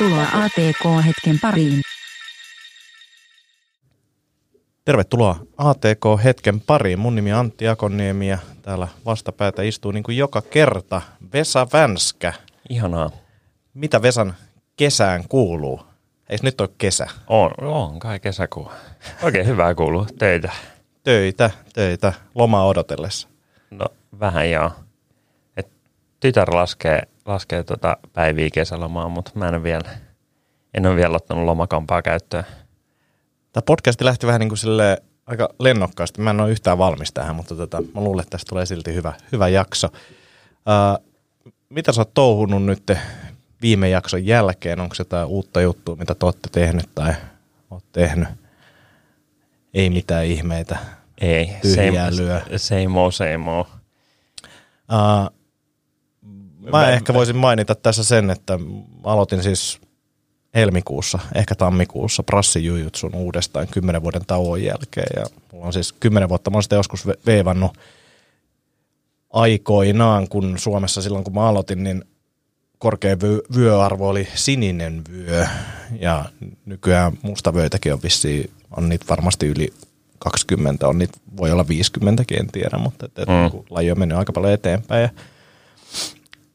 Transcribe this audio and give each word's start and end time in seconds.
Tervetuloa 0.00 0.44
ATK-hetken 0.44 1.38
pariin. 1.42 1.80
Tervetuloa 4.84 5.36
ATK-hetken 5.58 6.60
pariin. 6.60 6.98
Mun 6.98 7.14
nimi 7.14 7.32
on 7.32 7.38
Antti 7.38 7.68
Akoniemi 7.68 8.28
ja 8.28 8.38
täällä 8.62 8.88
vastapäätä 9.06 9.62
istuu 9.62 9.90
niin 9.90 10.02
kuin 10.02 10.16
joka 10.16 10.42
kerta 10.42 11.02
Vesa 11.32 11.66
Vänskä. 11.72 12.32
Ihanaa. 12.68 13.10
Mitä 13.74 14.02
Vesan 14.02 14.34
kesään 14.76 15.24
kuuluu? 15.28 15.80
Eikö 16.28 16.46
nyt 16.46 16.60
ole 16.60 16.68
kesä? 16.78 17.06
On, 17.26 17.50
on 17.60 17.98
kai 17.98 18.20
kesäkuu. 18.20 18.70
Oikein 19.22 19.46
hyvää 19.46 19.74
kuuluu. 19.74 20.06
Töitä. 20.18 20.52
Töitä, 21.04 21.50
töitä, 21.72 22.12
loma 22.34 22.64
odotellessa. 22.64 23.28
No 23.70 23.86
vähän 24.20 24.50
joo. 24.50 24.70
Tytär 26.20 26.54
laskee, 26.54 27.02
laskee 27.26 27.62
tota 27.62 27.96
päiviä 28.12 28.48
kesälomaa, 28.52 29.08
mutta 29.08 29.30
mä 29.34 29.48
en 29.48 29.54
ole 29.54 29.62
vielä, 29.62 29.90
en 30.74 30.86
ole 30.86 30.96
vielä 30.96 31.16
ottanut 31.16 31.44
lomakampaa 31.44 32.02
käyttöön. 32.02 32.44
Tämä 33.52 33.62
podcasti 33.66 34.04
lähti 34.04 34.26
vähän 34.26 34.40
niin 34.40 34.48
kuin 34.48 34.58
sille 34.58 35.02
aika 35.26 35.48
lennokkaasti. 35.58 36.20
Mä 36.20 36.30
en 36.30 36.40
ole 36.40 36.50
yhtään 36.50 36.78
valmis 36.78 37.12
tähän, 37.12 37.36
mutta 37.36 37.54
tota, 37.54 37.82
mä 37.94 38.00
luulen, 38.00 38.22
että 38.22 38.30
tästä 38.30 38.48
tulee 38.48 38.66
silti 38.66 38.94
hyvä, 38.94 39.12
hyvä 39.32 39.48
jakso. 39.48 39.88
Uh, 40.56 41.06
mitä 41.68 41.92
sä 41.92 42.00
oot 42.00 42.14
touhunut 42.14 42.64
nyt 42.64 42.92
viime 43.62 43.88
jakson 43.88 44.26
jälkeen? 44.26 44.80
Onko 44.80 44.94
se 44.94 45.00
jotain 45.00 45.26
uutta 45.26 45.60
juttua, 45.60 45.96
mitä 45.96 46.14
te 46.14 46.26
olette 46.26 46.48
tehnyt 46.52 46.90
tai 46.94 47.14
oot 47.70 47.84
tehnyt? 47.92 48.28
Ei 49.74 49.90
mitään 49.90 50.24
ihmeitä. 50.24 50.78
Ei, 51.20 51.52
Tyhjää 51.62 52.10
same, 52.10 52.22
lyö. 52.22 52.40
same 52.56 53.00
old, 53.00 53.12
same 53.12 53.50
old. 53.50 53.64
Uh, 54.92 55.39
mä 56.72 56.90
ehkä 56.90 57.14
voisin 57.14 57.36
mainita 57.36 57.74
tässä 57.74 58.04
sen, 58.04 58.30
että 58.30 58.58
aloitin 59.04 59.42
siis 59.42 59.80
helmikuussa, 60.54 61.18
ehkä 61.34 61.54
tammikuussa 61.54 62.22
prassijujutsun 62.22 63.14
uudestaan 63.14 63.68
kymmenen 63.68 64.02
vuoden 64.02 64.26
tauon 64.26 64.62
jälkeen. 64.62 65.08
Ja 65.16 65.26
mulla 65.52 65.66
on 65.66 65.72
siis 65.72 65.92
kymmenen 65.92 66.28
vuotta, 66.28 66.50
mä 66.50 66.56
oon 66.56 66.62
sitä 66.62 66.76
joskus 66.76 67.06
ve- 67.08 67.18
veivannut 67.26 67.78
aikoinaan, 69.32 70.28
kun 70.28 70.58
Suomessa 70.58 71.02
silloin 71.02 71.24
kun 71.24 71.34
mä 71.34 71.48
aloitin, 71.48 71.84
niin 71.84 72.04
korkein 72.78 73.18
vyö- 73.18 73.56
vyöarvo 73.56 74.08
oli 74.08 74.28
sininen 74.34 75.02
vyö. 75.12 75.46
Ja 76.00 76.24
nykyään 76.66 77.12
mustavöitäkin 77.22 77.92
on 77.92 78.02
vissiin, 78.02 78.50
on 78.76 78.88
niitä 78.88 79.04
varmasti 79.08 79.46
yli 79.46 79.72
20, 80.18 80.88
on 80.88 80.98
niitä, 80.98 81.18
voi 81.36 81.52
olla 81.52 81.68
50, 81.68 82.24
en 82.40 82.46
tiedä, 82.52 82.78
mutta 82.78 83.06
et, 83.06 83.18
et, 83.18 83.28
Mm. 83.28 83.34
mm. 83.58 83.62
laji 83.70 83.90
on 83.90 83.98
mennyt 83.98 84.18
aika 84.18 84.32
paljon 84.32 84.52
eteenpäin. 84.52 85.02
Ja 85.02 85.08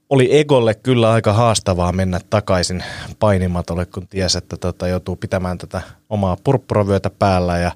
oli 0.09 0.39
Egolle 0.39 0.73
kyllä 0.73 1.11
aika 1.11 1.33
haastavaa 1.33 1.91
mennä 1.91 2.19
takaisin 2.29 2.83
painimatolle, 3.19 3.85
kun 3.85 4.07
tiesi, 4.07 4.37
että 4.37 4.57
tota, 4.57 4.87
joutuu 4.87 5.15
pitämään 5.15 5.57
tätä 5.57 5.81
omaa 6.09 6.37
purppuravyötä 6.43 7.09
päällä 7.09 7.57
ja 7.57 7.71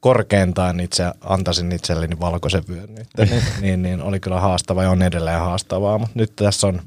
korkeintaan 0.00 0.80
itse 0.80 1.04
antaisin 1.20 1.72
itselleni 1.72 2.20
valkoisen 2.20 2.64
vyön 2.68 2.94
nyt. 2.94 3.08
niin, 3.30 3.42
niin, 3.60 3.82
niin, 3.82 4.02
oli 4.02 4.20
kyllä 4.20 4.40
haastavaa 4.40 4.84
ja 4.84 4.90
on 4.90 5.02
edelleen 5.02 5.40
haastavaa, 5.40 5.98
mutta 5.98 6.12
nyt 6.14 6.36
tässä 6.36 6.66
on 6.66 6.80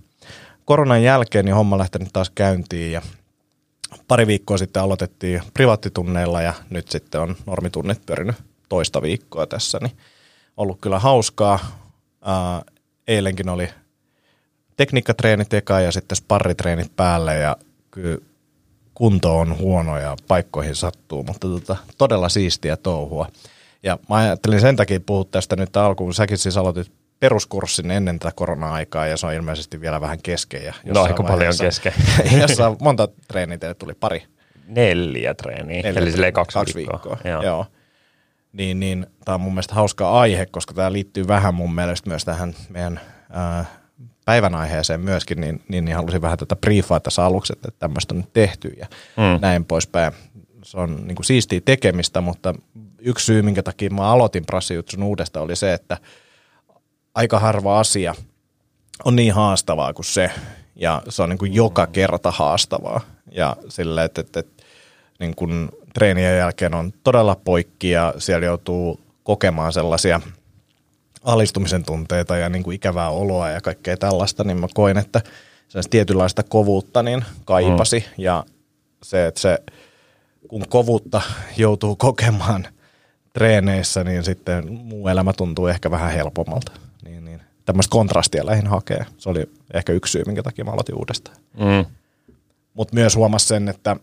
koronan 0.65 1.03
jälkeen 1.03 1.45
niin 1.45 1.55
homma 1.55 1.77
lähtenyt 1.77 2.09
taas 2.13 2.29
käyntiin 2.29 2.91
ja 2.91 3.01
pari 4.07 4.27
viikkoa 4.27 4.57
sitten 4.57 4.83
aloitettiin 4.83 5.41
privaattitunneilla 5.53 6.41
ja 6.41 6.53
nyt 6.69 6.87
sitten 6.87 7.21
on 7.21 7.35
normitunnit 7.45 8.05
pyörinyt 8.05 8.35
toista 8.69 9.01
viikkoa 9.01 9.47
tässä, 9.47 9.79
niin 9.81 9.97
ollut 10.57 10.81
kyllä 10.81 10.99
hauskaa. 10.99 11.59
Ää, 12.21 12.61
eilenkin 13.07 13.49
oli 13.49 13.69
tekniikkatreenit 14.77 15.53
eka 15.53 15.79
ja 15.79 15.91
sitten 15.91 16.15
sparritreenit 16.15 16.95
päälle 16.95 17.37
ja 17.37 17.57
kyllä 17.91 18.17
kunto 18.93 19.39
on 19.39 19.57
huono 19.57 19.97
ja 19.97 20.15
paikkoihin 20.27 20.75
sattuu, 20.75 21.23
mutta 21.23 21.47
tota, 21.47 21.77
todella 21.97 22.29
siistiä 22.29 22.77
touhua. 22.77 23.27
Ja 23.83 23.99
mä 24.09 24.15
ajattelin 24.15 24.61
sen 24.61 24.75
takia 24.75 24.99
puhua 24.99 25.25
tästä 25.31 25.55
nyt 25.55 25.77
alkuun. 25.77 26.13
Säkin 26.13 26.37
siis 26.37 26.57
aloitit 26.57 26.91
peruskurssin 27.19 27.91
ennen 27.91 28.19
tätä 28.19 28.31
korona-aikaa 28.35 29.07
ja 29.07 29.17
se 29.17 29.27
on 29.27 29.33
ilmeisesti 29.33 29.81
vielä 29.81 30.01
vähän 30.01 30.21
kesken. 30.23 30.63
Ja 30.63 30.73
No 30.85 31.01
aika 31.01 31.23
paljon 31.23 31.53
kesken. 31.61 31.93
Jossain 32.41 32.77
monta 32.81 33.07
treeniä 33.27 33.57
teille 33.57 33.73
tuli 33.73 33.93
pari. 33.93 34.23
Neljä 34.67 35.33
treeniä, 35.33 35.81
Neljä, 35.81 36.01
eli 36.01 36.11
silleen 36.11 36.33
kaksi, 36.33 36.53
kaksi 36.53 36.75
viikkoa. 36.75 36.99
viikkoa. 37.03 37.31
Joo. 37.31 37.43
Joo. 37.43 37.65
Niin, 38.53 38.79
niin 38.79 39.07
tämä 39.25 39.33
on 39.35 39.41
mun 39.41 39.53
mielestä 39.53 39.75
hauska 39.75 40.11
aihe, 40.11 40.45
koska 40.45 40.73
tämä 40.73 40.91
liittyy 40.91 41.27
vähän 41.27 41.55
mun 41.55 41.75
mielestä 41.75 42.09
myös 42.09 42.25
tähän 42.25 42.53
meidän 42.69 42.99
ää, 43.29 43.65
päivän 44.31 44.55
aiheeseen 44.55 44.99
myöskin, 44.99 45.41
niin, 45.41 45.61
niin, 45.67 45.85
niin 45.85 45.95
halusin 45.95 46.21
vähän 46.21 46.37
tätä 46.37 46.55
briefaa 46.55 46.99
tässä 46.99 47.25
aluksi, 47.25 47.53
että 47.53 47.69
tämmöistä 47.79 48.13
on 48.13 48.17
nyt 48.17 48.33
tehty 48.33 48.73
ja 48.79 48.87
Mm. 49.17 49.23
mm. 49.23 49.37
näin 49.41 49.65
poispäin. 49.65 50.13
Se 50.63 50.77
on 50.77 51.07
niin 51.07 51.15
kuin 51.15 51.25
siistiä 51.25 51.61
tekemistä, 51.65 52.21
mutta 52.21 52.53
yksi 52.99 53.25
syy, 53.25 53.41
minkä 53.41 53.63
takia 53.63 53.89
mä 53.89 54.11
aloitin 54.11 54.45
prassijutsun 54.45 55.03
uudesta, 55.03 55.41
oli 55.41 55.55
se, 55.55 55.73
että 55.73 55.97
aika 57.15 57.39
harva 57.39 57.79
asia 57.79 58.15
on 59.05 59.15
niin 59.15 59.33
haastavaa 59.33 59.93
kuin 59.93 60.05
se, 60.05 60.31
ja 60.75 61.01
se 61.09 61.23
on 61.23 61.29
niin 61.29 61.39
kuin 61.39 61.53
joka 61.53 61.87
kerta 61.87 62.31
haastavaa. 62.31 63.01
Ja 63.31 63.55
sillä, 63.69 64.03
että, 64.03 64.21
että, 64.21 64.39
että 64.39 64.63
niin 65.19 65.35
kuin 65.35 65.69
treenien 65.93 66.37
jälkeen 66.37 66.73
on 66.73 66.93
todella 67.03 67.35
poikki 67.35 67.89
ja 67.89 68.13
siellä 68.17 68.45
joutuu 68.45 68.99
kokemaan 69.23 69.73
sellaisia 69.73 70.21
alistumisen 71.23 71.83
tunteita 71.83 72.37
ja 72.37 72.49
niin 72.49 72.63
kuin 72.63 72.75
ikävää 72.75 73.09
oloa 73.09 73.49
ja 73.49 73.61
kaikkea 73.61 73.97
tällaista, 73.97 74.43
niin 74.43 74.57
mä 74.57 74.67
koin, 74.73 74.97
että 74.97 75.21
tietynlaista 75.89 76.43
kovuutta 76.43 77.03
niin 77.03 77.25
kaipasi 77.45 77.99
mm. 77.99 78.23
ja 78.23 78.43
se, 79.03 79.27
että 79.27 79.41
se, 79.41 79.59
kun 80.47 80.65
kovuutta 80.69 81.21
joutuu 81.57 81.95
kokemaan 81.95 82.67
treeneissä, 83.33 84.03
niin 84.03 84.23
sitten 84.23 84.73
muu 84.73 85.07
elämä 85.07 85.33
tuntuu 85.33 85.67
ehkä 85.67 85.91
vähän 85.91 86.11
helpommalta. 86.11 86.71
Niin, 87.03 87.25
niin. 87.25 87.41
Tämmöistä 87.65 87.91
kontrastia 87.91 88.45
lähin 88.45 88.67
hakee. 88.67 89.05
Se 89.17 89.29
oli 89.29 89.49
ehkä 89.73 89.93
yksi 89.93 90.11
syy, 90.11 90.23
minkä 90.25 90.43
takia 90.43 90.65
mä 90.65 90.71
aloitin 90.71 90.95
uudestaan. 90.95 91.37
Mm. 91.53 91.85
Mutta 92.73 92.93
myös 92.95 93.15
huomasi 93.15 93.47
sen, 93.47 93.69
että 93.69 93.95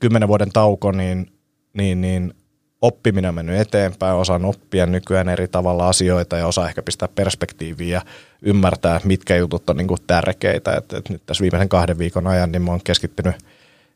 kymmenen 0.00 0.28
vuoden 0.28 0.52
tauko, 0.52 0.92
niin, 0.92 1.32
niin, 1.72 2.00
niin 2.00 2.34
oppiminen 2.84 3.28
on 3.28 3.34
mennyt 3.34 3.60
eteenpäin, 3.60 4.14
osaan 4.16 4.44
oppia 4.44 4.86
nykyään 4.86 5.28
eri 5.28 5.48
tavalla 5.48 5.88
asioita 5.88 6.36
ja 6.38 6.46
osaa 6.46 6.68
ehkä 6.68 6.82
pistää 6.82 7.08
perspektiiviä 7.14 7.88
ja 7.96 8.02
ymmärtää, 8.42 9.00
mitkä 9.04 9.36
jutut 9.36 9.70
on 9.70 9.76
niinku 9.76 9.96
tärkeitä. 10.06 10.76
Et, 10.76 10.92
et 10.92 11.08
nyt 11.08 11.22
tässä 11.26 11.42
viimeisen 11.42 11.68
kahden 11.68 11.98
viikon 11.98 12.26
ajan 12.26 12.52
niin 12.52 12.62
mä 12.62 12.70
oon 12.70 12.80
keskittynyt 12.84 13.36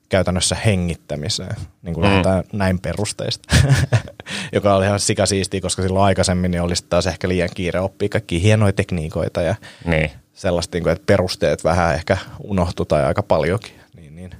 käytännössä 0.08 0.54
hengittämiseen, 0.54 1.56
niin 1.82 1.94
kuin 1.94 2.06
Mm. 2.06 2.22
näin 2.52 2.78
perusteista, 2.78 3.56
joka 4.52 4.74
oli 4.74 4.84
ihan 4.84 5.00
sikasiistiä, 5.00 5.60
koska 5.60 5.82
silloin 5.82 6.04
aikaisemmin 6.04 6.50
niin 6.50 6.62
olisi 6.62 6.84
taas 6.88 7.06
ehkä 7.06 7.28
liian 7.28 7.48
kiire 7.54 7.80
oppia 7.80 8.08
kaikkia 8.08 8.38
hienoja 8.40 8.72
tekniikoita 8.72 9.42
ja 9.42 9.54
Niin. 9.84 10.10
sellaista, 10.34 10.76
niin 10.76 10.82
kuin, 10.82 10.92
että 10.92 11.06
perusteet 11.06 11.64
vähän 11.64 11.94
ehkä 11.94 12.16
unohtu 12.44 12.84
tai 12.84 13.04
aika 13.04 13.22
paljonkin. 13.22 13.72
Niin, 13.96 14.16
niin. 14.16 14.30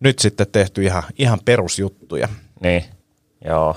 Nyt 0.00 0.18
sitten 0.18 0.46
tehty 0.52 0.82
ihan, 0.82 1.02
ihan 1.18 1.38
perusjuttuja. 1.44 2.28
Niin, 2.60 2.84
joo. 3.44 3.76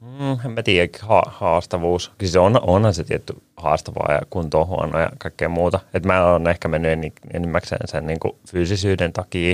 Mm, 0.00 0.36
en 0.44 0.50
mä 0.50 0.62
tiedä, 0.62 0.98
ha- 1.02 1.22
haastavuus. 1.26 2.12
Se 2.24 2.38
on, 2.38 2.60
onhan 2.62 2.94
se 2.94 3.04
tietty 3.04 3.34
haastavaa 3.56 4.12
ja 4.12 4.20
kunto 4.30 4.60
on 4.60 4.66
huono 4.66 5.00
ja 5.00 5.10
kaikkea 5.18 5.48
muuta. 5.48 5.80
Et 5.94 6.04
mä 6.04 6.26
oon 6.26 6.48
ehkä 6.48 6.68
mennyt 6.68 6.90
en, 6.92 7.12
enimmäkseen 7.34 7.88
sen 7.88 8.06
niin 8.06 8.20
kuin 8.20 8.36
fyysisyyden 8.48 9.12
takia, 9.12 9.52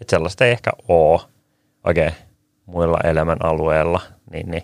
että 0.00 0.10
sellaista 0.10 0.44
ei 0.44 0.52
ehkä 0.52 0.70
ole 0.88 1.20
oikein 1.84 2.12
muilla 2.66 2.98
elämän 3.04 3.44
alueilla. 3.44 4.00
Niin, 4.30 4.50
niin. 4.50 4.62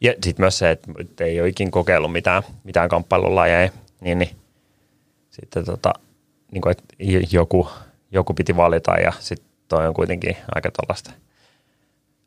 Ja 0.00 0.12
sitten 0.12 0.42
myös 0.42 0.58
se, 0.58 0.70
että 0.70 0.92
et 0.98 1.20
ei 1.20 1.40
ole 1.40 1.48
ikin 1.48 1.70
kokeillut 1.70 2.12
mitään, 2.12 2.42
mitään 2.64 2.88
kamppailulajeja, 2.88 3.70
niin, 4.00 4.18
niin 4.18 4.30
sitten 5.30 5.64
tota, 5.64 5.92
niin 6.52 6.62
kuin, 6.62 6.70
että 6.70 6.84
joku, 7.32 7.68
joku 8.12 8.34
piti 8.34 8.56
valita 8.56 8.94
ja 8.94 9.12
sitten 9.18 9.49
toi 9.70 9.88
on 9.88 9.94
kuitenkin 9.94 10.36
aika 10.54 10.70
tällaista 10.70 11.10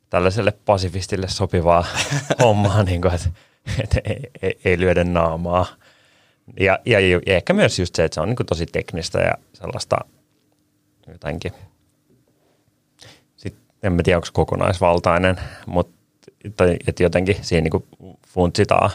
tällaiselle 0.10 0.54
pasifistille 0.66 1.28
sopivaa 1.28 1.86
hommaa, 2.44 2.84
niin 2.84 3.02
kuin, 3.02 3.14
että, 3.14 3.30
että 3.84 4.02
ei, 4.04 4.30
ei, 4.42 4.60
ei 4.66 4.80
lyödä 4.80 5.04
naamaa. 5.04 5.66
Ja, 6.60 6.80
ja, 6.86 7.00
ja 7.00 7.20
ehkä 7.26 7.54
myös 7.54 7.80
just 7.80 7.96
se, 7.96 8.04
että 8.04 8.16
se 8.16 8.22
on 8.22 8.30
niin 8.30 8.36
kuin 8.36 8.48
tosi 8.48 8.66
teknistä 8.66 9.20
ja 9.20 9.34
sellaista 9.54 9.98
jotenkin, 11.08 11.52
sitten 13.36 13.64
en 13.84 13.94
mä 13.94 14.04
tiedä, 14.04 14.18
onko 14.18 14.26
se 14.26 14.32
kokonaisvaltainen, 14.34 15.40
mutta 15.66 16.04
tai, 16.58 16.78
että 16.88 17.04
jotenkin 17.04 17.38
siinä 17.42 17.70
niin 17.70 18.10
funtsitaan 18.28 18.92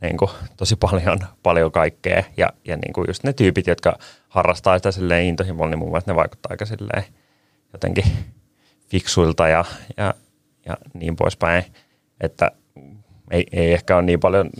niin 0.00 0.16
kuin 0.16 0.30
tosi 0.56 0.76
paljon, 0.76 1.18
paljon 1.42 1.72
kaikkea. 1.72 2.24
Ja, 2.36 2.52
ja 2.64 2.76
niin 2.76 2.92
kuin 2.92 3.04
just 3.08 3.24
ne 3.24 3.32
tyypit, 3.32 3.66
jotka 3.66 3.98
harrastaa 4.28 4.78
sitä 4.78 4.92
silleen 4.92 5.26
intohimolla, 5.26 5.70
niin 5.70 5.78
mun 5.78 5.88
mielestä 5.88 6.10
ne 6.10 6.16
vaikuttaa 6.16 6.50
aika 6.50 6.66
silleen 6.66 7.04
jotenkin 7.72 8.04
fiksuilta 8.88 9.48
ja, 9.48 9.64
ja, 9.96 10.14
ja 10.66 10.76
niin 10.94 11.16
poispäin. 11.16 11.64
Että 12.20 12.50
ei, 13.30 13.46
ei 13.52 13.72
ehkä 13.72 13.96
ole 13.96 14.02
niin 14.02 14.20
paljon, 14.20 14.50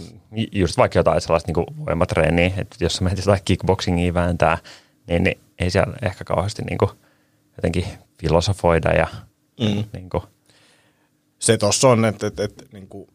just 0.53 0.77
vaikka 0.77 0.99
jotain 0.99 1.21
sellaista 1.21 1.53
niin 1.53 1.87
voimatreeniä, 1.87 2.53
että 2.57 2.77
jos 2.81 2.93
sä 2.97 3.05
menet 3.05 3.19
jotain 3.19 3.41
kickboxingia 3.45 4.15
vääntää, 4.15 4.59
niin, 5.09 5.25
niin 5.25 5.39
ei 5.59 5.71
siellä 5.71 5.97
ehkä 6.03 6.25
kauheasti 6.25 6.63
niin 6.63 6.79
kuin 6.79 6.91
jotenkin 7.57 7.85
filosofoida 8.21 8.91
ja 8.91 9.07
Mm. 9.61 9.85
niin 9.93 10.11
kuin, 10.11 10.23
se 11.39 11.57
tuossa 11.59 11.89
on, 11.89 12.05
että, 12.05 12.27
että, 12.27 12.45
että 12.45 12.65
niin 12.73 12.89
kuin, 12.89 13.09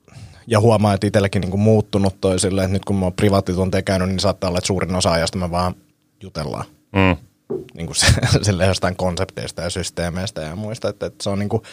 ja 0.47 0.59
huomaa, 0.59 0.93
että 0.93 1.07
itselläkin 1.07 1.41
niin 1.41 1.51
kuin 1.51 1.61
muuttunut 1.61 2.21
toi 2.21 2.39
silleen, 2.39 2.65
että 2.65 2.73
nyt 2.73 2.85
kun 2.85 2.95
mä 2.95 3.05
oon 3.05 3.13
privaattitunteja 3.13 3.81
käynyt, 3.81 4.09
niin 4.09 4.19
saattaa 4.19 4.47
olla, 4.47 4.57
että 4.57 4.67
suurin 4.67 4.95
osa 4.95 5.11
ajasta 5.11 5.37
me 5.37 5.51
vaan 5.51 5.75
jutellaan. 6.23 6.65
mm, 6.95 7.15
Niin 7.73 7.85
kuin 7.85 7.95
se, 7.95 8.07
silleen 8.41 8.67
jostain 8.67 8.95
konsepteista 8.95 9.61
ja 9.61 9.69
systeemeistä 9.69 10.41
ja 10.41 10.55
muista, 10.55 10.89
että, 10.89 11.05
että 11.05 11.23
se 11.23 11.29
on 11.29 11.39
niin 11.39 11.49
kuin 11.49 11.63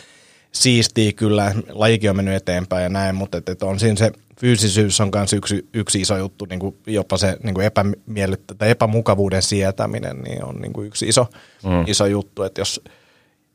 siistiä 0.53 1.13
kyllä, 1.13 1.55
lajikin 1.69 2.11
on 2.11 2.17
mennyt 2.17 2.35
eteenpäin 2.35 2.83
ja 2.83 2.89
näin, 2.89 3.15
mutta 3.15 3.39
että, 3.39 3.53
että 3.53 3.67
on 3.67 3.81
siinä 3.81 3.97
se 3.97 4.13
fyysisyys 4.41 5.01
on 5.01 5.11
myös 5.15 5.33
yksi, 5.33 5.69
yksi 5.75 6.01
iso 6.01 6.17
juttu, 6.17 6.47
niin 6.51 6.61
kuin 6.61 6.77
jopa 6.87 7.17
se 7.17 7.37
niin 7.43 7.55
kuin 7.55 7.67
epämiellyttä, 7.67 8.55
tai 8.55 8.71
epämukavuuden 8.71 9.43
sietäminen 9.43 10.23
niin 10.23 10.45
on 10.45 10.57
niin 10.57 10.73
kuin 10.73 10.87
yksi 10.87 11.09
iso, 11.09 11.27
mm. 11.65 11.85
iso 11.87 12.07
juttu, 12.07 12.43
että 12.43 12.61
jos 12.61 12.81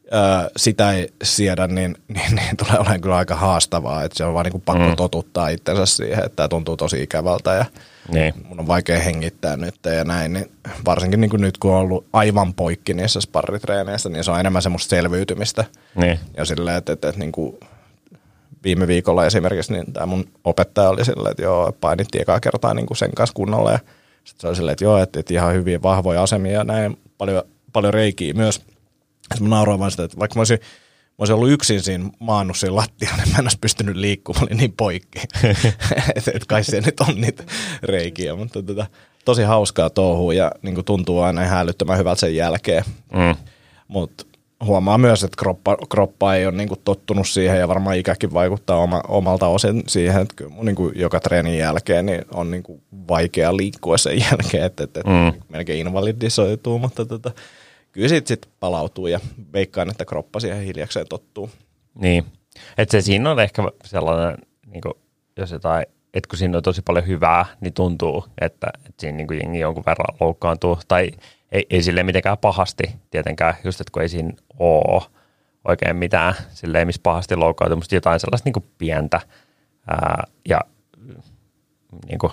ö, 0.06 0.52
sitä 0.58 0.92
ei 0.92 1.10
siedä, 1.24 1.68
niin, 1.68 1.96
niin, 2.08 2.36
niin 2.36 2.58
tulee 2.66 2.80
olemaan 2.80 3.02
kyllä 3.02 3.18
aika 3.18 3.36
haastavaa, 3.36 4.04
että 4.04 4.18
se 4.18 4.26
on 4.26 4.34
vaan 4.34 4.44
niin 4.44 4.52
kuin 4.52 4.64
pakko 4.66 4.90
mm. 4.90 4.96
totuttaa 4.96 5.50
itsensä 5.50 5.86
siihen, 5.86 6.26
että 6.26 6.36
tämä 6.36 6.48
tuntuu 6.48 6.78
tosi 6.78 7.04
ikävältä 7.04 7.54
ja 7.54 7.66
niin. 8.12 8.34
mun 8.44 8.60
on 8.60 8.68
vaikea 8.68 9.00
hengittää 9.00 9.58
nyt 9.58 9.76
ja 9.98 10.04
näin, 10.04 10.34
niin 10.34 10.52
varsinkin 10.86 11.22
niin 11.22 11.30
kuin 11.30 11.42
nyt 11.42 11.58
kun 11.58 11.72
on 11.72 11.80
ollut 11.80 12.06
aivan 12.14 12.54
poikki 12.54 12.94
niissä 12.94 13.22
sparritreeneissä, 13.22 14.10
niin 14.10 14.24
se 14.24 14.32
on 14.32 14.40
enemmän 14.40 14.62
semmoista 14.62 14.90
selviytymistä. 14.90 15.66
Niin. 15.96 16.20
Ja 16.38 16.46
silleen, 16.46 16.78
että, 16.78 16.94
että, 16.94 17.10
että 17.10 17.20
niin 17.20 17.32
kuin 17.32 17.60
viime 18.64 18.88
viikolla 18.88 19.26
esimerkiksi 19.26 19.74
niin 19.74 19.94
tämä 19.94 20.06
mun 20.06 20.28
opettaja 20.44 20.90
oli 20.90 21.06
silleen, 21.06 21.32
että 21.32 21.44
joo, 21.44 21.72
painittiin 21.82 22.22
ekaa 22.22 22.40
kertaa 22.40 22.74
niin 22.74 22.86
kuin 22.86 22.98
sen 22.98 23.12
kanssa 23.16 23.34
kunnolla 23.34 23.72
ja 23.72 23.80
sitten 24.24 24.42
se 24.42 24.48
oli 24.48 24.56
silleen, 24.56 24.74
että 24.74 24.84
joo, 24.84 24.98
että, 24.98 25.20
että 25.20 25.34
ihan 25.34 25.54
hyvin 25.54 25.84
vahvoja 25.84 26.24
asemia 26.24 26.52
ja 26.52 26.64
näin 26.64 26.98
paljon, 27.18 27.44
paljon 27.74 27.94
reikiä 27.94 28.34
myös. 28.34 28.56
Sitten 28.56 29.44
mä 29.44 29.56
nauroin 29.56 29.80
vaan 29.80 29.92
sitä, 29.92 30.04
että 30.04 30.20
vaikka 30.20 30.36
mä 30.36 30.40
olisin, 30.40 30.60
mä 31.18 31.22
olisin 31.22 31.36
ollut 31.36 31.50
yksin 31.50 31.82
siinä 31.82 32.10
maannut 32.20 32.58
siinä 32.58 32.76
lattialla, 32.76 33.18
niin 33.18 33.30
mä 33.32 33.38
en 33.38 33.46
olisi 33.46 33.58
pystynyt 33.62 33.96
liikkumaan, 33.96 34.44
mä 34.44 34.48
olin 34.48 34.58
niin 34.58 34.74
poikki. 34.78 35.20
että 36.16 36.32
et 36.34 36.46
kai 36.48 36.64
se 36.64 36.82
nyt 36.82 37.00
on 37.00 37.22
niitä 37.22 37.44
reikiä, 37.84 38.36
mutta 38.36 38.64
tota, 38.64 38.86
tosi 39.26 39.44
hauskaa 39.44 39.90
touhua 39.90 40.34
ja 40.34 40.52
niin 40.62 40.76
kuin 40.76 40.86
tuntuu 40.86 41.20
aina 41.22 41.44
ihan 41.44 41.60
älyttömän 41.60 41.98
hyvältä 41.98 42.20
sen 42.20 42.36
jälkeen. 42.36 42.84
Mm. 43.14 43.36
Mutta 43.88 44.26
huomaa 44.66 44.98
myös, 44.98 45.24
että 45.24 45.38
kroppa, 45.40 45.78
kroppa 45.90 46.36
ei 46.36 46.46
ole 46.46 46.56
niinku 46.56 46.76
tottunut 46.76 47.28
siihen 47.28 47.60
ja 47.60 47.68
varmaan 47.68 47.98
ikäkin 47.98 48.34
vaikuttaa 48.34 48.78
oma, 48.78 49.02
omalta 49.08 49.48
osin 49.48 49.84
siihen, 49.88 50.22
että 50.22 50.34
kyllä 50.36 50.52
mun 50.52 50.66
niinku 50.66 50.92
joka 50.96 51.20
treenin 51.20 51.58
jälkeen 51.58 52.06
niin 52.06 52.22
on 52.34 52.52
niinku 52.52 52.82
vaikea 53.08 53.58
liikkua 53.58 53.98
sen 53.98 54.20
jälkeen, 54.20 54.64
että, 54.64 54.84
että, 54.84 55.00
että 55.00 55.12
Mm. 55.12 55.42
melkein 55.50 55.88
invalidisoituu, 55.88 56.80
mutta 56.80 57.06
tota, 57.06 57.32
kyllä 57.96 58.08
sit, 58.08 58.28
sit 58.28 58.50
palautuu 58.60 59.08
ja 59.08 59.20
veikkaan, 59.54 59.90
että 59.90 60.06
kroppa 60.06 60.40
siihen 60.40 60.64
hiljakseen 60.64 61.08
tottuu. 61.10 61.50
Niin. 62.00 62.26
Että 62.78 62.92
se 62.92 63.02
siinä 63.02 63.32
on 63.32 63.40
ehkä 63.40 63.64
sellainen, 63.86 64.38
niin 64.68 64.82
kuin, 64.82 64.94
jos 65.38 65.52
jotain, 65.52 65.86
että 66.14 66.28
kun 66.30 66.38
siinä 66.40 66.58
on 66.58 66.64
tosi 66.64 66.82
paljon 66.82 67.08
hyvää, 67.08 67.46
niin 67.62 67.74
tuntuu, 67.74 68.26
että, 68.42 68.68
että 68.76 68.94
siinä 69.02 69.18
niin 69.18 69.28
kuin 69.28 69.40
jengi 69.40 69.60
jonkun 69.60 69.84
verran 69.86 70.18
loukkaantuu. 70.20 70.80
Tai 70.88 71.12
ei, 71.52 71.66
ei 71.70 71.84
sille 71.84 72.04
mitenkään 72.04 72.38
pahasti 72.38 72.84
tietenkään, 73.12 73.54
just 73.64 73.82
että 73.82 73.92
kun 73.92 74.02
ei 74.02 74.10
siinä 74.10 74.34
ole 74.60 75.04
oikein 75.68 75.96
mitään 75.96 76.34
silleen, 76.50 76.88
missä 76.88 77.02
pahasti 77.04 77.36
loukkaantuu, 77.36 77.78
mutta 77.78 77.96
jotain 77.96 78.20
sellaista 78.20 78.48
niin 78.48 78.54
kuin 78.54 78.66
pientä. 78.78 79.22
Ää, 79.88 80.24
ja 80.50 80.62
niin 82.08 82.20
kuin, 82.20 82.32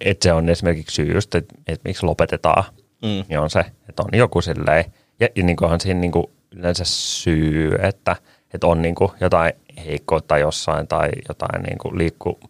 että 0.00 0.24
se 0.24 0.32
on 0.32 0.48
esimerkiksi 0.48 0.94
syy 0.94 1.14
just, 1.14 1.34
että, 1.34 1.54
että 1.66 1.88
miksi 1.88 2.06
lopetetaan, 2.06 2.64
Mm. 3.02 3.24
niin 3.28 3.38
on 3.38 3.50
se, 3.50 3.60
että 3.88 4.02
on 4.02 4.18
joku 4.18 4.40
silleen, 4.40 4.84
ja, 5.20 5.28
ja 5.36 5.42
niin 5.42 5.56
kuin 5.56 5.66
onhan 5.66 5.80
siinä 5.80 6.00
niin 6.00 6.12
kuin 6.12 6.26
yleensä 6.50 6.84
syy, 6.84 7.74
että, 7.82 8.16
että 8.54 8.66
on 8.66 8.82
niin 8.82 8.94
kuin 8.94 9.10
jotain 9.20 9.52
heikkoutta 9.86 10.38
jossain 10.38 10.88
tai 10.88 11.08
jotain 11.28 11.62
niin 11.62 11.78
kuin 11.78 11.98
liikku, 11.98 12.40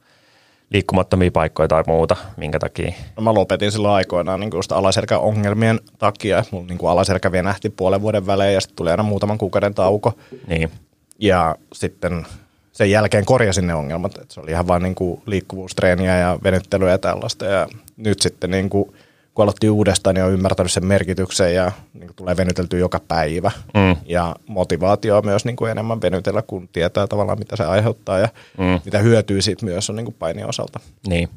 liikkumattomia 0.71 1.31
paikkoja 1.31 1.69
tai 1.69 1.85
muuta, 1.87 2.17
minkä 2.37 2.59
takia. 2.59 2.93
No 3.17 3.23
mä 3.23 3.35
lopetin 3.35 3.73
silloin 3.73 3.95
aikoinaan 3.95 4.41
niin 4.41 4.51
just 4.55 4.73
alaselkäongelmien 4.73 5.81
takia. 5.99 6.45
Mun 6.51 6.67
niin 6.67 6.79
alaselkä 6.89 7.33
venähti 7.33 7.71
puolen 7.71 8.03
vuoden 8.03 8.27
välein 8.27 8.55
ja 8.55 8.61
sitten 8.61 8.77
tuli 8.77 8.91
aina 8.91 9.03
muutaman 9.03 9.39
kuukauden 9.39 9.75
tauko. 9.75 10.19
Niin, 10.47 10.71
Ja 11.19 11.57
sitten 11.73 12.27
sen 12.73 12.91
jälkeen 12.91 13.25
korjasin 13.25 13.67
ne 13.67 13.75
ongelmat. 13.75 14.19
Et 14.19 14.31
se 14.31 14.41
oli 14.41 14.51
ihan 14.51 14.69
vain 14.69 14.83
niin 14.83 14.95
kuin 14.95 15.23
liikkuvuustreeniä 15.27 16.19
ja 16.19 16.39
venyttelyä 16.43 16.91
ja 16.91 16.99
tällaista. 16.99 17.45
Ja 17.45 17.69
nyt 17.97 18.23
sitten 18.23 18.51
niin 18.51 18.71
kuin, 18.71 18.95
kun 19.39 19.43
aloitti 19.43 19.71
uudestaan, 19.71 20.15
niin 20.15 20.25
on 20.25 20.33
ymmärtänyt 20.33 20.73
sen 20.73 20.87
merkityksen 20.87 21.55
ja 21.55 21.73
niin 21.95 22.07
kuin 22.07 22.17
tulee 22.17 22.37
venyteltyä 22.37 22.79
joka 22.79 23.01
päivä. 23.09 23.51
Mm. 23.75 23.97
Ja 24.07 24.37
motivaatio 24.47 25.17
on 25.17 25.27
myös 25.27 25.45
niin 25.45 25.57
kuin 25.57 25.71
enemmän 25.71 26.01
venytellä, 26.01 26.43
kun 26.43 26.69
tietää 26.69 27.07
tavallaan 27.07 27.39
mitä 27.39 27.57
se 27.57 27.65
aiheuttaa 27.65 28.19
ja 28.19 28.29
Mm. 28.59 28.81
mitä 28.85 28.99
hyötyy 28.99 29.43
siitä 29.43 29.65
myös 29.65 29.91
on 29.91 29.97
niin 29.97 30.05
kuin 30.05 30.17
painin 30.19 30.47
osalta. 30.47 30.81
niin, 31.07 31.29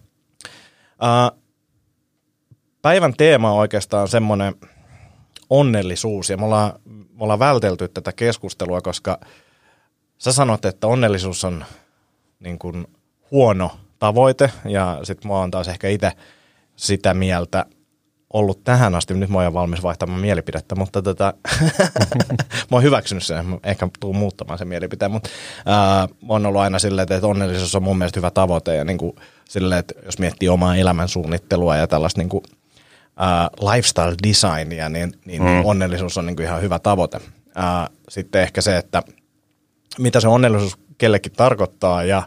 Uh, 1.03 1.39
päivän 2.81 3.13
teema 3.17 3.51
on 3.51 3.57
oikeastaan 3.59 4.07
semmoinen 4.07 4.55
onnellisuus, 5.49 6.29
ja 6.29 6.37
me 6.37 6.45
ollaan, 6.45 6.73
me 6.85 7.23
ollaan 7.23 7.39
vältelty 7.39 7.87
tätä 7.87 8.11
keskustelua, 8.11 8.81
koska 8.81 9.19
sä 10.17 10.31
sanot, 10.31 10.65
että 10.65 10.87
onnellisuus 10.87 11.43
on 11.43 11.65
niin 12.39 12.59
kuin 12.59 12.87
huono 13.31 13.71
tavoite, 13.99 14.51
ja 14.65 14.99
sitten 15.03 15.31
mä 15.31 15.37
oon 15.37 15.51
taas 15.51 15.67
ehkä 15.67 15.87
itse 15.87 16.11
sitä 16.75 17.13
mieltä 17.13 17.65
ollut 18.33 18.63
tähän 18.63 18.95
asti, 18.95 19.13
nyt 19.13 19.29
mä 19.29 19.37
oon 19.37 19.53
valmis 19.53 19.83
vaihtamaan 19.83 20.21
mielipidettä, 20.21 20.75
mutta 20.75 21.01
tota, 21.01 21.33
mä 22.71 22.71
oon 22.71 22.83
hyväksynyt 22.83 23.23
sen, 23.23 23.45
mä 23.45 23.57
ehkä 23.63 23.89
tuun 23.99 24.15
muuttamaan 24.15 24.57
sen 24.57 24.67
mielipiteen, 24.67 25.11
mutta 25.11 25.29
ää, 25.65 26.07
mä 26.07 26.33
oon 26.33 26.45
ollut 26.45 26.61
aina 26.61 26.79
silleen, 26.79 27.07
että 27.11 27.27
onnellisuus 27.27 27.75
on 27.75 27.83
mun 27.83 27.97
mielestä 27.97 28.19
hyvä 28.19 28.31
tavoite, 28.31 28.75
ja 28.75 28.85
niin 28.85 28.97
kuin 28.97 29.15
silleen, 29.49 29.79
että 29.79 29.93
jos 30.05 30.19
miettii 30.19 30.49
omaa 30.49 30.75
elämän 30.75 31.07
suunnittelua 31.07 31.75
ja 31.75 31.87
tällaista 31.87 32.21
niin 32.21 32.29
kuin, 32.29 32.43
ää, 33.17 33.49
lifestyle 33.59 34.15
designia, 34.27 34.89
niin, 34.89 35.13
niin 35.25 35.41
mm. 35.41 35.65
onnellisuus 35.65 36.17
on 36.17 36.25
niin 36.25 36.35
kuin 36.35 36.45
ihan 36.45 36.61
hyvä 36.61 36.79
tavoite. 36.79 37.19
Ää, 37.55 37.89
sitten 38.09 38.41
ehkä 38.41 38.61
se, 38.61 38.77
että 38.77 39.03
mitä 39.99 40.19
se 40.19 40.27
onnellisuus 40.27 40.77
kellekin 40.97 41.31
tarkoittaa 41.31 42.03
ja 42.03 42.23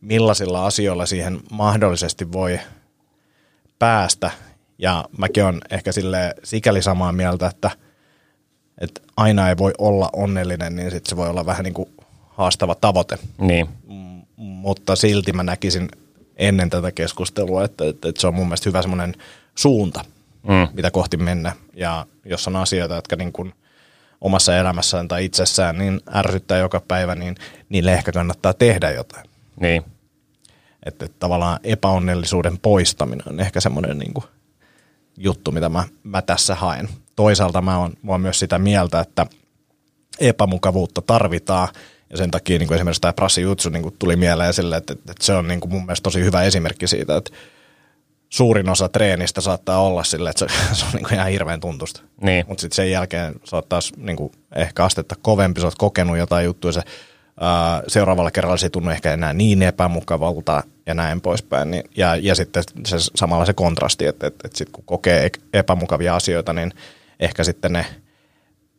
millaisilla 0.00 0.66
asioilla 0.66 1.06
siihen 1.06 1.40
mahdollisesti 1.50 2.32
voi 2.32 2.60
päästä. 3.78 4.30
Ja 4.78 5.04
mäkin 5.18 5.44
on 5.44 5.60
ehkä 5.70 5.92
sille 5.92 6.34
sikäli 6.44 6.82
samaa 6.82 7.12
mieltä, 7.12 7.46
että, 7.46 7.70
että 8.78 9.00
aina 9.16 9.48
ei 9.48 9.56
voi 9.58 9.72
olla 9.78 10.10
onnellinen, 10.12 10.76
niin 10.76 10.90
sitten 10.90 11.08
se 11.08 11.16
voi 11.16 11.28
olla 11.28 11.46
vähän 11.46 11.64
niin 11.64 11.74
kuin 11.74 11.88
haastava 12.28 12.74
tavoite. 12.74 13.18
niin, 13.38 13.66
M- 13.88 14.16
mutta 14.36 14.96
silti 14.96 15.32
mä 15.32 15.42
näkisin 15.42 15.88
ennen 16.36 16.70
tätä 16.70 16.92
keskustelua, 16.92 17.64
että, 17.64 17.84
että, 17.84 18.08
että 18.08 18.20
se 18.20 18.26
on 18.26 18.34
mun 18.34 18.46
mielestä 18.46 18.68
hyvä 18.68 18.82
semmoinen 18.82 19.14
suunta, 19.54 20.04
mm. 20.42 20.68
mitä 20.72 20.90
kohti 20.90 21.16
mennä. 21.16 21.52
Ja 21.74 22.06
jos 22.24 22.48
on 22.48 22.56
asioita, 22.56 22.94
jotka 22.94 23.16
niin 23.16 23.32
kuin 23.32 23.52
omassa 24.20 24.56
elämässään 24.56 25.08
tai 25.08 25.24
itsessään 25.24 25.78
niin 25.78 26.00
ärsyttää 26.14 26.58
joka 26.58 26.82
päivä, 26.88 27.14
niin 27.14 27.34
niille 27.68 27.92
ehkä 27.92 28.12
kannattaa 28.12 28.54
tehdä 28.54 28.90
jotain. 28.90 29.26
niin, 29.60 29.82
Että, 30.82 31.04
että 31.04 31.16
tavallaan 31.18 31.58
epäonnellisuuden 31.64 32.58
poistaminen 32.58 33.28
on 33.28 33.40
ehkä 33.40 33.60
semmoinen 33.60 33.98
niin 33.98 34.14
kuin 34.14 34.24
juttu, 35.16 35.52
mitä 35.52 35.68
mä, 35.68 35.84
mä 36.02 36.22
tässä 36.22 36.54
haen. 36.54 36.88
Toisaalta 37.16 37.62
mä 37.62 37.78
oon, 37.78 37.92
mä 38.02 38.12
oon 38.12 38.20
myös 38.20 38.38
sitä 38.38 38.58
mieltä, 38.58 39.00
että 39.00 39.26
epämukavuutta 40.20 41.02
tarvitaan, 41.02 41.68
ja 42.10 42.16
sen 42.16 42.30
takia 42.30 42.58
niin 42.58 42.68
kuin 42.68 42.76
esimerkiksi 42.76 43.00
tämä 43.00 43.12
Prassi 43.12 43.42
Jutsu 43.42 43.68
niin 43.68 43.82
kuin 43.82 43.96
tuli 43.98 44.16
mieleen 44.16 44.54
sille, 44.54 44.76
että, 44.76 44.92
että 44.92 45.14
se 45.20 45.34
on 45.34 45.48
niin 45.48 45.60
kuin 45.60 45.72
mun 45.72 45.86
mielestä 45.86 46.02
tosi 46.02 46.24
hyvä 46.24 46.42
esimerkki 46.42 46.86
siitä, 46.86 47.16
että 47.16 47.30
suurin 48.28 48.68
osa 48.68 48.88
treenistä 48.88 49.40
saattaa 49.40 49.80
olla 49.80 50.04
sille, 50.04 50.30
että 50.30 50.48
se, 50.48 50.54
se 50.78 50.84
on 50.86 50.92
niin 50.92 51.02
kuin 51.04 51.14
ihan 51.14 51.28
hirveän 51.28 51.60
tuntusta. 51.60 52.00
niin, 52.20 52.44
Mutta 52.48 52.60
sitten 52.60 52.76
sen 52.76 52.90
jälkeen 52.90 53.34
sä 53.44 53.56
oot 53.56 53.68
taas 53.68 53.92
niin 53.96 54.16
kuin 54.16 54.32
ehkä 54.56 54.84
astetta 54.84 55.14
kovempi, 55.22 55.60
sä 55.60 55.66
oot 55.66 55.74
kokenut 55.74 56.18
jotain 56.18 56.44
juttuja, 56.44 56.72
se 56.72 56.82
seuraavalla 57.88 58.30
kerralla 58.30 58.56
se 58.56 58.66
ei 58.66 58.70
tunnu 58.70 58.90
ehkä 58.90 59.12
enää 59.12 59.32
niin 59.32 59.62
epämukavalta 59.62 60.62
ja 60.86 60.94
näin 60.94 61.20
poispäin. 61.20 61.70
Niin, 61.70 61.84
ja, 61.96 62.16
ja 62.16 62.34
sitten 62.34 62.62
se, 62.86 62.96
samalla 63.14 63.44
se 63.44 63.52
kontrasti, 63.52 64.06
että, 64.06 64.26
että, 64.26 64.40
että 64.44 64.58
sitten 64.58 64.72
kun 64.72 64.84
kokee 64.84 65.30
epämukavia 65.52 66.16
asioita, 66.16 66.52
niin 66.52 66.72
ehkä 67.20 67.44
sitten 67.44 67.72
ne 67.72 67.86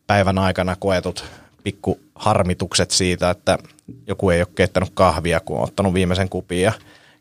päivän 0.08 0.38
aikana 0.38 0.76
koetut 0.80 1.26
pikku 1.64 2.00
harmitukset 2.16 2.92
siitä, 2.92 3.30
että 3.30 3.58
joku 4.08 4.30
ei 4.30 4.42
ole 4.42 4.48
keittänyt 4.56 4.90
kahvia, 4.94 5.40
kun 5.40 5.58
on 5.58 5.64
ottanut 5.64 5.94
viimeisen 5.94 6.30
kupin 6.30 6.62
ja 6.62 6.72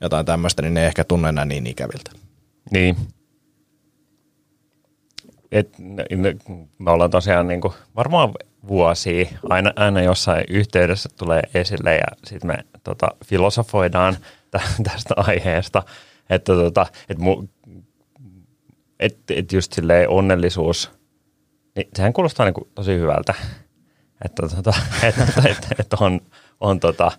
jotain 0.01 0.27
tämmöistä, 0.27 0.63
niin 0.63 0.75
ne 0.75 0.81
ei 0.81 0.87
ehkä 0.87 1.05
tunne 1.05 1.29
enää 1.29 1.45
niin 1.45 1.67
ikäviltä. 1.67 2.11
niin. 2.71 2.97
Et, 5.53 5.79
ne- 5.79 6.07
ne- 6.17 6.37
me 6.79 6.91
ollaan 6.91 7.11
tosiaan 7.11 7.49
niin 7.49 7.61
kuin, 7.61 7.75
varmaan 7.97 8.33
vuosia, 8.69 9.27
aina, 9.49 9.73
aina 9.77 10.03
jossain 10.03 10.45
yhteydessä 10.49 11.09
tulee 11.19 11.43
esille 11.55 11.95
ja 11.95 12.07
sitten 12.25 12.49
me 12.49 12.59
tota, 12.85 13.09
filosofoidaan 13.25 14.17
tä, 14.51 14.61
tästä 14.83 15.15
aiheesta. 15.17 15.83
Että 16.31 16.53
tota, 16.53 16.87
et 17.09 17.19
mu, 17.19 17.45
että 19.01 19.35
et 19.37 19.53
just 19.53 19.73
silleen 19.73 20.09
onnellisuus, 20.09 20.91
niin 21.77 21.89
sehän 21.97 22.13
kuulostaa 22.13 22.47
niinku 22.47 22.69
tosi 22.75 22.99
hyvältä, 22.99 23.35
että 24.25 24.49
tota, 24.57 24.75
et, 25.03 25.19
et, 25.19 25.45
et, 25.45 25.81
et 25.81 25.93
on, 26.01 26.21
on, 26.61 26.81
tota, 26.81 27.13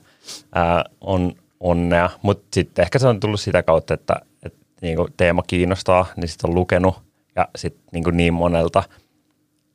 ää, 0.56 0.86
on 1.02 1.34
onnea, 1.60 2.10
mutta 2.22 2.48
sitten 2.54 2.84
ehkä 2.84 3.00
se 3.00 3.08
on 3.08 3.20
tullut 3.20 3.40
sitä 3.40 3.64
kautta, 3.64 3.94
että, 3.94 4.16
että 4.44 4.60
niinku 4.82 5.08
teema 5.18 5.44
kiinnostaa, 5.48 6.06
niin 6.16 6.28
sitten 6.28 6.50
on 6.50 6.56
lukenut 6.56 6.96
ja 7.36 7.48
sitten 7.56 7.84
niinku 7.92 8.10
niin 8.12 8.34
monelta 8.34 8.84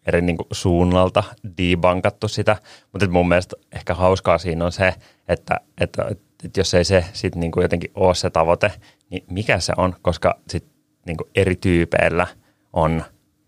eri 0.07 0.21
niinku 0.23 0.47
suunnalta 0.53 1.25
debankattu 1.59 2.29
sitä, 2.29 2.57
mutta 2.93 3.09
mun 3.09 3.29
mielestä 3.29 3.57
ehkä 3.73 3.95
hauskaa 3.95 4.39
siinä 4.39 4.65
on 4.65 4.73
se, 4.73 4.95
että, 5.29 5.61
että, 5.81 6.03
että 6.45 6.61
jos 6.61 6.75
ei 6.75 6.85
se 6.85 7.05
sitten 7.13 7.41
niinku 7.41 7.61
jotenkin 7.61 7.91
ole 7.95 8.15
se 8.15 8.31
tavoite, 8.31 8.73
niin 9.11 9.25
mikä 9.31 9.61
se 9.61 9.73
on, 9.77 9.95
koska 10.03 10.39
sitten 10.49 10.75
niinku 11.07 11.25
eri 11.35 11.57
tyypeillä 11.57 12.27
on 12.73 13.05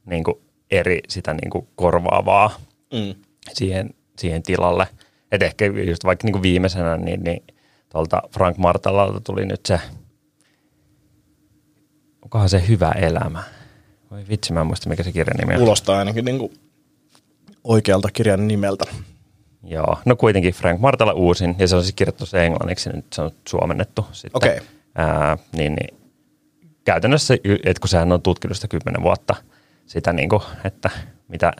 niinku 0.07 0.43
eri 0.71 1.01
sitä 1.09 1.35
niinku 1.35 1.69
korvaavaa 1.75 2.51
Mm. 2.93 3.15
siihen, 3.53 3.91
siihen 4.19 4.43
tilalle. 4.43 4.87
Et 5.33 5.43
ehkä 5.43 5.65
just 5.67 6.05
vaikka 6.05 6.27
niinku 6.27 6.43
viimeisenä, 6.43 6.97
niin, 6.97 7.25
niin 7.25 7.45
tuolta 7.89 8.23
Frank 8.35 8.57
Martalalta 8.57 9.21
tuli 9.21 9.45
nyt 9.47 9.67
se, 9.67 9.81
onkohan 12.23 12.49
se 12.49 12.69
hyvä 12.69 12.91
elämä. 12.91 13.43
Voi 14.15 14.25
vitsi, 14.29 14.53
mä 14.53 14.61
en 14.61 14.67
muista 14.67 14.89
mikä 14.89 15.03
se 15.03 15.13
kirjan 15.13 15.37
nimi 15.37 15.53
on. 15.53 15.59
Kuulostaa 15.59 15.99
ainakin 15.99 16.25
niin 16.25 16.39
kuin 16.39 16.53
oikealta 17.65 18.09
kirjan 18.13 18.49
nimeltä. 18.49 18.85
Joo, 19.63 19.99
no 20.05 20.17
kuitenkin 20.17 20.55
Frank 20.55 20.81
Martala 20.81 21.13
uusin, 21.13 21.57
ja 21.59 21.69
se 21.69 21.77
on 21.77 21.83
siis 21.83 21.95
kirjoittu 21.95 22.27
se 22.27 22.47
englanniksi, 22.47 22.91
nyt 22.91 23.13
se 23.13 23.23
on 23.23 23.31
suomennettu 23.49 24.07
sitten. 24.13 24.37
Okei. 24.37 24.61
Ää, 24.95 25.39
niin, 25.53 25.75
niin, 25.75 25.99
käytännössä, 26.85 27.35
että 27.65 27.81
kun 27.81 27.89
sehän 27.89 28.13
on 28.13 28.23
tutkinut 28.23 28.57
sitä 28.57 28.69
kymmenen 28.69 29.03
vuotta, 29.03 29.35
sitä 29.87 30.13
niin 30.13 30.29
kuin, 30.29 30.43
että 30.65 30.91
mitä, 31.29 31.53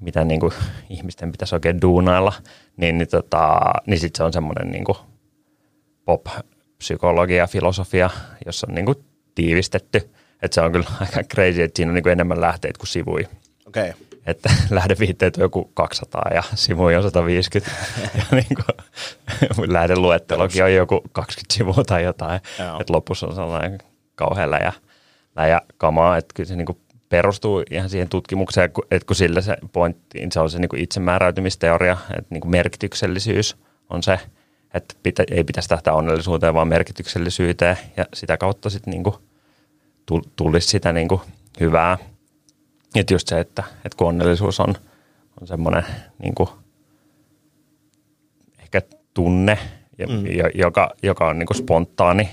mitä 0.00 0.24
niin 0.24 0.40
kuin 0.40 0.52
ihmisten 0.90 1.32
pitäisi 1.32 1.54
oikein 1.54 1.80
duunailla, 1.82 2.32
niin, 2.76 2.98
niin, 2.98 3.08
tota, 3.08 3.60
niin 3.86 4.00
sitten 4.00 4.18
se 4.18 4.24
on 4.24 4.32
semmoinen 4.32 4.70
niin 4.70 4.84
kuin 4.84 4.98
pop-psykologia, 6.04 7.46
filosofia, 7.46 8.10
jossa 8.46 8.66
on 8.70 8.74
niin 8.74 8.86
kuin 8.86 9.04
tiivistetty. 9.34 10.10
Että 10.44 10.54
se 10.54 10.60
on 10.60 10.72
kyllä 10.72 10.86
aika 11.00 11.22
crazy, 11.22 11.62
että 11.62 11.76
siinä 11.76 11.90
on 11.90 11.94
niin 11.94 12.02
kuin 12.02 12.12
enemmän 12.12 12.40
lähteitä 12.40 12.78
kuin 12.78 12.88
sivui. 12.88 13.28
Okei. 13.66 13.90
Okay. 13.90 13.92
Että 14.26 14.50
lähdeviitteet 14.70 15.36
on 15.36 15.42
joku 15.42 15.70
200 15.74 16.22
ja 16.34 16.42
sivuja 16.54 16.98
on 16.98 17.02
150. 17.02 17.76
ja 18.18 18.24
niin 18.30 18.46
kuin, 19.56 19.72
lähdeluettelokin 19.72 20.64
on 20.64 20.74
joku 20.74 21.02
20 21.12 21.54
sivua 21.54 21.84
tai 21.86 22.04
jotain. 22.04 22.40
Joo. 22.58 22.80
Että 22.80 22.92
lopussa 22.92 23.26
on 23.26 23.34
sellainen 23.34 23.78
kauhean 24.14 24.50
läjä, 24.50 24.72
läjä 25.36 25.60
kamaa. 25.76 26.16
Että 26.16 26.34
kyllä 26.34 26.48
se 26.48 26.56
niin 26.56 26.66
kuin 26.66 26.78
perustuu 27.08 27.62
ihan 27.70 27.90
siihen 27.90 28.08
tutkimukseen, 28.08 28.70
että 28.90 29.06
kun 29.06 29.16
sillä 29.16 29.40
se 29.40 29.56
pointti, 29.72 30.28
se 30.32 30.40
on 30.40 30.50
se 30.50 30.58
niin 30.58 30.68
kuin 30.68 30.82
itsemääräytymisteoria, 30.82 31.96
että 32.10 32.26
niin 32.30 32.40
kuin 32.40 32.50
merkityksellisyys 32.50 33.56
on 33.90 34.02
se, 34.02 34.20
että 34.74 34.94
pitä, 35.02 35.24
ei 35.30 35.44
pitäisi 35.44 35.68
tähtää 35.68 35.94
onnellisuuteen, 35.94 36.54
vaan 36.54 36.68
merkityksellisyyteen 36.68 37.78
ja 37.96 38.04
sitä 38.14 38.36
kautta 38.36 38.70
sitten 38.70 38.90
niin 38.90 39.02
kuin 39.02 39.16
tulisi 40.36 40.68
sitä 40.68 40.92
niin 40.92 41.08
kuin 41.08 41.20
hyvää. 41.60 41.98
Että 42.94 43.14
just 43.14 43.28
se, 43.28 43.40
että, 43.40 43.64
että 43.76 43.96
kun 43.96 44.08
onnellisuus 44.08 44.60
on, 44.60 44.74
on 45.40 45.46
semmoinen 45.46 45.84
niin 46.18 46.34
kuin 46.34 46.48
ehkä 48.58 48.82
tunne, 49.14 49.58
mm. 50.08 50.24
joka, 50.54 50.90
joka 51.02 51.28
on 51.28 51.38
niin 51.38 51.46
kuin 51.46 51.56
spontaani 51.56 52.30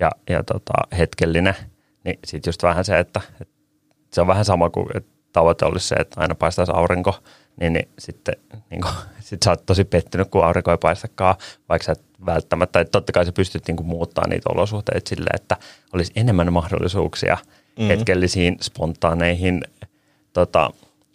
ja, 0.00 0.10
ja 0.28 0.42
tota, 0.42 0.72
hetkellinen, 0.98 1.54
niin 2.04 2.18
sitten 2.26 2.48
just 2.48 2.62
vähän 2.62 2.84
se, 2.84 2.98
että, 2.98 3.20
että 3.40 3.54
se 4.12 4.20
on 4.20 4.26
vähän 4.26 4.44
sama 4.44 4.70
kuin 4.70 4.86
että 4.94 5.10
tavoite 5.32 5.64
olisi 5.64 5.88
se, 5.88 5.94
että 5.94 6.20
aina 6.20 6.34
paistaisi 6.34 6.72
aurinko, 6.74 7.14
niin, 7.60 7.72
niin 7.72 7.88
sitten 7.98 8.36
niin 8.70 8.80
kuin, 8.80 8.94
sit 9.20 9.42
sä 9.42 9.50
oot 9.50 9.66
tosi 9.66 9.84
pettynyt, 9.84 10.28
kun 10.30 10.44
aurinko 10.44 10.70
ei 10.70 10.78
paistakaan, 10.78 11.34
vaikka 11.68 11.84
sä 11.86 11.92
et 11.92 12.07
välttämättä, 12.26 12.80
että 12.80 12.92
totta 12.92 13.12
kai 13.12 13.26
sä 13.26 13.32
pystyt 13.32 13.66
niin 13.68 13.76
kuin 13.76 13.86
muuttaa 13.86 14.28
niitä 14.28 14.48
olosuhteita 14.52 15.08
silleen, 15.08 15.36
että 15.36 15.56
olisi 15.92 16.12
enemmän 16.16 16.52
mahdollisuuksia 16.52 17.34
mm-hmm. 17.34 17.88
hetkellisiin, 17.88 18.56
spontaaneihin 18.60 19.64
tota, 20.32 20.70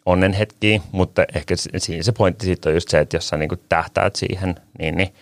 onnenhetkiin, 0.06 0.82
mutta 0.92 1.26
ehkä 1.36 1.56
si- 1.56 1.70
siinä 1.78 2.04
se 2.04 2.12
pointti 2.12 2.46
siitä 2.46 2.70
on 2.70 2.76
just 2.76 2.90
se, 2.90 3.00
että 3.00 3.18
jos 3.18 3.28
sä 3.28 3.38
niin 3.38 3.50
kuin 3.50 3.62
tähtäät 3.70 4.16
siihen, 4.16 4.56
niin, 4.80 4.98
niin, 4.98 5.14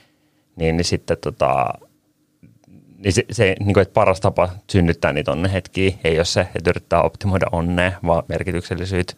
niin, 0.55 0.77
niin 0.77 0.85
sitten 0.85 1.17
tota, 1.21 1.73
niin 2.97 3.13
se, 3.13 3.25
se 3.31 3.55
niin 3.59 3.73
kuin, 3.73 3.81
että 3.81 3.93
paras 3.93 4.19
tapa 4.19 4.49
synnyttää 4.69 5.13
niitä 5.13 5.31
onnenhetkiä 5.31 5.91
ei 6.03 6.17
ole 6.17 6.25
se, 6.25 6.47
että 6.55 6.69
yrittää 6.69 7.01
optimoida 7.01 7.45
onnea, 7.51 7.91
vaan 8.07 8.23
merkityksellisyyttä. 8.27 9.13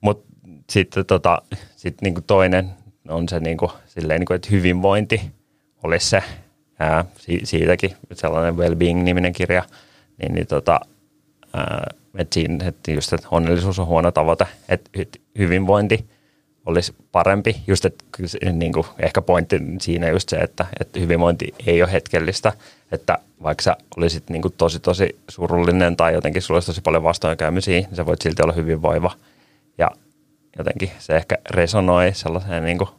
Mutta 0.00 0.28
sitten 0.70 1.06
tota, 1.06 1.42
sit 1.76 2.02
niinku 2.02 2.20
toinen 2.20 2.70
on 3.08 3.28
se, 3.28 3.40
niinku, 3.40 3.72
silleen, 3.86 4.20
niinku, 4.20 4.32
että 4.32 4.48
hyvinvointi 4.50 5.20
olisi 5.82 6.08
se, 6.08 6.22
ää, 6.78 7.04
si- 7.18 7.40
siitäkin 7.44 7.90
sellainen 8.12 8.56
Wellbeing-niminen 8.56 9.32
kirja, 9.32 9.62
niin, 10.22 10.34
niin 10.34 10.46
tota, 10.46 10.80
ää, 11.52 11.86
että 12.18 12.34
siinä, 12.34 12.68
että 12.68 12.90
just, 12.90 13.12
että 13.12 13.28
onnellisuus 13.30 13.78
on 13.78 13.86
huono 13.86 14.10
tavoite, 14.10 14.46
että 14.68 14.90
hy- 14.98 15.20
hyvinvointi 15.38 16.06
olisi 16.66 16.94
parempi. 17.12 17.56
Just, 17.66 17.84
että 17.84 18.04
niin 18.52 18.72
kuin, 18.72 18.86
ehkä 18.98 19.22
pointti 19.22 19.60
siinä 19.80 20.10
just 20.10 20.28
se, 20.28 20.36
että, 20.36 20.66
että 20.80 21.00
hyvinvointi 21.00 21.54
ei 21.66 21.82
ole 21.82 21.92
hetkellistä, 21.92 22.52
että 22.92 23.18
vaikka 23.42 23.62
sä 23.62 23.76
olisit 23.96 24.30
niin 24.30 24.42
kuin 24.42 24.54
tosi 24.58 24.80
tosi 24.80 25.16
surullinen 25.28 25.96
tai 25.96 26.14
jotenkin 26.14 26.42
sulla 26.42 26.56
olisi 26.56 26.66
tosi 26.66 26.80
paljon 26.80 27.02
vastoinkäymisiä, 27.02 27.80
niin 27.80 27.96
sä 27.96 28.06
voit 28.06 28.22
silti 28.22 28.42
olla 28.42 28.52
hyvinvoiva. 28.52 29.10
Ja 29.78 29.90
jotenkin 30.58 30.90
se 30.98 31.16
ehkä 31.16 31.38
resonoi 31.50 32.14
sellaiseen 32.14 32.64
niin 32.64 32.78
kuin, 32.78 32.90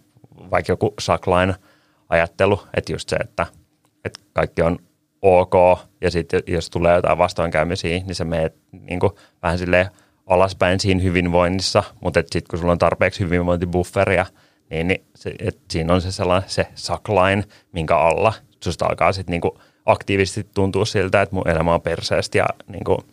vaikka 0.51 0.71
joku 0.71 0.93
saklain 0.99 1.55
ajattelu, 2.09 2.61
että 2.73 2.93
just 2.93 3.09
se, 3.09 3.15
että, 3.15 3.45
että 4.05 4.19
kaikki 4.33 4.61
on 4.61 4.79
ok 5.21 5.79
ja 6.01 6.11
sitten 6.11 6.43
jos 6.47 6.69
tulee 6.69 6.95
jotain 6.95 7.17
vastoinkäymisiä, 7.17 7.99
niin 7.99 8.15
sä 8.15 8.25
meet 8.25 8.55
niin 8.71 8.99
vähän 9.43 9.57
silleen 9.57 9.87
alaspäin 10.25 10.79
siinä 10.79 11.01
hyvinvoinnissa, 11.01 11.83
mutta 12.01 12.19
sitten 12.19 12.43
kun 12.49 12.59
sulla 12.59 12.71
on 12.71 12.77
tarpeeksi 12.77 13.23
hyvinvointibufferia, 13.23 14.25
niin, 14.69 14.87
niin 14.87 15.05
se, 15.15 15.35
et 15.39 15.57
siinä 15.69 15.93
on 15.93 16.01
se 16.01 16.11
sellainen 16.11 16.49
se 16.49 16.67
saklain, 16.75 17.43
minkä 17.71 17.97
alla 17.97 18.33
susta 18.63 18.85
alkaa 18.85 19.13
sitten 19.13 19.31
niinku 19.31 19.59
aktiivisesti 19.85 20.47
tuntua 20.53 20.85
siltä, 20.85 21.21
että 21.21 21.35
mun 21.35 21.49
elämä 21.49 21.73
on 21.73 21.81
perseestä 21.81 22.37
ja 22.37 22.45
niinku 22.67 23.03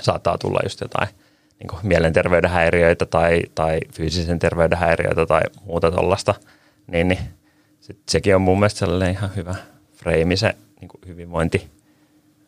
saattaa 0.00 0.38
tulla 0.38 0.60
just 0.62 0.80
jotain 0.80 1.08
niinku 1.62 1.78
mielenterveyden 1.82 2.50
häiriöitä 2.50 3.06
tai, 3.06 3.42
tai 3.54 3.80
fyysisen 3.92 4.38
terveyden 4.38 4.78
häiriöitä 4.78 5.26
tai 5.26 5.40
muuta 5.64 5.90
tuollaista, 5.90 6.34
niin, 6.86 7.08
niin 7.08 7.18
sit 7.80 7.98
sekin 8.10 8.34
on 8.34 8.42
mun 8.42 8.58
mielestä 8.58 8.78
sellainen 8.78 9.10
ihan 9.10 9.30
hyvä 9.36 9.54
freimi 9.92 10.36
se 10.36 10.54
niinku 10.80 10.98
hyvinvointi 11.06 11.70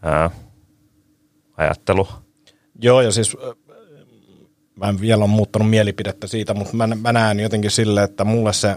ää, 0.02 0.30
ajattelu. 1.56 2.08
Joo, 2.82 3.00
ja 3.00 3.12
siis 3.12 3.36
mä 4.76 4.88
en 4.88 5.00
vielä 5.00 5.24
ole 5.24 5.30
muuttanut 5.30 5.70
mielipidettä 5.70 6.26
siitä, 6.26 6.54
mutta 6.54 6.76
mä, 6.76 6.86
mä 6.86 7.12
näen 7.12 7.40
jotenkin 7.40 7.70
sille, 7.70 8.02
että 8.02 8.24
mulle 8.24 8.52
se 8.52 8.74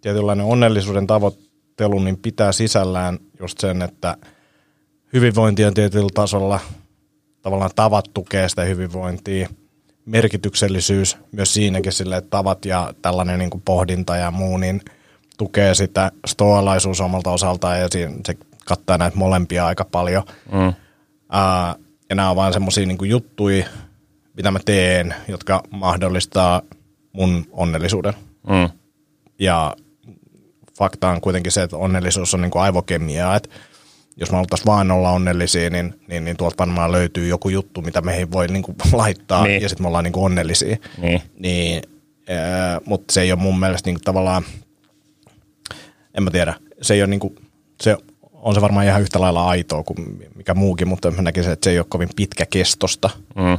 tietynlainen 0.00 0.46
onnellisuuden 0.46 1.06
tavoittelu 1.06 1.98
niin 1.98 2.16
pitää 2.16 2.52
sisällään 2.52 3.18
just 3.40 3.58
sen, 3.58 3.82
että 3.82 4.16
hyvinvointi 5.12 5.64
on 5.64 5.74
tietyllä 5.74 6.10
tasolla, 6.14 6.60
tavallaan 7.42 7.70
tavat 7.76 8.10
tukee 8.14 8.48
sitä 8.48 8.64
hyvinvointia, 8.64 9.48
merkityksellisyys 10.04 11.16
myös 11.32 11.54
siinäkin 11.54 11.92
sille, 11.92 12.16
että 12.16 12.30
tavat 12.30 12.64
ja 12.64 12.94
tällainen 13.02 13.38
niin 13.38 13.50
kuin 13.50 13.62
pohdinta 13.64 14.16
ja 14.16 14.30
muu, 14.30 14.56
niin 14.56 14.80
tukee 15.38 15.74
sitä 15.74 16.12
stoalaisuus 16.26 17.00
omalta 17.00 17.30
osaltaan 17.30 17.80
ja 17.80 17.88
siinä, 17.90 18.14
se 18.26 18.36
kattaa 18.64 18.98
näitä 18.98 19.16
molempia 19.16 19.66
aika 19.66 19.84
paljon. 19.84 20.22
Mm. 20.52 20.74
Ää, 21.30 21.74
ja 22.08 22.14
nämä 22.14 22.30
on 22.30 22.36
vaan 22.36 22.52
semmoisia 22.52 22.86
niin 22.86 22.98
juttuja, 23.02 23.66
mitä 24.34 24.50
mä 24.50 24.58
teen, 24.64 25.14
jotka 25.28 25.62
mahdollistaa 25.70 26.62
mun 27.12 27.46
onnellisuuden. 27.52 28.14
Mm. 28.48 28.70
Ja 29.38 29.76
fakta 30.78 31.08
on 31.08 31.20
kuitenkin 31.20 31.52
se, 31.52 31.62
että 31.62 31.76
onnellisuus 31.76 32.34
on 32.34 32.40
niin 32.40 32.50
kuin 32.50 32.62
aivokemiaa, 32.62 33.36
että 33.36 33.48
jos 34.16 34.30
me 34.30 34.34
haluttaisiin 34.36 34.66
vaan 34.66 34.90
olla 34.90 35.10
onnellisia, 35.10 35.70
niin, 35.70 36.00
niin, 36.08 36.24
niin 36.24 36.36
tuolta 36.36 36.58
varmaan 36.58 36.92
löytyy 36.92 37.28
joku 37.28 37.48
juttu, 37.48 37.82
mitä 37.82 38.00
meihin 38.00 38.32
voi 38.32 38.48
niin 38.48 38.62
kuin 38.62 38.76
laittaa, 38.92 39.44
Niin. 39.44 39.62
ja 39.62 39.68
sitten 39.68 39.84
me 39.84 39.88
ollaan 39.88 40.04
niin 40.04 40.12
kuin 40.12 40.24
onnellisia. 40.24 40.76
Niin. 40.98 41.22
Niin, 41.38 41.82
ää, 42.28 42.80
mutta 42.84 43.12
se 43.12 43.20
ei 43.20 43.32
ole 43.32 43.40
mun 43.40 43.60
mielestä 43.60 43.88
niin 43.88 43.94
kuin 43.94 44.04
tavallaan, 44.04 44.44
en 46.14 46.22
mä 46.22 46.30
tiedä, 46.30 46.54
se 46.82 46.94
ei 46.94 47.02
ole 47.02 47.10
niin 47.10 47.20
kuin, 47.20 47.34
se 47.80 47.96
on 48.32 48.54
se 48.54 48.60
varmaan 48.60 48.86
ihan 48.86 49.02
yhtä 49.02 49.20
lailla 49.20 49.48
aitoa 49.48 49.82
kuin 49.82 50.28
mikä 50.34 50.54
muukin, 50.54 50.88
mutta 50.88 51.10
mä 51.10 51.22
näkisin, 51.22 51.52
että 51.52 51.64
se 51.64 51.70
ei 51.70 51.78
ole 51.78 51.86
kovin 51.88 52.08
pitkäkestosta. 52.16 53.10
Mm. 53.34 53.58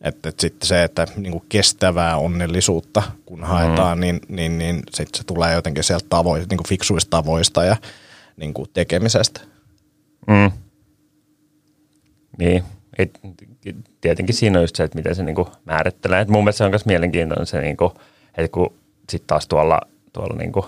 Että 0.00 0.28
et 0.28 0.40
sitten 0.40 0.68
se, 0.68 0.82
että 0.82 1.06
niinku 1.16 1.44
kestävää 1.48 2.16
onnellisuutta 2.16 3.02
kun 3.26 3.44
haetaan, 3.44 3.98
mm. 3.98 4.00
niin, 4.00 4.20
niin, 4.28 4.58
niin 4.58 4.82
sitten 4.94 5.18
se 5.18 5.24
tulee 5.24 5.54
jotenkin 5.54 5.84
sieltä 5.84 6.06
tavoista, 6.08 6.46
niinku 6.50 6.64
fiksuista 6.68 7.10
tavoista 7.10 7.64
ja 7.64 7.76
niinku 8.36 8.66
tekemisestä. 8.66 9.40
Mm. 10.26 10.50
Niin, 12.38 12.62
et, 12.98 13.20
tietenkin 14.00 14.34
siinä 14.34 14.58
on 14.58 14.62
just 14.62 14.76
se, 14.76 14.84
että 14.84 14.98
miten 14.98 15.14
se 15.14 15.22
niin 15.22 15.34
kuin 15.34 15.48
määrittelee. 15.64 16.20
Et 16.20 16.28
mun 16.28 16.44
mielestä 16.44 16.58
se 16.58 16.64
on 16.64 16.70
myös 16.70 16.86
mielenkiintoinen 16.86 17.46
se, 17.46 17.60
niin 17.60 17.76
kuin, 17.76 17.92
että 18.36 18.52
kun 18.52 18.74
sitten 19.10 19.26
taas 19.26 19.48
tuolla, 19.48 19.80
tuolla 20.12 20.36
niin 20.36 20.52
kuin, 20.52 20.66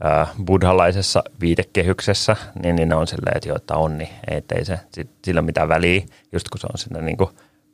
ää, 0.00 0.26
buddhalaisessa 0.44 1.22
viitekehyksessä, 1.40 2.36
niin, 2.62 2.76
niin 2.76 2.88
ne 2.88 2.94
on 2.94 3.06
silleen, 3.06 3.36
että 3.36 3.54
että 3.56 3.76
on, 3.76 3.98
niin 3.98 4.08
ei 4.28 4.64
se 4.64 4.78
sit, 4.90 5.10
sillä 5.24 5.38
ole 5.38 5.46
mitään 5.46 5.68
väliä, 5.68 6.02
just 6.32 6.48
kun 6.48 6.60
se 6.60 6.66
on 6.72 6.78
sinne 6.78 7.00
niin 7.00 7.16
kuin, 7.16 7.30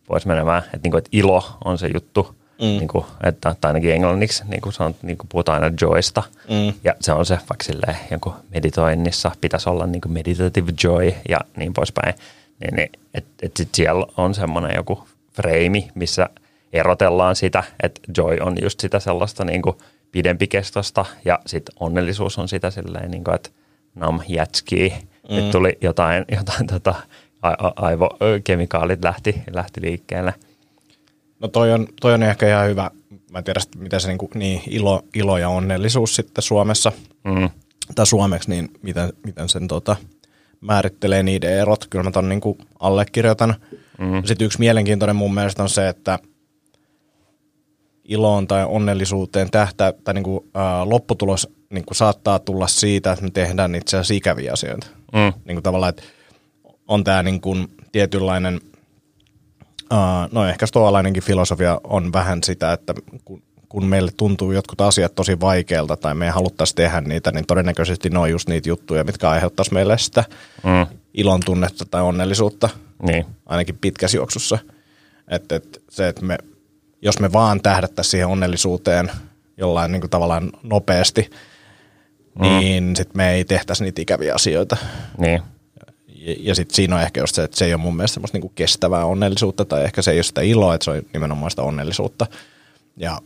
pois 0.06 0.26
menemään. 0.26 0.62
Että, 0.64 0.78
niin 0.82 0.90
kuin, 0.90 0.98
että 0.98 1.10
ilo 1.12 1.44
on 1.64 1.78
se 1.78 1.90
juttu, 1.94 2.39
mm. 2.60 2.66
niin 2.66 2.88
kuin, 2.88 3.04
että, 3.24 3.54
tai 3.60 3.68
ainakin 3.68 3.92
englanniksi 3.92 4.44
niin 4.48 4.60
kuin 4.60 4.72
on, 4.78 4.94
niin 5.02 5.18
kuin 5.18 5.28
puhutaan 5.28 5.64
aina 5.64 5.76
joysta. 5.80 6.22
Mm. 6.48 6.72
Ja 6.84 6.94
se 7.00 7.12
on 7.12 7.26
se 7.26 7.34
vaikka 7.34 7.64
silleen, 7.64 7.96
jonkun 8.10 8.34
meditoinnissa 8.54 9.30
pitäisi 9.40 9.68
olla 9.68 9.86
niin 9.86 10.00
kuin 10.00 10.12
meditative 10.12 10.72
joy 10.84 11.12
ja 11.28 11.40
niin 11.56 11.72
poispäin. 11.72 12.14
Niin, 12.60 12.74
niin 12.76 12.90
että 13.14 13.30
et 13.42 13.56
sit 13.56 13.68
siellä 13.74 14.06
on 14.16 14.34
semmoinen 14.34 14.76
joku 14.76 15.08
freimi, 15.32 15.90
missä 15.94 16.28
erotellaan 16.72 17.36
sitä, 17.36 17.64
että 17.82 18.00
joy 18.16 18.36
on 18.40 18.56
just 18.62 18.80
sitä 18.80 19.00
sellaista 19.00 19.44
niin 19.44 19.62
kuin 19.62 19.76
pidempikestosta 20.12 21.04
ja 21.24 21.38
sitten 21.46 21.74
onnellisuus 21.80 22.38
on 22.38 22.48
sitä 22.48 22.70
silleen, 22.70 23.10
niin 23.10 23.24
kuin, 23.24 23.34
että 23.34 23.50
nam 23.94 24.20
jätskii, 24.28 24.90
mm. 25.30 25.38
että 25.38 25.52
tuli 25.52 25.78
jotain, 25.80 26.24
jotain 26.36 26.66
tota, 26.66 26.94
a- 27.42 27.72
aivokemikaalit 27.76 29.04
lähti, 29.04 29.42
lähti 29.52 29.80
liikkeelle. 29.80 30.34
No 31.40 31.48
toi 31.48 31.72
on, 31.72 31.86
toi 32.00 32.14
on 32.14 32.22
ehkä 32.22 32.48
ihan 32.48 32.68
hyvä. 32.68 32.90
Mä 33.30 33.38
en 33.38 33.44
tiedä, 33.44 33.60
miten 33.78 34.00
se 34.00 34.08
niin, 34.08 34.18
kuin, 34.18 34.30
niin 34.34 34.62
ilo, 34.66 35.02
ilo 35.14 35.38
ja 35.38 35.48
onnellisuus 35.48 36.16
sitten 36.16 36.42
Suomessa, 36.42 36.92
mm. 37.24 37.50
tai 37.94 38.06
suomeksi, 38.06 38.50
niin 38.50 38.68
miten, 38.82 39.12
miten 39.26 39.48
sen 39.48 39.68
tota, 39.68 39.96
määrittelee 40.60 41.22
niiden 41.22 41.52
erot. 41.52 41.86
Kyllä 41.90 42.02
mä 42.02 42.10
ton 42.10 42.28
niin 42.28 42.40
kuin 42.40 42.58
allekirjoitan. 42.80 43.54
Mm. 43.98 44.24
Sitten 44.24 44.44
yksi 44.44 44.58
mielenkiintoinen 44.58 45.16
mun 45.16 45.34
mielestä 45.34 45.62
on 45.62 45.68
se, 45.68 45.88
että 45.88 46.18
iloon 48.04 48.46
tai 48.46 48.64
onnellisuuteen 48.68 49.50
tähtää, 49.50 49.92
tai 49.92 50.14
niin 50.14 50.24
kuin, 50.24 50.44
ää, 50.54 50.88
lopputulos 50.88 51.48
niin 51.70 51.84
kuin 51.84 51.96
saattaa 51.96 52.38
tulla 52.38 52.66
siitä, 52.66 53.12
että 53.12 53.24
me 53.24 53.30
tehdään 53.30 53.74
itse 53.74 53.96
asiassa 53.96 54.14
ikäviä 54.14 54.52
asioita. 54.52 54.86
Mm. 55.12 55.32
Niin 55.44 55.56
kuin 55.56 55.62
tavallaan, 55.62 55.90
että 55.90 56.02
on 56.88 57.04
tämä 57.04 57.22
niin 57.22 57.40
kuin 57.40 57.68
tietynlainen, 57.92 58.60
no 60.32 60.46
ehkä 60.46 60.66
stoalainenkin 60.66 61.22
filosofia 61.22 61.80
on 61.84 62.12
vähän 62.12 62.42
sitä, 62.42 62.72
että 62.72 62.94
kun, 63.24 63.42
kun 63.68 63.86
meille 63.86 64.10
tuntuu 64.16 64.52
jotkut 64.52 64.80
asiat 64.80 65.14
tosi 65.14 65.40
vaikealta 65.40 65.96
tai 65.96 66.14
me 66.14 66.24
ei 66.24 66.32
haluttaisi 66.32 66.74
tehdä 66.74 67.00
niitä, 67.00 67.32
niin 67.32 67.46
todennäköisesti 67.46 68.10
ne 68.10 68.18
on 68.18 68.30
just 68.30 68.48
niitä 68.48 68.68
juttuja, 68.68 69.04
mitkä 69.04 69.30
aiheuttaisi 69.30 69.74
meille 69.74 69.98
sitä 69.98 70.24
mm. 70.64 70.96
ilon 71.14 71.40
tunnetta 71.44 71.84
tai 71.84 72.02
onnellisuutta, 72.02 72.68
niin. 73.02 73.26
ainakin 73.46 73.78
pitkässä 73.80 74.16
juoksussa. 74.16 74.58
Että 75.28 75.56
et 75.56 75.82
se, 75.88 76.08
että 76.08 76.24
me 76.24 76.38
jos 77.02 77.20
me 77.20 77.32
vaan 77.32 77.60
tähdättäisiin 77.60 78.10
siihen 78.10 78.28
onnellisuuteen 78.28 79.10
jollain 79.56 79.92
niin 79.92 80.00
kuin 80.00 80.10
tavallaan 80.10 80.52
nopeasti, 80.62 81.30
mm. 82.34 82.42
niin 82.42 82.96
sitten 82.96 83.16
me 83.16 83.32
ei 83.32 83.44
tehtäisi 83.44 83.84
niitä 83.84 84.02
ikäviä 84.02 84.34
asioita. 84.34 84.76
Niin. 85.18 85.42
Ja, 86.20 86.34
ja 86.38 86.54
sitten 86.54 86.74
siinä 86.74 86.96
on 86.96 87.02
ehkä 87.02 87.20
just 87.20 87.34
se, 87.34 87.42
että 87.42 87.56
se 87.56 87.64
ei 87.64 87.74
ole 87.74 87.82
mun 87.82 87.96
mielestä 87.96 88.14
semmoista 88.14 88.36
niin 88.36 88.42
kuin 88.42 88.52
kestävää 88.54 89.04
onnellisuutta, 89.04 89.64
tai 89.64 89.84
ehkä 89.84 90.02
se 90.02 90.10
ei 90.10 90.16
ole 90.16 90.22
sitä 90.22 90.40
iloa, 90.40 90.74
että 90.74 90.84
se 90.84 90.90
on 90.90 91.02
nimenomaan 91.12 91.50
sitä 91.50 91.62
onnellisuutta. 91.62 92.26
Ja, 92.96 93.18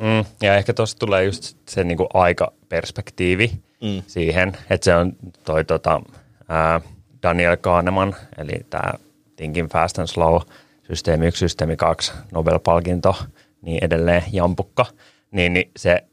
mm, 0.00 0.24
ja 0.42 0.56
ehkä 0.56 0.74
tuossa 0.74 0.98
tulee 0.98 1.24
just 1.24 1.56
se 1.68 1.84
niin 1.84 1.96
kuin 1.96 2.08
aikaperspektiivi 2.14 3.52
mm. 3.82 4.02
siihen, 4.06 4.56
että 4.70 4.84
se 4.84 4.94
on 4.94 5.12
toi 5.44 5.64
tota, 5.64 6.00
ää, 6.48 6.80
Daniel 7.22 7.56
Kahneman, 7.56 8.16
eli 8.38 8.66
tämä 8.70 8.92
Thinking 9.36 9.70
Fast 9.70 9.98
and 9.98 10.08
Slow– 10.08 10.40
systeemi 10.88 11.26
1, 11.26 11.38
systeemi 11.38 11.76
2, 11.76 12.12
Nobel-palkinto, 12.32 13.16
niin 13.62 13.84
edelleen 13.84 14.22
jampukka, 14.32 14.86
niin, 15.30 15.52
niin 15.52 15.70
se, 15.76 16.04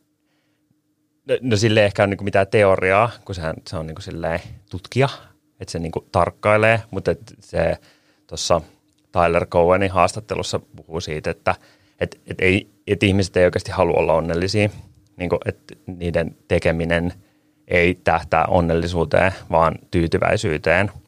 no, 1.27 1.37
no 1.41 1.57
sille 1.57 1.85
ehkä 1.85 2.03
on 2.03 2.09
niin 2.09 2.23
mitään 2.23 2.47
teoriaa, 2.47 3.11
kun 3.25 3.35
sehän, 3.35 3.55
se 3.67 3.77
on 3.77 3.87
niin 3.87 4.01
silleen 4.01 4.39
tutkija, 4.69 5.09
että 5.61 5.71
se 5.71 5.79
niin 5.79 5.91
tarkkailee, 6.11 6.81
mutta 6.91 7.15
se 7.39 7.77
tuossa 8.27 8.61
Tyler 9.11 9.45
Cowenin 9.45 9.91
haastattelussa 9.91 10.59
puhuu 10.75 11.01
siitä, 11.01 11.31
että 11.31 11.55
et, 11.99 12.21
et 12.27 12.41
ei, 12.41 12.69
et 12.87 13.03
ihmiset 13.03 13.37
ei 13.37 13.45
oikeasti 13.45 13.71
halua 13.71 13.97
olla 13.97 14.13
onnellisia, 14.13 14.69
niin 15.17 15.29
kuin, 15.29 15.39
että 15.45 15.75
niiden 15.85 16.35
tekeminen 16.47 17.13
ei 17.67 17.99
tähtää 18.03 18.45
onnellisuuteen, 18.45 19.31
vaan 19.51 19.75
tyytyväisyyteen– 19.91 20.91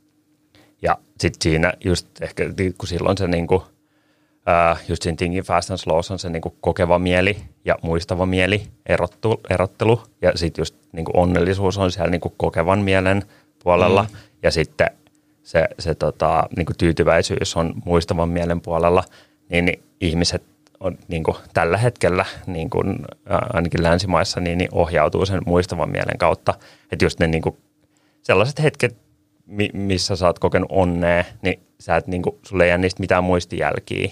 ja 0.83 0.97
sitten 1.19 1.41
siinä 1.41 1.73
just 1.83 2.07
ehkä, 2.21 2.43
kun 2.77 2.87
silloin 2.87 3.17
se 3.17 3.27
niinku, 3.27 3.63
ää, 4.45 4.77
just 4.87 5.03
siinä 5.03 5.15
Thinking 5.15 5.45
Fast 5.45 5.71
and 5.71 5.77
Slow 5.77 5.97
on 6.11 6.19
se 6.19 6.29
niinku 6.29 6.55
kokeva 6.61 6.99
mieli 6.99 7.37
ja 7.65 7.75
muistava 7.81 8.25
mieli 8.25 8.63
erottu, 8.85 9.41
erottelu. 9.49 10.01
Ja 10.21 10.31
sitten 10.35 10.61
just 10.61 10.75
niinku 10.91 11.11
onnellisuus 11.15 11.77
on 11.77 11.91
siellä 11.91 12.11
niinku 12.11 12.33
kokevan 12.37 12.79
mielen 12.79 13.23
puolella. 13.63 14.03
Mm. 14.03 14.17
Ja 14.43 14.51
sitten 14.51 14.89
se, 15.43 15.67
se 15.79 15.95
tota, 15.95 16.49
niinku 16.57 16.73
tyytyväisyys 16.77 17.57
on 17.57 17.73
muistavan 17.85 18.29
mielen 18.29 18.61
puolella. 18.61 19.03
Niin, 19.49 19.65
niin 19.65 19.83
ihmiset 20.01 20.43
on 20.79 20.97
niin 21.07 21.23
kuin 21.23 21.37
tällä 21.53 21.77
hetkellä 21.77 22.25
niin 22.47 22.69
kuin, 22.69 22.99
ainakin 23.53 23.83
länsimaissa 23.83 24.39
niin, 24.39 24.57
niin 24.57 24.69
ohjautuu 24.71 25.25
sen 25.25 25.41
muistavan 25.45 25.89
mielen 25.89 26.17
kautta. 26.17 26.53
Että 26.91 27.05
just 27.05 27.19
ne 27.19 27.27
niin 27.27 27.41
kuin, 27.41 27.57
sellaiset 28.21 28.63
hetket, 28.63 28.97
missä 29.73 30.15
sä 30.15 30.25
oot 30.25 30.39
kokenut 30.39 30.69
onnea, 30.71 31.23
niin 31.41 31.59
sä 31.79 31.95
et 31.95 32.07
niinku, 32.07 32.39
sulle 32.45 32.63
ei 32.63 32.69
jää 32.69 32.77
niistä 32.77 32.99
mitään 32.99 33.23
muistijälkiä. 33.23 34.11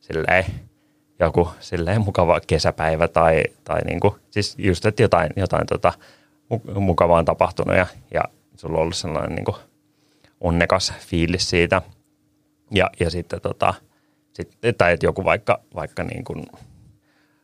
Silleen, 0.00 0.44
joku 1.18 1.48
silleen 1.60 2.00
mukava 2.00 2.40
kesäpäivä 2.46 3.08
tai, 3.08 3.42
tai 3.64 3.80
niinku, 3.80 4.16
siis 4.30 4.54
just, 4.58 4.86
että 4.86 5.02
jotain, 5.02 5.30
jotain 5.36 5.66
tota, 5.66 5.92
mukavaa 6.74 7.18
on 7.18 7.24
tapahtunut 7.24 7.76
ja, 7.76 7.86
ja 8.14 8.22
sulla 8.60 8.78
on 8.78 8.82
ollut 8.82 8.96
sellainen 8.96 9.34
niinku 9.34 9.56
onnekas 10.40 10.92
fiilis 10.98 11.50
siitä. 11.50 11.82
Ja, 12.70 12.90
ja 13.00 13.10
sitten 13.10 13.40
tota, 13.40 13.74
sit, 14.32 14.58
tai 14.78 14.92
että 14.92 15.06
joku 15.06 15.24
vaikka, 15.24 15.60
vaikka 15.74 16.02
niin 16.04 16.24
kuin 16.24 16.46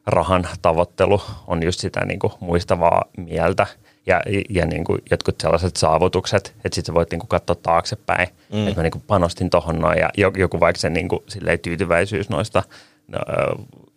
rahan 0.06 0.48
tavoittelu 0.62 1.22
on 1.46 1.62
just 1.62 1.80
sitä 1.80 2.04
niin 2.04 2.18
kuin 2.18 2.32
muistavaa 2.40 3.04
mieltä– 3.16 3.66
ja, 4.06 4.22
ja 4.48 4.66
niin 4.66 4.84
kuin 4.84 5.02
jotkut 5.10 5.40
sellaiset 5.40 5.76
saavutukset, 5.76 6.54
että 6.64 6.74
sitten 6.74 6.84
sä 6.84 6.94
voit 6.94 7.10
niin 7.10 7.18
kuin 7.18 7.28
katsoa 7.28 7.56
taaksepäin, 7.62 8.28
mm. 8.52 8.68
että 8.68 8.80
mä 8.80 8.82
niin 8.82 8.90
kuin 8.90 9.04
panostin 9.06 9.50
tohon 9.50 9.78
noin 9.78 9.98
ja 9.98 10.10
joku 10.36 10.60
vaikka 10.60 10.80
se 10.80 10.90
niin 10.90 11.08
kuin, 11.08 11.20
tyytyväisyys 11.62 12.28
noista 12.28 12.62
no, 13.08 13.18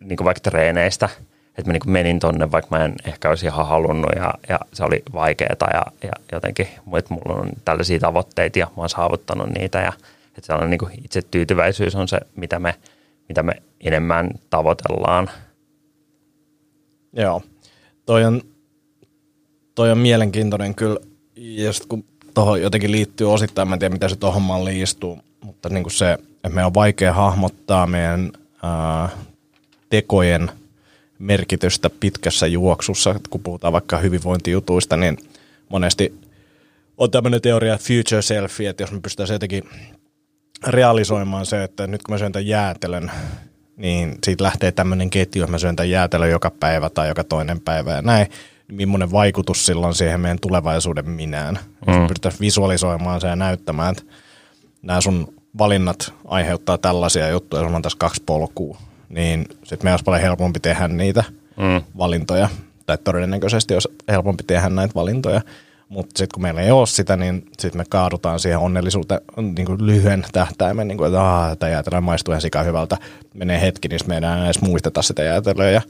niin 0.00 0.16
kuin 0.16 0.24
vaikka 0.24 0.50
treeneistä, 0.50 1.08
että 1.60 1.72
mä 1.72 1.72
niin 1.72 1.92
menin 1.92 2.18
tonne, 2.18 2.52
vaikka 2.52 2.76
mä 2.76 2.84
en 2.84 2.94
ehkä 3.04 3.28
olisi 3.28 3.46
ihan 3.46 3.66
halunnut 3.66 4.10
ja, 4.16 4.34
ja 4.48 4.58
se 4.72 4.84
oli 4.84 5.02
vaikeaa 5.12 5.70
ja, 5.72 5.82
ja 6.02 6.12
jotenkin, 6.32 6.68
että 6.98 7.14
mulla 7.14 7.40
on 7.40 7.50
tällaisia 7.64 7.98
tavoitteita 7.98 8.58
ja 8.58 8.66
mä 8.66 8.72
oon 8.76 8.88
saavuttanut 8.88 9.48
niitä 9.48 9.78
ja 9.78 9.92
että 10.26 10.46
sellainen 10.46 10.70
niin 10.70 10.78
kuin 10.78 11.04
itse 11.04 11.22
tyytyväisyys 11.22 11.94
on 11.94 12.08
se, 12.08 12.20
mitä 12.36 12.58
me, 12.58 12.74
mitä 13.28 13.42
me 13.42 13.62
enemmän 13.80 14.30
tavoitellaan. 14.50 15.30
Joo, 17.12 17.42
toi 18.06 18.24
on 18.24 18.42
toi 19.74 19.90
on 19.90 19.98
mielenkiintoinen 19.98 20.74
kyllä. 20.74 21.00
Ja 21.36 21.72
sitten 21.72 21.88
kun 21.88 22.04
tuohon 22.34 22.62
jotenkin 22.62 22.92
liittyy 22.92 23.32
osittain, 23.32 23.68
mä 23.68 23.74
en 23.74 23.78
tiedä 23.78 23.92
mitä 23.92 24.08
se 24.08 24.16
tuohon 24.16 24.42
malliin 24.42 24.82
istuu, 24.82 25.18
mutta 25.44 25.68
niin 25.68 25.82
kuin 25.82 25.92
se, 25.92 26.12
että 26.12 26.48
meidän 26.48 26.66
on 26.66 26.74
vaikea 26.74 27.12
hahmottaa 27.12 27.86
meidän 27.86 28.32
ää, 28.62 29.08
tekojen 29.88 30.50
merkitystä 31.20 31.90
pitkässä 31.90 32.46
juoksussa, 32.46 33.20
kun 33.30 33.42
puhutaan 33.42 33.72
vaikka 33.72 33.98
hyvinvointijutuista, 33.98 34.96
niin 34.96 35.18
monesti 35.68 36.20
on 36.98 37.10
tämmöinen 37.10 37.40
teoria 37.40 37.78
future 37.78 38.22
selfie, 38.22 38.70
että 38.70 38.82
jos 38.82 38.92
me 38.92 39.00
pystytään 39.00 39.34
jotenkin 39.34 39.64
realisoimaan 40.66 41.46
se, 41.46 41.64
että 41.64 41.86
nyt 41.86 42.02
kun 42.02 42.14
mä 42.14 42.18
syön 42.18 42.32
tämän 42.32 42.46
jäätelön, 42.46 43.10
niin 43.76 44.18
siitä 44.24 44.44
lähtee 44.44 44.72
tämmöinen 44.72 45.10
ketju, 45.10 45.42
että 45.42 45.50
mä 45.50 45.58
syön 45.58 45.76
tämän 45.76 45.90
jäätelön 45.90 46.30
joka 46.30 46.50
päivä 46.60 46.90
tai 46.90 47.08
joka 47.08 47.24
toinen 47.24 47.60
päivä 47.60 47.92
ja 47.92 48.02
näin, 48.02 48.26
millainen 48.72 49.12
vaikutus 49.12 49.66
silloin 49.66 49.94
siihen 49.94 50.20
meidän 50.20 50.38
tulevaisuuden 50.40 51.10
minään. 51.10 51.58
Mm. 51.86 51.94
Jos 51.94 52.08
pyritään 52.08 52.34
visualisoimaan 52.40 53.20
se 53.20 53.26
ja 53.26 53.36
näyttämään, 53.36 53.92
että 53.92 54.12
nämä 54.82 55.00
sun 55.00 55.34
valinnat 55.58 56.12
aiheuttaa 56.24 56.78
tällaisia 56.78 57.28
juttuja, 57.28 57.62
jos 57.62 57.72
on 57.72 57.82
tässä 57.82 57.98
kaksi 57.98 58.22
polkua, 58.26 58.78
niin 59.10 59.46
sitten 59.48 59.78
meidän 59.82 59.92
olisi 59.92 60.04
paljon 60.04 60.22
helpompi 60.22 60.60
tehdä 60.60 60.88
niitä 60.88 61.24
mm. 61.56 61.82
valintoja. 61.98 62.48
Tai 62.86 62.98
todennäköisesti 62.98 63.74
olisi 63.74 63.88
helpompi 64.08 64.42
tehdä 64.42 64.68
näitä 64.68 64.94
valintoja. 64.94 65.40
Mutta 65.88 66.18
sitten 66.18 66.34
kun 66.34 66.42
meillä 66.42 66.60
ei 66.60 66.70
ole 66.70 66.86
sitä, 66.86 67.16
niin 67.16 67.46
sitten 67.58 67.80
me 67.80 67.84
kaadutaan 67.88 68.40
siihen 68.40 68.58
onnellisuuteen 68.58 69.20
niin 69.56 69.66
kuin 69.66 69.86
lyhyen 69.86 70.24
tähtäimen, 70.32 70.88
niin 70.88 70.98
kuin, 70.98 71.06
että 71.06 71.56
tämä 71.58 71.70
jäätelö 71.70 72.00
maistuu 72.00 72.32
ihan 72.32 72.42
sika 72.42 72.62
hyvältä. 72.62 72.96
Menee 73.34 73.60
hetki, 73.60 73.88
niin 73.88 74.00
me 74.06 74.14
ei 74.14 74.18
enää 74.18 74.44
edes 74.44 74.60
muisteta 74.60 75.02
sitä 75.02 75.22
jäätelöä. 75.22 75.70
Ja 75.70 75.82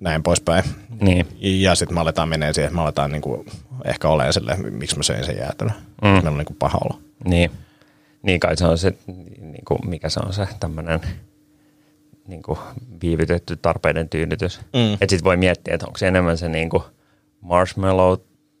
näin 0.00 0.22
poispäin. 0.22 0.64
Niin. 1.00 1.26
Ja 1.40 1.74
sitten 1.74 1.94
me 1.94 2.00
aletaan 2.00 2.28
menee 2.28 2.52
siihen, 2.52 2.66
että 2.68 2.76
me 2.76 2.82
aletaan 2.82 3.12
niinku 3.12 3.46
ehkä 3.84 4.08
olemaan 4.08 4.32
sille, 4.32 4.56
miksi 4.56 4.96
mä 4.96 5.02
söin 5.02 5.24
sen 5.24 5.38
jäätelön. 5.38 5.74
Mm. 6.02 6.08
Meillä 6.08 6.30
on 6.30 6.38
niinku 6.38 6.56
paha 6.58 6.78
olo. 6.84 6.98
Niin. 7.24 7.50
Niin 8.22 8.40
kai 8.40 8.56
se 8.56 8.66
on 8.66 8.78
se, 8.78 8.94
niin 9.40 9.64
kuin, 9.68 9.78
mikä 9.86 10.08
se 10.08 10.20
on 10.26 10.32
se 10.32 10.48
tämmöinen 10.60 11.00
niin 12.26 12.42
kuin 12.42 12.58
viivytetty 13.02 13.56
tarpeiden 13.56 14.08
tyydytys. 14.08 14.60
Mm. 14.60 14.94
Että 14.94 15.06
sitten 15.08 15.24
voi 15.24 15.36
miettiä, 15.36 15.74
että 15.74 15.86
onko 15.86 15.98
se 15.98 16.08
enemmän 16.08 16.38
se 16.38 16.48
niin 16.48 16.70
kuin 16.70 16.82
marshmallow 17.40 18.18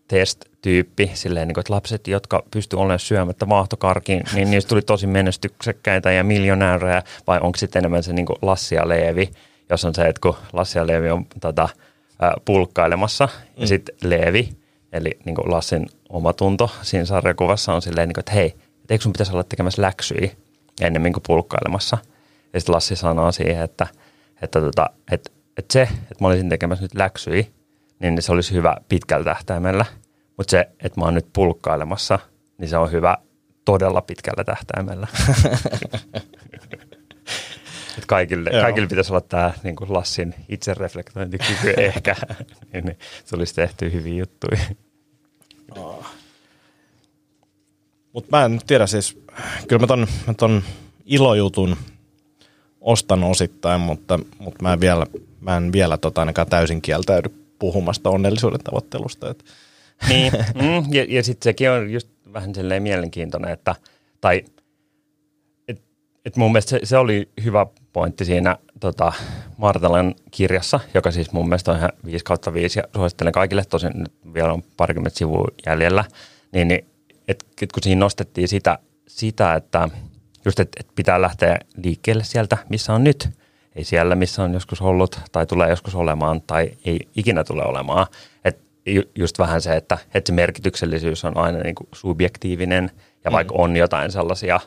test-tyyppi, 0.08 1.10
silleen, 1.14 1.48
niin 1.48 1.54
kuin, 1.54 1.62
että 1.62 1.74
lapset, 1.74 2.08
jotka 2.08 2.42
pystyvät 2.50 2.80
olemaan 2.80 2.98
syömättä 2.98 3.48
vaahtokarkin, 3.48 4.22
niin 4.34 4.50
niistä 4.50 4.68
tuli 4.68 4.82
tosi 4.82 5.06
menestyksekkäitä 5.06 6.12
ja 6.12 6.24
miljonäärejä, 6.24 7.02
vai 7.26 7.40
onko 7.42 7.58
sitten 7.58 7.80
enemmän 7.80 8.02
se 8.02 8.12
niin 8.12 8.26
kuin 8.26 8.38
Lassi 8.42 8.74
ja 8.74 8.88
Leevi, 8.88 9.30
jos 9.70 9.84
on 9.84 9.94
se, 9.94 10.02
että 10.02 10.20
kun 10.20 10.34
Lassi 10.52 10.78
ja 10.78 10.86
Leevi 10.86 11.10
on 11.10 11.26
tota, 11.40 11.68
ää, 12.20 12.34
pulkkailemassa, 12.44 13.26
mm. 13.26 13.60
ja 13.60 13.66
sitten 13.66 14.10
Leevi, 14.10 14.48
eli 14.92 15.18
niin 15.24 15.34
kuin 15.34 15.50
Lassin 15.50 15.86
omatunto 16.08 16.70
siinä 16.82 17.04
sarjakuvassa 17.04 17.74
on 17.74 17.82
silleen, 17.82 18.08
niin 18.08 18.14
kuin, 18.14 18.22
että 18.22 18.32
hei, 18.32 18.54
et 18.84 18.90
eikö 18.90 19.02
sun 19.02 19.12
pitäisi 19.12 19.32
olla 19.32 19.44
tekemässä 19.44 19.82
läksyjä 19.82 20.30
ennemmin 20.80 21.12
kuin 21.12 21.22
pulkkailemassa. 21.26 21.98
Ja 22.54 22.60
sitten 22.60 22.74
Lassi 22.74 22.96
sanoo 22.96 23.32
siihen, 23.32 23.62
että, 23.64 23.86
että, 24.42 24.60
tota, 24.60 24.90
että, 25.10 25.30
että 25.56 25.72
se, 25.72 25.82
että 25.82 26.16
mä 26.20 26.28
olisin 26.28 26.48
tekemässä 26.48 26.84
nyt 26.84 26.94
läksyjä, 26.94 27.44
niin 27.98 28.22
se 28.22 28.32
olisi 28.32 28.52
hyvä 28.54 28.76
pitkällä 28.88 29.24
tähtäimellä. 29.24 29.84
Mutta 30.36 30.50
se, 30.50 30.68
että 30.80 31.00
mä 31.00 31.04
oon 31.04 31.14
nyt 31.14 31.26
pulkkailemassa, 31.32 32.18
niin 32.58 32.68
se 32.68 32.76
on 32.76 32.92
hyvä 32.92 33.16
todella 33.64 34.02
pitkällä 34.02 34.44
tähtäimellä. 34.44 35.06
Et 37.98 38.06
kaikille, 38.06 38.50
Joo. 38.50 38.62
kaikille 38.62 38.88
pitäisi 38.88 39.12
olla 39.12 39.20
tämä 39.20 39.52
niin 39.62 39.76
Lassin 39.88 40.34
itsereflektointikyky 40.48 41.70
ehkä, 41.76 42.16
niin, 42.72 42.84
niin 42.84 42.98
se 43.24 43.36
olisi 43.36 43.54
tehty 43.54 43.92
hyviä 43.92 44.18
juttuja. 44.18 44.60
Mutta 48.12 48.36
mä 48.36 48.44
en 48.44 48.60
tiedä 48.66 48.86
siis, 48.86 49.22
kyllä 49.68 49.80
mä 49.80 49.86
ton, 49.86 50.06
mä 50.26 50.34
ton 50.34 50.62
ilojutun 51.04 51.76
ostan 52.84 53.24
osittain, 53.24 53.80
mutta, 53.80 54.18
mutta 54.38 54.62
mä 54.62 54.72
en 54.72 54.80
vielä, 54.80 55.06
mä 55.40 55.56
en 55.56 55.72
vielä 55.72 55.96
tota 55.96 56.20
ainakaan 56.20 56.48
täysin 56.48 56.82
kieltäydy 56.82 57.28
puhumasta 57.58 58.10
onnellisuuden 58.10 58.60
tavoittelusta. 58.60 59.30
Et, 59.30 59.44
Niin, 60.08 60.32
mm, 60.62 60.94
ja, 60.94 61.06
ja 61.08 61.22
sitten 61.22 61.44
sekin 61.44 61.70
on 61.70 61.90
just 61.90 62.08
vähän 62.32 62.54
silleen 62.54 62.82
mielenkiintoinen, 62.82 63.50
että, 63.50 63.74
tai 64.20 64.44
et, 65.68 65.82
et 66.24 66.36
mun 66.36 66.52
mielestä 66.52 66.70
se, 66.70 66.80
se 66.84 66.96
oli 66.96 67.28
hyvä 67.44 67.66
pointti 67.92 68.24
siinä 68.24 68.56
tota, 68.80 69.12
Martalan 69.56 70.14
kirjassa, 70.30 70.80
joka 70.94 71.10
siis 71.10 71.32
mun 71.32 71.48
mielestä 71.48 71.70
on 71.70 71.78
ihan 71.78 71.92
5 72.04 72.24
kautta 72.24 72.52
5 72.52 72.78
ja 72.78 72.84
suosittelen 72.94 73.32
kaikille, 73.32 73.64
tosin 73.64 73.92
nyt 73.94 74.12
vielä 74.34 74.52
on 74.52 74.62
parikymmentä 74.76 75.18
sivua 75.18 75.48
jäljellä, 75.66 76.04
niin, 76.52 76.68
niin 76.68 76.86
et, 77.28 77.44
et 77.62 77.72
kun 77.72 77.82
siinä 77.82 77.98
nostettiin 77.98 78.48
sitä, 78.48 78.78
sitä 79.08 79.54
että 79.54 79.88
just 80.44 80.60
et, 80.60 80.68
et 80.80 80.86
pitää 80.94 81.22
lähteä 81.22 81.58
liikkeelle 81.84 82.24
sieltä, 82.24 82.58
missä 82.68 82.92
on 82.92 83.04
nyt, 83.04 83.28
ei 83.76 83.84
siellä, 83.84 84.14
missä 84.14 84.42
on 84.42 84.54
joskus 84.54 84.82
ollut 84.82 85.20
tai 85.32 85.46
tulee 85.46 85.70
joskus 85.70 85.94
olemaan 85.94 86.42
tai 86.46 86.70
ei 86.84 87.00
ikinä 87.16 87.44
tule 87.44 87.64
olemaan. 87.64 88.06
Et 88.44 88.58
ju- 88.86 89.10
just 89.14 89.38
vähän 89.38 89.60
se, 89.60 89.76
että, 89.76 89.98
että 90.14 90.28
se 90.28 90.34
merkityksellisyys 90.34 91.24
on 91.24 91.36
aina 91.36 91.58
niin 91.58 91.74
kuin 91.74 91.88
subjektiivinen 91.92 92.90
ja 93.24 93.32
vaikka 93.32 93.54
on 93.58 93.76
jotain 93.76 94.12
sellaisia, 94.12 94.60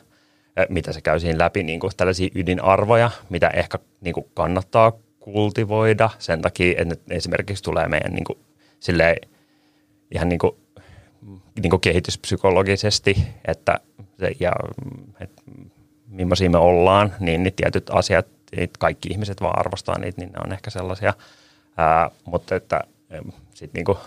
mitä 0.68 0.92
se 0.92 1.00
käy 1.00 1.20
siinä 1.20 1.38
läpi, 1.38 1.62
niin 1.62 1.80
kuin 1.80 1.92
tällaisia 1.96 2.30
ydinarvoja, 2.34 3.10
mitä 3.30 3.48
ehkä 3.48 3.78
niin 4.00 4.14
kuin 4.14 4.26
kannattaa 4.34 4.92
kultivoida 5.20 6.10
sen 6.18 6.42
takia, 6.42 6.74
että 6.78 6.96
ne 7.06 7.16
esimerkiksi 7.16 7.64
tulee 7.64 7.88
meidän 7.88 8.12
niin 8.12 8.24
kuin, 8.24 8.38
silleen, 8.80 9.16
ihan 10.10 10.28
niin 10.28 10.38
kuin, 10.38 10.52
niin 11.62 11.70
kuin 11.70 11.80
kehityspsykologisesti, 11.80 13.16
että 13.44 13.80
se, 14.18 14.32
ja 14.40 14.52
että 15.20 15.42
millaisia 16.08 16.50
me 16.50 16.58
ollaan, 16.58 17.14
niin, 17.20 17.42
niin 17.42 17.54
tietyt 17.54 17.90
asiat, 17.90 18.26
että 18.52 18.78
kaikki 18.78 19.08
ihmiset 19.08 19.40
vaan 19.40 19.58
arvostaa 19.58 19.98
niitä, 19.98 20.20
niin 20.20 20.32
ne 20.32 20.38
on 20.44 20.52
ehkä 20.52 20.70
sellaisia. 20.70 21.14
Ää, 21.76 22.10
mutta 22.24 22.56
että 22.56 22.80
sitten 23.54 23.78
niinku, 23.78 23.98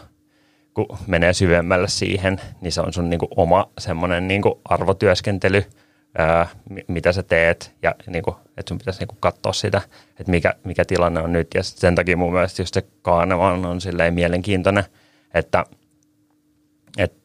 kun 0.73 0.97
menee 1.07 1.33
syvemmälle 1.33 1.87
siihen, 1.87 2.41
niin 2.61 2.71
se 2.71 2.81
on 2.81 2.93
sun 2.93 3.09
niinku 3.09 3.27
oma 3.35 3.69
semmoinen 3.77 4.27
niinku 4.27 4.61
arvotyöskentely, 4.65 5.65
ää, 6.17 6.47
mi- 6.69 6.85
mitä 6.87 7.11
sä 7.11 7.23
teet 7.23 7.75
ja 7.81 7.95
niinku, 8.07 8.35
että 8.57 8.69
sun 8.69 8.77
pitäisi 8.77 8.99
niinku 8.99 9.17
katsoa 9.19 9.53
sitä, 9.53 9.81
että 10.19 10.31
mikä, 10.31 10.53
mikä 10.63 10.85
tilanne 10.85 11.21
on 11.21 11.33
nyt. 11.33 11.47
Ja 11.53 11.63
sen 11.63 11.95
takia 11.95 12.17
mun 12.17 12.33
mielestä 12.33 12.61
just 12.61 12.73
se 12.73 12.83
Kahneman 13.01 13.65
on 13.65 13.81
silleen 13.81 14.13
mielenkiintoinen, 14.13 14.83
että 15.33 15.65
et, 16.97 17.20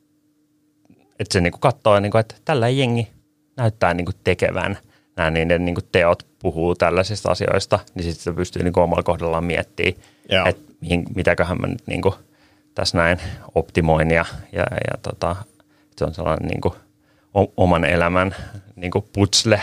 et 1.18 1.32
se 1.32 1.40
niinku 1.40 1.58
katsoo, 1.58 2.00
niinku, 2.00 2.18
että 2.18 2.34
tällä 2.44 2.68
jengi 2.68 3.08
näyttää 3.56 3.94
niinku 3.94 4.12
tekevän 4.24 4.78
nämä 5.16 5.30
niiden 5.30 5.64
niinku 5.64 5.80
teot 5.92 6.26
puhuu 6.38 6.74
tällaisista 6.74 7.30
asioista, 7.30 7.78
niin 7.94 8.04
sitten 8.04 8.22
se 8.24 8.32
pystyy 8.32 8.62
niinku 8.62 8.80
omalla 8.80 9.02
kohdallaan 9.02 9.44
miettimään, 9.44 10.02
että 10.46 10.72
mihin, 10.80 11.04
mitäköhän 11.14 11.60
mä 11.60 11.66
nyt 11.66 11.86
niinku 11.86 12.14
tässä 12.74 12.98
näin 12.98 13.18
optimoin 13.54 14.10
ja, 14.10 14.24
ja, 14.52 14.62
ja 14.62 14.98
tota, 15.02 15.36
se 15.96 16.04
on 16.04 16.14
sellainen 16.14 16.48
niinku 16.48 16.76
oman 17.56 17.84
elämän 17.84 18.34
niinku 18.76 19.08
putsle, 19.12 19.62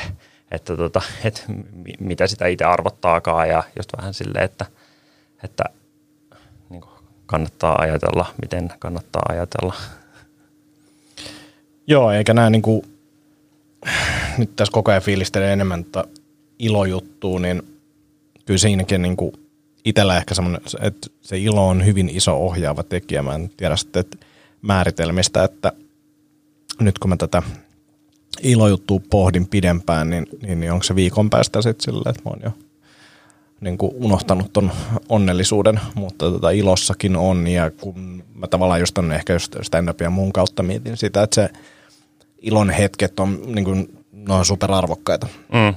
että 0.52 0.78
tota, 0.78 1.02
et 1.24 1.46
mi- 1.74 1.98
mitä 2.00 2.28
sitä 2.28 2.48
itse 2.48 2.66
arvottaakaan 2.66 3.50
ja 3.50 3.64
just 3.78 3.90
vähän 3.98 4.14
silleen, 4.14 4.46
että, 4.46 4.66
että 5.44 5.64
niinku 6.70 6.90
kannattaa 7.26 7.76
ajatella, 7.80 8.26
miten 8.42 8.70
kannattaa 8.80 9.24
ajatella. 9.30 9.74
Joo, 11.88 12.12
eikä 12.12 12.34
nämä 12.34 12.50
niinku, 12.50 12.86
nyt 14.38 14.56
tässä 14.56 14.72
koko 14.72 14.92
ajan 14.92 15.04
fiilistelee 15.04 15.54
enemmän 15.54 15.84
tota 15.84 16.08
ilojuttua, 16.60 17.40
niin 17.40 17.62
kyllä 18.46 18.58
siinäkin 18.58 19.02
niinku 19.02 19.34
itsellä 19.86 20.18
ehkä 20.18 20.34
semmoinen, 20.34 20.62
että 20.82 21.08
se 21.22 21.38
ilo 21.38 21.68
on 21.68 21.86
hyvin 21.86 22.10
iso 22.10 22.38
ohjaava 22.38 22.84
tekijä. 22.84 23.24
Mä 23.24 23.36
en 23.36 23.50
tiedä 23.58 23.76
sitten 23.76 24.00
että 24.00 24.18
määritelmistä, 24.62 25.44
että 25.44 25.72
nyt 26.80 27.00
kun 27.00 27.10
mä 27.10 27.18
tätä 27.18 27.44
ilojuttua 28.44 29.00
pohdin 29.10 29.48
pidempään, 29.48 30.10
niin, 30.10 30.28
niin, 30.42 30.60
niin 30.60 30.72
onko 30.72 30.84
se 30.84 30.96
viikon 30.96 31.30
päästä 31.30 31.62
sitten 31.62 31.84
sillä, 31.84 32.10
että 32.10 32.22
mä 32.26 32.30
oon 32.30 32.42
jo 32.44 32.52
niin 33.62 33.78
kuin 33.78 33.92
unohtanut 33.96 34.54
ton 34.54 34.72
onnellisuuden, 35.10 35.80
mutta 35.96 36.32
tota 36.32 36.50
ilossakin 36.50 37.16
on. 37.16 37.48
Ja 37.48 37.72
kun 37.72 38.24
mä 38.36 38.48
tavallaan 38.48 38.80
just 38.80 38.98
on 38.98 39.12
ehkä 39.12 39.34
just 39.34 39.56
stand-upia 39.56 40.10
mun 40.10 40.34
kautta 40.34 40.64
mietin 40.64 40.98
sitä, 40.98 41.24
että 41.24 41.36
se 41.36 41.50
ilon 42.44 42.70
hetket 42.70 43.20
on, 43.20 43.40
niin 43.46 43.66
kuin, 43.66 43.98
ne 44.12 44.34
on 44.34 44.46
superarvokkaita. 44.46 45.28
Mm. 45.54 45.76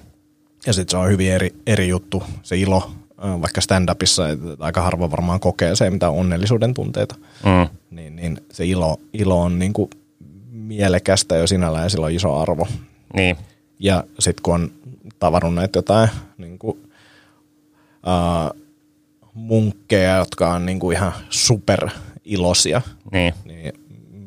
Ja 0.67 0.73
sitten 0.73 0.91
se 0.91 0.97
on 0.97 1.09
hyvin 1.09 1.33
eri, 1.33 1.55
eri 1.67 1.89
juttu, 1.89 2.23
se 2.43 2.57
ilo, 2.57 2.91
vaikka 3.19 3.61
stand-upissa, 3.61 4.23
aika 4.59 4.83
harva 4.83 5.11
varmaan 5.11 5.41
kokee 5.41 5.77
se, 5.77 5.91
mitä 5.91 6.11
on 6.11 6.19
onnellisuuden 6.19 6.75
tunteita. 6.75 7.15
Mm. 7.45 7.77
Niin, 7.91 8.17
niin 8.17 8.41
se 8.53 8.65
ilo, 8.67 9.01
ilo 9.13 9.43
on 9.43 9.59
niin 9.59 9.73
kuin 9.73 9.91
mielekästä 10.51 11.37
jo 11.37 11.47
sinällään 11.47 11.85
ja 11.85 11.89
sillä 11.89 12.07
on 12.07 12.13
iso 12.13 12.37
arvo. 12.37 12.69
Niin, 13.15 13.37
Ja 13.79 14.05
sitten 14.19 14.43
kun 14.43 14.55
on 14.55 14.71
tavannut 15.19 15.55
näitä 15.55 15.79
jotain 15.79 16.09
niin 16.39 16.59
kuin, 16.59 16.91
uh, 18.07 18.61
munkkeja, 19.35 20.17
jotka 20.17 20.55
on 20.55 20.67
niin 20.67 20.79
kuin 20.79 20.97
ihan 20.97 21.13
super 21.31 21.89
iloisia, 22.25 22.83
niin. 23.13 23.35
niin 23.45 23.73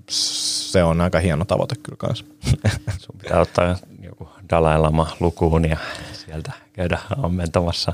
se 0.09 0.83
on 0.83 1.01
aika 1.01 1.19
hieno 1.19 1.45
tavoite 1.45 1.75
kyllä 1.83 1.97
kanssa. 1.97 2.25
Sun 2.99 3.15
pitää 3.21 3.39
ottaa 3.39 3.77
joku 4.01 4.29
Dalai 4.49 4.79
Lama 4.79 5.15
lukuun 5.19 5.69
ja 5.69 5.77
sieltä 6.13 6.51
käydä 6.73 6.99
ammentamassa. 7.23 7.93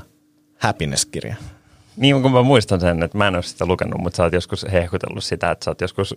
Happiness-kirja. 0.58 1.36
Niin 1.96 2.22
kun 2.22 2.32
mä 2.32 2.42
muistan 2.42 2.80
sen, 2.80 3.02
että 3.02 3.18
mä 3.18 3.28
en 3.28 3.34
ole 3.34 3.42
sitä 3.42 3.66
lukenut, 3.66 4.00
mutta 4.00 4.16
sä 4.16 4.22
oot 4.22 4.32
joskus 4.32 4.66
hehkutellut 4.72 5.24
sitä, 5.24 5.50
että 5.50 5.64
sä 5.64 5.70
oot 5.70 5.80
joskus 5.80 6.14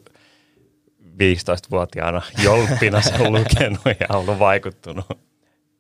15-vuotiaana 1.04 2.22
jolppina 2.44 3.02
sen 3.02 3.32
lukenut 3.34 3.86
ja 4.00 4.16
ollut 4.18 4.40
vaikuttunut. 4.40 5.06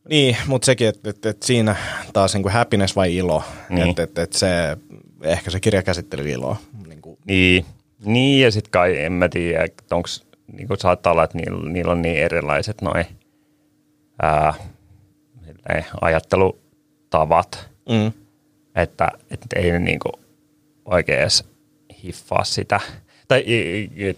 Niin, 0.09 0.37
mutta 0.47 0.65
sekin, 0.65 0.87
että 0.87 1.09
et, 1.09 1.25
et 1.25 1.43
siinä 1.43 1.75
taas 2.13 2.33
niin 2.33 2.43
kuin 2.43 2.53
happiness 2.53 2.95
vai 2.95 3.15
ilo. 3.15 3.43
Niin. 3.69 3.89
Että 3.89 4.03
et, 4.03 4.17
et 4.17 4.33
se, 4.33 4.77
ehkä 5.23 5.51
se 5.51 5.59
kirja 5.59 5.83
käsitteli 5.83 6.31
iloa. 6.31 6.55
Niin 6.87 7.01
kuin, 7.01 7.17
Niin, 7.25 7.65
niin 8.05 8.43
ja 8.43 8.51
sitten 8.51 8.71
kai 8.71 9.03
en 9.03 9.13
mä 9.13 9.29
tiedä, 9.29 9.67
onko, 9.91 10.09
niin 10.53 10.67
kuin 10.67 10.79
saattaa 10.79 11.11
olla, 11.11 11.23
että 11.23 11.37
niillä, 11.37 11.69
niillä 11.69 11.91
on 11.91 12.01
niin 12.01 12.17
erilaiset 12.17 12.81
noi 12.81 13.05
ää, 14.21 14.53
silleen 15.45 15.85
ajattelutavat, 16.01 17.69
mm. 17.89 18.11
että, 18.75 19.11
että 19.31 19.59
ei 19.59 19.71
ne 19.71 19.79
niinku 19.79 20.09
oikein 20.85 21.19
edes 21.19 21.43
hiffaa 22.03 22.43
sitä. 22.43 22.79
Tai 23.27 23.43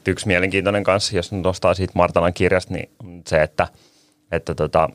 yksi 0.07 0.27
mielenkiintoinen 0.27 0.83
kanssa, 0.83 1.15
jos 1.15 1.31
nyt 1.31 1.43
nostaa 1.43 1.73
siitä 1.73 1.93
Martalan 1.95 2.33
kirjasta, 2.33 2.73
niin 2.73 2.89
on 3.03 3.21
se, 3.27 3.41
että, 3.41 3.67
että, 4.31 4.55
tota, 4.55 4.89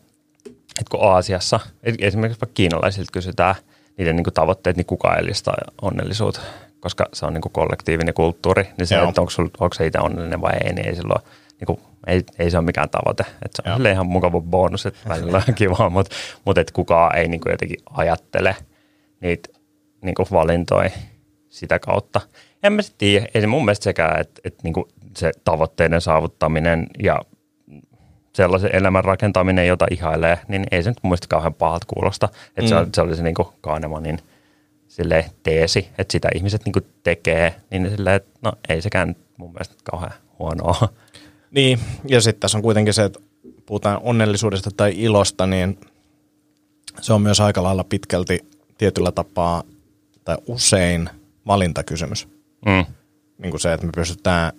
että 0.46 0.90
kun 0.90 1.02
Aasiassa, 1.02 1.60
esimerkiksi 1.98 2.40
vaikka 2.40 2.54
kiinalaisilta 2.54 3.12
kysytään 3.12 3.54
niiden 3.98 4.16
niinku 4.16 4.30
tavoitteet, 4.30 4.76
niin 4.76 4.86
kuka 4.86 5.16
ei 5.16 5.26
listaa 5.26 5.54
onnellisuutta, 5.82 6.40
koska 6.86 7.06
se 7.12 7.26
on 7.26 7.34
niinku 7.34 7.48
kollektiivinen 7.48 8.14
kulttuuri, 8.14 8.68
niin 8.78 8.86
se, 8.86 8.94
Joo. 8.94 9.08
että 9.08 9.20
onko, 9.20 9.30
sul, 9.30 9.48
onko 9.60 9.74
se 9.74 9.86
itse 9.86 9.98
onnellinen 9.98 10.40
vai 10.40 10.52
ei, 10.64 10.72
niin 10.72 10.88
ei 10.88 10.96
silloin 10.96 11.22
niin 11.60 11.66
kuin, 11.66 11.80
ei, 12.06 12.24
ei 12.38 12.50
se 12.50 12.58
ole 12.58 12.64
mikään 12.64 12.90
tavoite. 12.90 13.24
Että 13.44 13.62
se 13.62 13.72
on 13.72 13.86
ihan 13.86 14.06
mukava 14.06 14.40
bonus, 14.40 14.86
että 14.86 15.08
välillä 15.08 15.42
on 15.48 15.54
kiva, 15.54 15.90
mutta, 15.90 16.16
mutta 16.44 16.60
että 16.60 16.72
kukaan 16.72 17.16
ei 17.16 17.28
niin 17.28 17.40
kuin 17.40 17.50
jotenkin 17.50 17.78
ajattele 17.90 18.56
niitä 19.20 19.48
niin 20.02 20.14
kuin 20.14 20.26
valintoja 20.32 20.90
sitä 21.48 21.78
kautta. 21.78 22.20
En 22.62 22.72
mä 22.72 22.82
sitten 22.82 22.98
tiedä, 22.98 23.26
ei 23.34 23.40
se 23.40 23.46
mun 23.46 23.64
mielestä 23.64 23.84
sekään, 23.84 24.20
että, 24.20 24.40
että 24.44 24.60
niin 24.62 24.74
kuin 24.74 24.86
se 25.16 25.32
tavoitteiden 25.44 26.00
saavuttaminen 26.00 26.86
ja 27.02 27.20
sellaisen 28.32 28.76
elämän 28.76 29.04
rakentaminen, 29.04 29.66
jota 29.66 29.86
ihailee, 29.90 30.38
niin 30.48 30.66
ei 30.70 30.82
se 30.82 30.90
nyt 30.90 30.98
mun 31.02 31.10
mielestä 31.10 31.28
kauhean 31.28 31.54
pahalta 31.54 31.86
kuulosta. 31.94 32.28
Että 32.56 32.74
mm. 32.74 32.84
se, 32.84 32.90
se 32.94 33.00
oli 33.00 33.16
se 33.16 33.22
niin 33.22 33.34
kuin 33.34 33.48
Kahnemanin 33.60 34.18
sille 34.96 35.30
teesi, 35.42 35.88
että 35.98 36.12
sitä 36.12 36.28
ihmiset 36.34 36.64
niin 36.64 36.72
kuin 36.72 36.86
tekee, 37.02 37.54
niin 37.70 37.90
silleen, 37.90 38.16
että 38.16 38.38
no 38.42 38.52
ei 38.68 38.82
sekään 38.82 39.16
mun 39.36 39.50
mielestä 39.52 39.74
kauhean 39.90 40.12
huonoa. 40.38 40.88
Niin, 41.50 41.78
ja 42.08 42.20
sitten 42.20 42.40
tässä 42.40 42.58
on 42.58 42.62
kuitenkin 42.62 42.94
se, 42.94 43.04
että 43.04 43.20
puhutaan 43.66 44.00
onnellisuudesta 44.02 44.70
tai 44.76 44.92
ilosta, 44.96 45.46
niin 45.46 45.80
se 47.00 47.12
on 47.12 47.22
myös 47.22 47.40
aika 47.40 47.62
lailla 47.62 47.84
pitkälti 47.84 48.38
tietyllä 48.78 49.12
tapaa 49.12 49.62
tai 50.24 50.36
usein 50.46 51.10
valintakysymys. 51.46 52.28
Mm. 52.66 52.84
Niin 53.38 53.50
kuin 53.50 53.60
se, 53.60 53.72
että 53.72 53.86
me 53.86 53.92
pystytään 53.94 54.52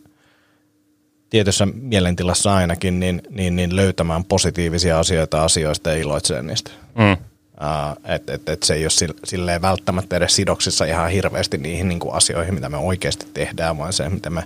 tietyssä 1.29 1.65
mielentilassa 1.65 2.55
ainakin 2.55 2.99
niin, 2.99 3.21
niin, 3.29 3.55
niin 3.55 3.75
löytämään 3.75 4.25
positiivisia 4.25 4.99
asioita 4.99 5.43
asioista 5.43 5.89
ja 5.89 5.95
iloitsemaan 5.95 6.47
niistä. 6.47 6.71
Mm. 6.95 7.26
Uh, 7.61 8.11
että 8.13 8.33
et, 8.33 8.49
et 8.49 8.63
se 8.63 8.73
ei 8.73 8.83
ole 8.83 9.15
silleen 9.23 9.61
välttämättä 9.61 10.15
edes 10.17 10.35
sidoksissa 10.35 10.85
ihan 10.85 11.11
hirveästi 11.11 11.57
niihin 11.57 11.87
niin 11.87 11.99
kuin 11.99 12.13
asioihin, 12.13 12.53
mitä 12.53 12.69
me 12.69 12.77
oikeasti 12.77 13.27
tehdään, 13.33 13.77
vaan 13.77 13.93
se, 13.93 14.09
mitä 14.09 14.29
me 14.29 14.43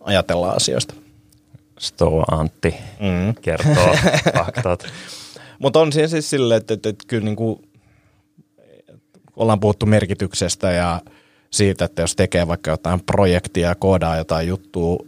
ajatellaan 0.00 0.56
asioista. 0.56 0.94
Stoa 1.78 2.24
Antti 2.30 2.74
mm. 3.00 3.34
kertoo 3.42 3.94
faktat. 4.38 4.86
Mutta 5.58 5.80
on 5.80 5.92
siinä 5.92 6.08
siis 6.08 6.30
silleen, 6.30 6.58
että, 6.58 6.74
että, 6.74 6.88
että 6.88 7.04
kyllä 7.06 7.24
niin 7.24 7.36
kuin 7.36 7.68
ollaan 9.36 9.60
puhuttu 9.60 9.86
merkityksestä 9.86 10.72
ja 10.72 11.00
siitä, 11.50 11.84
että 11.84 12.02
jos 12.02 12.16
tekee 12.16 12.48
vaikka 12.48 12.70
jotain 12.70 13.00
projektia 13.00 13.68
ja 13.68 13.74
koodaa 13.74 14.16
jotain 14.16 14.48
juttua, 14.48 14.98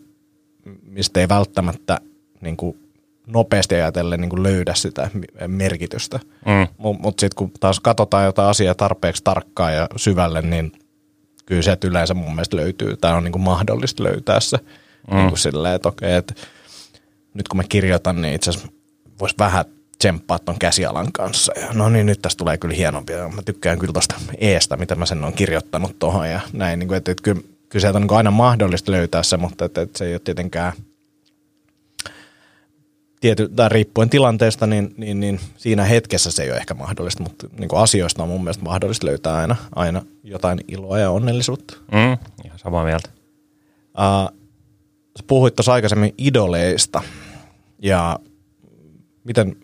mistä 0.83 1.21
ei 1.21 1.29
välttämättä 1.29 2.01
niin 2.41 2.57
kuin 2.57 2.82
nopeasti 3.27 3.75
ajatellen 3.75 4.21
niin 4.21 4.31
kuin 4.31 4.43
löydä 4.43 4.75
sitä 4.75 5.11
merkitystä. 5.47 6.21
Mm. 6.47 6.69
Mutta 6.79 7.03
mut 7.03 7.19
sitten 7.19 7.37
kun 7.37 7.53
taas 7.61 7.81
katsotaan 7.81 8.25
jotain 8.25 8.49
asiaa 8.49 8.75
tarpeeksi 8.75 9.25
tarkkaan 9.25 9.75
ja 9.75 9.89
syvälle, 9.97 10.43
niin 10.43 10.73
kyllä 11.47 11.63
se 11.63 11.77
yleensä 11.85 12.15
mun 12.15 12.35
mielestä 12.35 12.57
löytyy, 12.57 12.97
tai 12.97 13.13
on 13.13 13.25
niin 13.25 13.33
kuin 13.33 13.43
mahdollista 13.43 14.03
löytää 14.03 14.41
se 14.41 14.57
mm. 15.11 15.17
niin 15.17 15.29
kuin 15.29 15.39
silleen, 15.39 15.75
että 15.75 15.89
okei, 15.89 16.15
että 16.15 16.35
nyt 17.35 17.49
kun 17.49 17.57
mä 17.57 17.65
kirjoitan, 17.69 18.23
niin 18.23 18.35
itse 18.35 18.51
asiassa 18.51 18.73
voisi 19.21 19.35
vähän 19.39 19.65
tsemppaa 19.99 20.39
ton 20.39 20.59
käsialan 20.59 21.13
kanssa. 21.13 21.53
Ja 21.61 21.69
no 21.73 21.89
niin, 21.89 22.07
nyt 22.07 22.23
tästä 22.23 22.39
tulee 22.39 22.59
kyllä 22.59 22.75
hienompi. 22.75 23.13
Ja 23.13 23.29
mä 23.29 23.43
tykkään 23.43 23.79
kyllä 23.79 23.93
tosta 23.93 24.15
eestä, 24.39 24.77
mitä 24.77 24.95
mä 24.95 25.07
sen 25.07 25.25
on 25.25 25.33
kirjoittanut 25.33 25.99
tuohon 25.99 26.31
ja 26.31 26.41
näin. 26.53 26.79
Niin 26.79 26.89
kuin, 26.89 26.97
että, 26.97 27.13
että 27.13 27.23
kyllä, 27.23 27.43
kyllä 27.69 27.81
sieltä 27.81 27.99
on 27.99 28.03
niin 28.03 28.17
aina 28.17 28.31
mahdollista 28.31 28.93
löytää 28.93 29.23
se, 29.23 29.37
mutta 29.37 29.65
että, 29.65 29.83
että 29.83 29.99
se 29.99 30.05
ei 30.05 30.15
ole 30.15 30.21
tietenkään 30.25 30.73
tiety, 33.23 33.49
tai 33.57 33.69
riippuen 33.69 34.11
tilanteesta, 34.11 34.67
niin, 34.67 34.95
niin, 34.97 35.21
niin, 35.21 35.41
siinä 35.57 35.85
hetkessä 35.85 36.31
se 36.31 36.43
ei 36.43 36.51
ole 36.51 36.59
ehkä 36.59 36.75
mahdollista, 36.75 37.23
mutta 37.23 37.47
niin 37.59 37.69
kuin 37.69 37.83
asioista 37.83 38.23
on 38.23 38.29
mun 38.29 38.45
mielestä 38.45 38.65
mahdollista 38.65 39.07
löytää 39.07 39.37
aina, 39.37 39.57
aina 39.77 40.03
jotain 40.25 40.59
iloa 40.69 40.99
ja 40.99 41.11
onnellisuutta. 41.11 41.75
Mm, 41.93 42.19
ihan 42.45 42.59
samaa 42.59 42.85
mieltä. 42.85 43.09
Uh, 43.99 44.39
sä 45.19 45.25
puhuit 45.27 45.57
tuossa 45.57 45.73
aikaisemmin 45.73 46.15
idoleista 46.19 47.03
ja 47.83 48.19
miten, 49.25 49.57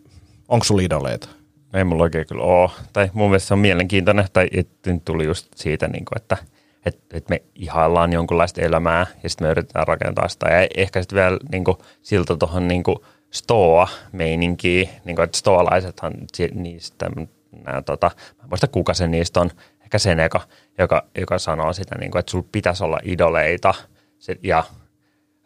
onko 0.48 0.64
sulla 0.64 0.82
idoleita? 0.82 1.28
Ei 1.74 1.84
mulla 1.84 2.02
oikein 2.02 2.26
kyllä 2.26 2.42
ole. 2.42 2.70
Tai 2.92 3.10
mun 3.12 3.30
mielestä 3.30 3.48
se 3.48 3.54
on 3.54 3.60
mielenkiintoinen, 3.60 4.26
tai 4.32 4.48
että 4.52 4.90
tuli 5.04 5.24
just 5.24 5.46
siitä, 5.56 5.88
niin 5.88 6.04
kuin, 6.04 6.22
että 6.22 6.36
että 6.86 7.16
et 7.16 7.28
me 7.28 7.42
ihaillaan 7.54 8.12
jonkunlaista 8.12 8.60
elämää 8.60 9.06
ja 9.22 9.30
sitten 9.30 9.46
me 9.46 9.50
yritetään 9.50 9.88
rakentaa 9.88 10.28
sitä. 10.28 10.48
Ja 10.48 10.68
ehkä 10.76 11.02
sitten 11.02 11.16
vielä 11.16 11.38
niin 11.52 11.64
kuin, 11.64 11.76
siltä 12.02 12.36
tuohon 12.36 12.68
niin 12.68 12.82
stoa-meininkiin, 13.30 14.88
niin 15.04 15.16
kuin, 15.16 15.24
että 15.24 15.38
stoalaisethan 15.38 16.12
niistä, 16.54 17.06
nää, 17.64 17.82
tota, 17.82 18.10
mä 18.42 18.48
muista 18.48 18.68
kuka 18.68 18.94
se 18.94 19.08
niistä 19.08 19.40
on, 19.40 19.50
ehkä 19.80 19.98
Seneca, 19.98 20.40
joka, 20.78 21.06
joka 21.18 21.38
sanoo 21.38 21.72
sitä, 21.72 21.98
niin 21.98 22.10
kuin, 22.10 22.20
että 22.20 22.30
sulla 22.30 22.48
pitäisi 22.52 22.84
olla 22.84 22.98
idoleita. 23.02 23.74
Se, 24.18 24.36
ja 24.42 24.64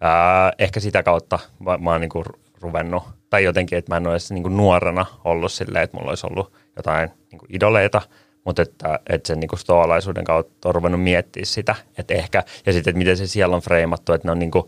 ää, 0.00 0.52
ehkä 0.58 0.80
sitä 0.80 1.02
kautta 1.02 1.38
mä, 1.58 1.78
mä 1.78 1.90
oon 1.90 2.00
niin 2.00 2.10
kuin, 2.10 2.24
ruvennut, 2.62 3.02
tai 3.30 3.44
jotenkin, 3.44 3.78
että 3.78 3.92
mä 3.92 3.96
en 3.96 4.06
ole 4.06 4.12
edes 4.12 4.32
niin 4.32 4.42
kuin 4.42 4.56
nuorena 4.56 5.06
ollut 5.24 5.52
silleen, 5.52 5.84
että 5.84 5.96
mulla 5.96 6.10
olisi 6.10 6.26
ollut 6.26 6.52
jotain 6.76 7.10
niin 7.30 7.38
kuin 7.38 7.54
idoleita, 7.54 8.02
mutta 8.44 8.62
että, 8.62 9.00
että 9.08 9.26
sen 9.26 9.40
niin 9.40 9.58
stoalaisuuden 9.58 10.24
kautta 10.24 10.68
on 10.68 10.74
ruvennut 10.74 11.02
miettiä 11.02 11.44
sitä, 11.44 11.74
että 11.98 12.14
ehkä, 12.14 12.42
ja 12.66 12.72
sitten, 12.72 12.90
että 12.90 12.98
miten 12.98 13.16
se 13.16 13.26
siellä 13.26 13.56
on 13.56 13.62
freimattu, 13.62 14.12
että 14.12 14.28
ne 14.28 14.32
on 14.32 14.38
niin 14.38 14.50
kuin, 14.50 14.64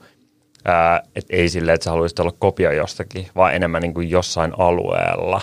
ää, 0.64 1.02
että 1.16 1.36
ei 1.36 1.48
silleen, 1.48 1.74
että 1.74 1.84
sä 1.84 1.90
haluaisit 1.90 2.18
olla 2.18 2.32
kopio 2.38 2.72
jostakin, 2.72 3.26
vaan 3.36 3.54
enemmän 3.54 3.82
niin 3.82 3.94
kuin 3.94 4.10
jossain 4.10 4.52
alueella. 4.58 5.40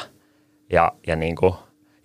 Ja, 0.72 0.92
ja 1.08 1.16
niin 1.16 1.36
kuin, 1.36 1.54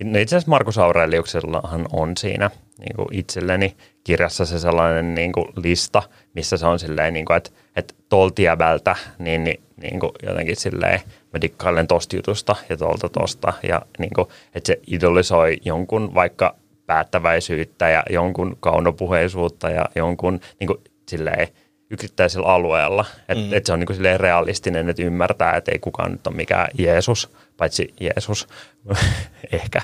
no 0.04 0.18
itse 0.18 0.36
asiassa 0.36 0.50
Markus 0.50 0.78
Aureliuksellahan 0.78 1.86
on 1.92 2.16
siinä 2.16 2.50
niin 2.78 2.96
kuin 2.96 3.08
itselleni 3.10 3.76
kirjassa 4.04 4.46
se 4.46 4.58
sellainen 4.58 5.14
niin 5.14 5.32
kuin 5.32 5.48
lista, 5.56 6.02
missä 6.34 6.56
se 6.56 6.66
on 6.66 6.78
silleen, 6.78 7.14
niin 7.14 7.26
kuin, 7.26 7.36
että, 7.36 7.50
että 7.76 7.94
toltiäbältä, 8.08 8.96
niin, 9.18 9.44
niin, 9.44 9.60
niin 9.82 10.00
kuin 10.00 10.12
jotenkin 10.22 10.56
silleen, 10.56 11.00
mä 11.32 11.40
dikkailen 11.40 11.86
tosta 11.86 12.16
jutusta 12.16 12.56
ja 12.68 12.76
tuolta 12.76 13.08
tosta, 13.08 13.52
ja 13.68 13.82
niin 13.98 14.10
kuin, 14.14 14.28
että 14.54 14.66
se 14.66 14.80
idolisoi 14.86 15.56
jonkun 15.64 16.14
vaikka 16.14 16.54
päättäväisyyttä 16.86 17.88
ja 17.88 18.02
jonkun 18.10 18.56
kaunopuheisuutta 18.60 19.70
ja 19.70 19.84
jonkun 19.94 20.40
niin 20.60 20.68
kuin, 20.68 20.78
silleen, 21.08 21.48
yksittäisellä 21.90 22.46
alueella. 22.46 23.04
Että 23.28 23.44
mm. 23.44 23.52
et 23.52 23.66
se 23.66 23.72
on 23.72 23.78
niin 23.78 23.86
kuin 23.86 24.20
realistinen, 24.20 24.88
että 24.88 25.02
ymmärtää, 25.02 25.56
että 25.56 25.72
ei 25.72 25.78
kukaan 25.78 26.12
nyt 26.12 26.26
ole 26.26 26.36
mikään 26.36 26.68
Jeesus, 26.78 27.32
paitsi 27.56 27.94
Jeesus 28.00 28.48
ehkä. 29.52 29.82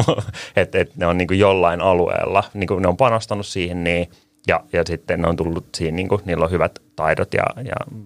että 0.56 0.78
et 0.78 0.96
ne 0.96 1.06
on 1.06 1.18
niin 1.18 1.28
kuin 1.28 1.38
jollain 1.38 1.80
alueella, 1.80 2.44
niin 2.54 2.66
kuin 2.66 2.82
ne 2.82 2.88
on 2.88 2.96
panostanut 2.96 3.46
siihen 3.46 3.84
niin, 3.84 4.10
ja, 4.46 4.64
ja 4.72 4.82
sitten 4.86 5.20
ne 5.20 5.28
on 5.28 5.36
tullut 5.36 5.66
siihen, 5.74 5.96
niin 5.96 6.08
kuin, 6.08 6.22
niillä 6.24 6.44
on 6.44 6.50
hyvät 6.50 6.78
taidot 6.96 7.34
ja, 7.34 7.44
ja 7.56 7.96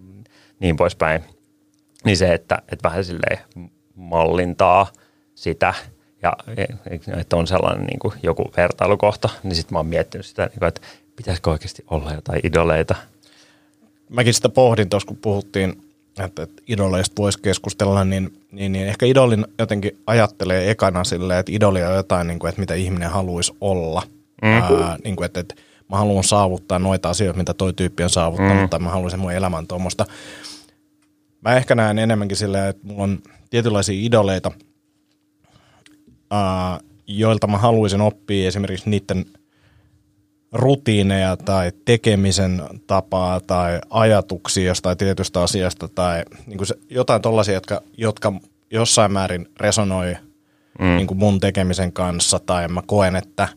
niin 0.61 0.77
poispäin. 0.77 1.24
Niin 2.05 2.16
se, 2.16 2.35
että, 2.35 2.62
että 2.72 2.88
vähän 2.88 3.05
silleen 3.05 3.38
mallintaa 3.94 4.87
sitä 5.35 5.74
ja 6.22 6.33
että 7.16 7.37
on 7.37 7.46
sellainen 7.46 7.87
niin 7.87 7.98
kuin 7.98 8.14
joku 8.22 8.51
vertailukohta, 8.57 9.29
niin 9.42 9.55
sitten 9.55 9.74
mä 9.74 9.79
oon 9.79 9.87
miettinyt 9.87 10.27
sitä, 10.27 10.46
niin 10.46 10.59
kuin, 10.59 10.68
että 10.68 10.81
pitäisikö 11.16 11.51
oikeasti 11.51 11.85
olla 11.90 12.12
jotain 12.12 12.40
idoleita– 12.44 12.94
mäkin 14.09 14.35
sitä 14.35 14.49
pohdin 14.49 14.88
tuossa, 14.88 15.07
kun 15.07 15.16
puhuttiin, 15.16 15.83
että, 16.25 16.42
että 16.42 16.62
idoleista 16.68 17.23
voisi 17.23 17.38
keskustella, 17.42 18.05
niin, 18.05 18.33
niin, 18.53 18.73
niin 18.73 18.87
ehkä 18.87 19.07
idolin 19.07 19.47
jotenkin 19.59 19.99
ajattelee 20.07 20.71
ekana 20.71 21.05
silleen, 21.05 21.40
että 21.40 21.53
idoli 21.53 21.83
on 21.83 21.94
jotain, 21.94 22.27
niin 22.27 22.38
kuin, 22.38 22.49
että 22.49 22.61
mitä 22.61 22.75
ihminen 22.75 23.11
haluaisi 23.11 23.53
olla. 23.61 24.03
Mm. 24.42 24.49
Ää, 24.49 24.97
niin 25.05 25.16
kuin, 25.16 25.27
että, 25.27 25.40
että 25.40 25.55
mä 25.90 25.97
haluan 25.97 26.25
saavuttaa 26.25 26.79
noita 26.79 27.11
asioita, 27.11 27.38
mitä 27.38 27.55
toi 27.55 27.73
tyyppi 27.73 28.03
on 28.03 28.11
saavuttanut, 28.11 28.62
mm. 28.62 28.68
tai 28.68 28.81
mä 28.81 28.90
haluaisin 28.90 29.21
mun 29.21 29.33
elämän 29.33 29.66
tuommoista. 29.66 30.07
Mä 31.40 31.57
ehkä 31.57 31.75
näen 31.75 31.99
enemmänkin 31.99 32.37
silleen, 32.37 32.68
että 32.68 32.87
mulla 32.87 33.03
on 33.03 33.18
tietynlaisia 33.51 34.07
idoleita, 34.07 34.51
ää, 36.31 36.81
joilta 37.07 37.47
mä 37.47 37.59
haluaisin 37.59 38.01
oppia 38.01 38.49
esimerkiksi 38.49 38.90
niiden– 38.90 39.27
rutiineja 40.53 41.37
tai 41.37 41.73
tekemisen 41.85 42.63
tapaa 42.87 43.41
tai 43.41 43.81
ajatuksia 43.91 44.67
jostain 44.67 44.99
tietystä 44.99 45.43
asiasta 45.43 45.89
tai 45.89 46.23
niin 46.47 46.59
kuin 46.59 46.67
se, 46.67 46.75
jotain 46.91 47.23
tollaisia, 47.23 47.55
jotka, 47.55 47.83
jotka 47.97 48.33
jossain 48.71 49.13
määrin 49.13 49.49
resonoi 49.61 50.17
mm. 50.79 50.97
niin 50.97 51.07
kuin 51.07 51.19
mun 51.19 51.41
tekemisen 51.41 51.93
kanssa 51.93 52.39
tai 52.39 52.69
mä 52.69 52.83
koen, 52.87 53.17
että 53.17 53.49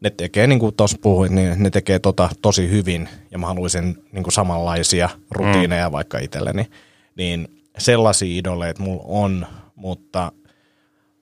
ne 0.00 0.10
tekee, 0.10 0.46
niin 0.46 0.58
kuin 0.58 0.74
tuossa 0.74 0.98
puhuin, 1.02 1.34
niin 1.34 1.62
ne 1.62 1.70
tekee 1.70 1.98
tota 1.98 2.28
tosi 2.42 2.70
hyvin 2.70 3.08
ja 3.30 3.38
mä 3.38 3.46
haluaisin 3.46 4.04
niin 4.12 4.22
kuin 4.22 4.32
samanlaisia 4.32 5.08
rutiineja 5.30 5.88
mm. 5.88 5.92
vaikka 5.92 6.18
itselleni. 6.18 6.66
Niin 7.16 7.48
sellaisia 7.78 8.38
idoleita 8.38 8.82
mulla 8.82 9.04
on, 9.06 9.46
mutta 9.74 10.32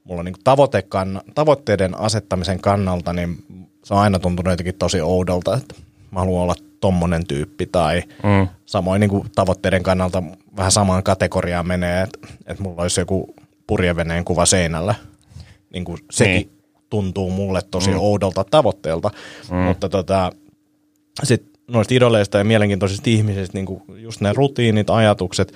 mulla 0.05 0.21
on 0.21 0.25
niin 0.25 0.37
tavoitekan, 0.45 1.23
tavoitteiden 1.35 1.99
asettamisen 1.99 2.61
kannalta, 2.61 3.13
niin 3.13 3.37
se 3.87 3.95
on 3.95 4.01
aina 4.01 4.19
tuntunut 4.19 4.53
jotenkin 4.53 4.75
tosi 4.75 5.01
oudolta, 5.01 5.57
että 5.57 5.75
mä 6.11 6.21
haluan 6.21 6.43
olla 6.43 6.55
tommonen 6.81 7.27
tyyppi 7.27 7.67
tai 7.67 8.03
mm. 8.23 8.49
samoin 8.65 9.01
niin 9.01 9.11
kuin 9.11 9.27
tavoitteiden 9.35 9.83
kannalta 9.83 10.23
vähän 10.57 10.73
samaan 10.73 11.03
kategoriaan 11.03 11.67
menee, 11.67 12.03
että, 12.03 12.19
että 12.47 12.63
mulla 12.63 12.83
olisi 12.83 13.01
joku 13.01 13.35
purjeveneen 13.67 14.25
kuva 14.25 14.47
seinällä. 14.47 14.95
Niin 15.73 15.85
kuin 15.85 15.99
sekin 16.11 16.35
niin. 16.35 16.51
tuntuu 16.91 17.31
mulle 17.31 17.61
tosi 17.71 17.91
mm. 17.91 17.99
oudolta 17.99 18.45
tavoitteelta, 18.45 19.11
mm. 19.51 19.57
mutta 19.57 19.89
tota, 19.89 20.33
sitten 21.23 21.53
noista 21.69 21.95
idoleista 21.95 22.39
ja 22.39 22.45
mielenkiintoisista 22.45 23.11
ihmisistä, 23.11 23.59
niin 23.59 23.67
kuin 23.67 23.83
just 23.97 24.21
ne 24.21 24.33
rutiinit, 24.33 24.91
ajatukset 24.91 25.53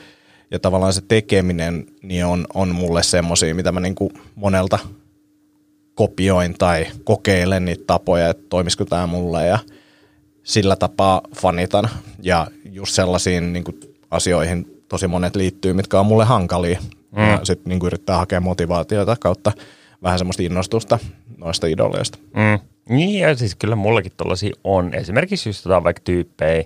ja 0.50 0.58
tavallaan 0.58 0.92
se 0.92 1.02
tekeminen, 1.08 1.86
niin 2.02 2.24
on, 2.24 2.46
on 2.54 2.74
mulle 2.74 3.02
semmoisia, 3.02 3.54
mitä 3.54 3.72
mä 3.72 3.80
niin 3.80 3.94
kuin 3.94 4.10
monelta 4.34 4.78
kopioin 6.00 6.54
tai 6.58 6.86
kokeilen 7.04 7.64
niitä 7.64 7.84
tapoja, 7.86 8.28
että 8.28 8.42
toimisiko 8.48 8.84
tämä 8.84 9.06
mulle 9.06 9.46
ja 9.46 9.58
sillä 10.42 10.76
tapaa 10.76 11.20
fanitan. 11.36 11.88
Ja 12.22 12.46
just 12.64 12.94
sellaisiin 12.94 13.52
niin 13.52 13.64
kuin 13.64 13.80
asioihin 14.10 14.82
tosi 14.88 15.06
monet 15.06 15.36
liittyy, 15.36 15.72
mitkä 15.72 16.00
on 16.00 16.06
mulle 16.06 16.24
hankalia. 16.24 16.80
Mm. 17.16 17.22
Ja 17.22 17.40
sitten 17.42 17.70
niin 17.70 17.86
yrittää 17.86 18.16
hakea 18.16 18.40
motivaatiota 18.40 19.16
kautta 19.20 19.52
vähän 20.02 20.18
semmoista 20.18 20.42
innostusta 20.42 20.98
noista 21.36 21.66
idoleista. 21.66 22.18
Mm. 22.34 22.58
Niin, 22.96 23.20
ja 23.20 23.36
siis 23.36 23.54
kyllä 23.54 23.76
mullakin 23.76 24.12
tuollaisia 24.16 24.56
on. 24.64 24.94
Esimerkiksi 24.94 25.48
just 25.48 25.64
jotain 25.64 25.84
vaikka 25.84 26.02
tyyppejä, 26.04 26.64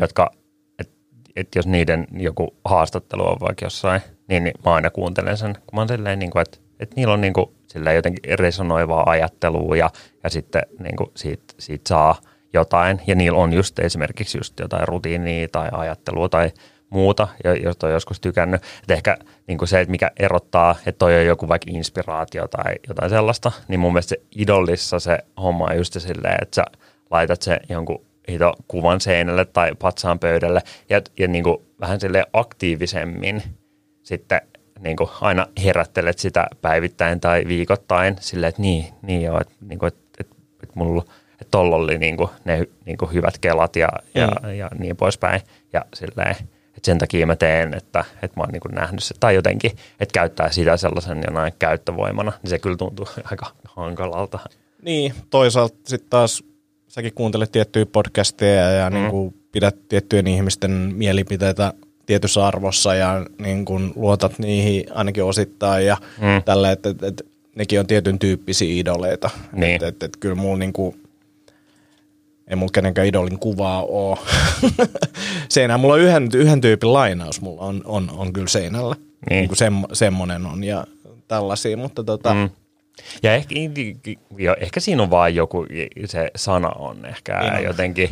jotka, 0.00 0.30
että 0.78 0.94
et 1.36 1.48
jos 1.54 1.66
niiden 1.66 2.06
joku 2.12 2.54
haastattelu 2.64 3.22
on 3.22 3.36
vaikka 3.40 3.66
jossain, 3.66 4.00
niin, 4.28 4.44
niin 4.44 4.54
mä 4.64 4.74
aina 4.74 4.90
kuuntelen 4.90 5.36
sen, 5.36 5.54
kun 5.54 5.74
mä 5.76 5.80
oon 5.80 5.88
silleen, 5.88 6.18
niin 6.18 6.30
kuin, 6.30 6.42
että, 6.42 6.58
että 6.80 6.96
niillä 6.96 7.14
on 7.14 7.20
niin 7.20 7.32
kuin, 7.32 7.46
silleen 7.66 7.96
jotenkin 7.96 8.38
resonoivaa 8.38 9.10
ajattelua 9.10 9.76
ja, 9.76 9.90
ja 10.24 10.30
sitten 10.30 10.62
niin 10.78 10.96
kuin 10.96 11.10
siitä, 11.14 11.54
siitä 11.58 11.88
saa 11.88 12.20
jotain. 12.52 13.00
Ja 13.06 13.14
niillä 13.14 13.38
on 13.38 13.52
just 13.52 13.78
esimerkiksi 13.78 14.38
just 14.38 14.60
jotain 14.60 14.88
rutiinia 14.88 15.48
tai 15.52 15.68
ajattelua 15.72 16.28
tai 16.28 16.52
muuta, 16.90 17.28
josta 17.62 17.86
on 17.86 17.92
joskus 17.92 18.20
tykännyt. 18.20 18.62
Et 18.82 18.90
ehkä 18.90 19.16
niin 19.46 19.58
kuin 19.58 19.68
se, 19.68 19.80
että 19.80 19.90
mikä 19.90 20.10
erottaa, 20.18 20.76
että 20.86 20.98
toi 20.98 21.18
on 21.18 21.26
joku 21.26 21.48
vaikka 21.48 21.70
inspiraatio 21.70 22.48
tai 22.48 22.74
jotain 22.88 23.10
sellaista, 23.10 23.52
niin 23.68 23.80
mun 23.80 23.92
mielestä 23.92 24.08
se 24.08 24.20
idollissa 24.36 25.00
se 25.00 25.18
homma 25.42 25.64
on 25.64 25.76
just 25.76 26.00
silleen, 26.00 26.38
että 26.42 26.54
sä 26.54 26.64
laitat 27.10 27.42
se 27.42 27.60
jonkun 27.68 28.06
hito 28.30 28.52
kuvan 28.68 29.00
seinälle 29.00 29.44
tai 29.44 29.72
patsaan 29.78 30.18
pöydälle 30.18 30.62
ja, 30.88 31.02
ja 31.18 31.28
niin 31.28 31.44
kuin 31.44 31.56
vähän 31.80 32.00
sille 32.00 32.24
aktiivisemmin 32.32 33.42
sitten 34.02 34.40
niin 34.80 34.96
kuin 34.96 35.10
aina 35.20 35.46
herättelet 35.64 36.18
sitä 36.18 36.46
päivittäin 36.62 37.20
tai 37.20 37.44
viikoittain 37.48 38.16
silleen, 38.20 38.48
että 38.48 38.62
niin, 38.62 38.84
niin 39.02 39.22
joo, 39.22 39.40
että, 39.40 39.54
niin 39.68 39.78
kuin, 39.78 39.88
että, 39.88 40.02
että, 40.20 40.36
että 40.62 40.72
mulla 40.74 41.04
että 41.40 41.50
tolla 41.50 41.76
oli 41.76 41.98
niin 41.98 42.16
kuin 42.16 42.30
ne 42.44 42.66
niin 42.84 42.98
kuin 42.98 43.12
hyvät 43.12 43.38
kelat 43.38 43.76
ja, 43.76 43.88
ja, 44.14 44.26
mm. 44.42 44.50
ja 44.50 44.70
niin 44.78 44.96
poispäin. 44.96 45.40
Ja 45.72 45.84
silleen, 45.94 46.30
että 46.66 46.80
sen 46.82 46.98
takia 46.98 47.26
mä 47.26 47.36
teen, 47.36 47.74
että, 47.74 48.04
että 48.22 48.40
mä 48.40 48.42
oon 48.42 48.52
niin 48.52 48.74
nähnyt 48.74 49.02
se. 49.02 49.14
Tai 49.20 49.34
jotenkin, 49.34 49.70
että 50.00 50.12
käyttää 50.12 50.50
sitä 50.50 50.76
sellaisen 50.76 51.22
jonain 51.26 51.52
käyttövoimana, 51.58 52.32
niin 52.42 52.50
se 52.50 52.58
kyllä 52.58 52.76
tuntuu 52.76 53.06
aika 53.30 53.46
hankalalta. 53.64 54.38
Niin, 54.82 55.14
toisaalta 55.30 55.76
sitten 55.84 56.10
taas 56.10 56.44
säkin 56.88 57.14
kuuntelet 57.14 57.52
tiettyjä 57.52 57.86
podcasteja 57.86 58.70
ja 58.70 58.90
mm. 58.90 58.96
niin 58.96 59.10
kuin 59.10 59.34
pidät 59.52 59.88
tiettyjen 59.88 60.26
ihmisten 60.26 60.70
mielipiteitä 60.70 61.72
tietyssä 62.06 62.46
arvossa 62.46 62.94
ja 62.94 63.26
niin 63.38 63.64
kuin 63.64 63.92
luotat 63.96 64.38
niihin 64.38 64.84
ainakin 64.94 65.24
osittain 65.24 65.86
ja 65.86 65.96
mm. 66.18 66.42
tällä, 66.44 66.72
että, 66.72 66.88
että, 66.88 67.06
että 67.06 67.24
nekin 67.54 67.80
on 67.80 67.86
tietyn 67.86 68.18
tyyppisiä 68.18 68.80
idoleita. 68.80 69.30
Niin. 69.52 69.74
Että, 69.74 69.86
että, 69.86 70.06
että 70.06 70.18
kyllä 70.20 70.34
mulla 70.34 70.58
niin 70.58 70.72
kuin, 70.72 71.00
ei 72.48 72.56
mulla 72.56 72.70
kenenkään 72.74 73.06
idolin 73.06 73.38
kuvaa 73.38 73.82
ole. 73.82 74.18
Seinä, 75.48 75.78
mulla 75.78 75.94
on 75.94 76.00
yhden, 76.00 76.28
yhden 76.34 76.60
tyypin 76.60 76.92
lainaus, 76.92 77.40
mulla 77.40 77.62
on, 77.62 77.82
on, 77.84 78.10
on 78.16 78.32
kyllä 78.32 78.48
seinällä. 78.48 78.94
Niin. 78.94 79.38
niin 79.38 79.48
kuin 79.48 79.56
semmo, 79.56 79.88
semmoinen 79.92 80.46
on 80.46 80.64
ja 80.64 80.86
tällaisia, 81.28 81.76
mutta 81.76 82.04
tota... 82.04 82.34
Mm. 82.34 82.50
Ja 83.22 83.34
ehkä, 83.34 83.54
ja 84.38 84.56
ehkä 84.60 84.80
siinä 84.80 85.02
on 85.02 85.10
vaan 85.10 85.34
joku, 85.34 85.66
se 86.04 86.30
sana 86.36 86.68
on 86.68 87.06
ehkä 87.06 87.40
niin 87.40 87.64
jotenkin 87.64 88.10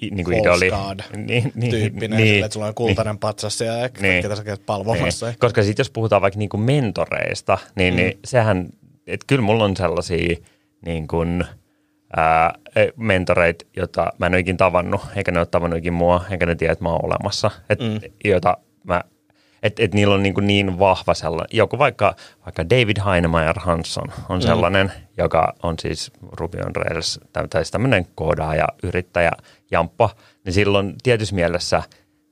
niin 0.00 0.24
kuin 0.24 0.38
idoli. 0.38 0.70
Niin, 1.16 1.52
niin, 1.54 1.70
tyyppinen, 1.70 2.16
niin, 2.16 2.28
sille, 2.28 2.44
että 2.44 2.54
sulla 2.54 2.66
on 2.66 2.74
kultainen 2.74 3.14
niin, 3.14 3.20
patsas 3.20 3.60
ja 3.60 3.72
niin, 4.00 4.22
ketä 4.22 4.36
sä 4.36 4.42
palvomassa. 4.66 5.26
Niin. 5.26 5.36
Koska 5.38 5.62
sitten 5.62 5.80
jos 5.80 5.90
puhutaan 5.90 6.22
vaikka 6.22 6.38
niin 6.38 6.48
kuin 6.48 6.60
mentoreista, 6.60 7.58
niin, 7.76 7.94
mm. 7.94 7.96
niin 7.96 8.18
sehän, 8.24 8.68
että 9.06 9.24
kyllä 9.26 9.42
mulla 9.42 9.64
on 9.64 9.76
sellaisia 9.76 10.36
niin 10.84 11.08
kuin– 11.08 11.44
ää, 12.16 12.54
mentoreita, 12.96 13.64
joita 13.76 14.12
mä 14.18 14.26
en 14.26 14.32
ole 14.32 14.40
ikin 14.40 14.56
tavannut, 14.56 15.00
eikä 15.16 15.32
ne 15.32 15.38
ole 15.38 15.46
tavannut 15.46 15.78
ikin 15.78 15.92
mua, 15.92 16.24
eikä 16.30 16.46
ne 16.46 16.54
tiedä, 16.54 16.72
että 16.72 16.84
mä 16.84 16.90
oon 16.90 17.04
olemassa. 17.04 17.50
Et, 17.70 17.78
mm. 17.80 18.00
jota 18.24 18.56
mä, 18.84 19.00
et, 19.62 19.80
et 19.80 19.94
niillä 19.94 20.14
on 20.14 20.22
niin, 20.22 20.34
niin 20.40 20.78
vahva 20.78 21.14
sellainen, 21.14 21.56
joku 21.56 21.78
vaikka, 21.78 22.14
vaikka 22.46 22.70
David 22.70 22.96
Heinemeier 23.06 23.58
Hansson 23.58 24.08
on 24.28 24.38
mm. 24.38 24.42
sellainen, 24.42 24.86
mm. 24.86 25.02
joka 25.18 25.54
on 25.62 25.74
siis 25.78 26.12
Ruby 26.32 26.58
on 26.66 26.76
Rails, 26.76 27.20
tai 27.32 27.44
siis 27.52 27.70
tämmöinen 27.70 28.06
koodaaja, 28.14 28.66
yrittäjä, 28.82 29.32
jamppa, 29.70 30.10
niin 30.44 30.52
silloin 30.52 30.94
tietyssä 31.02 31.34
mielessä 31.34 31.82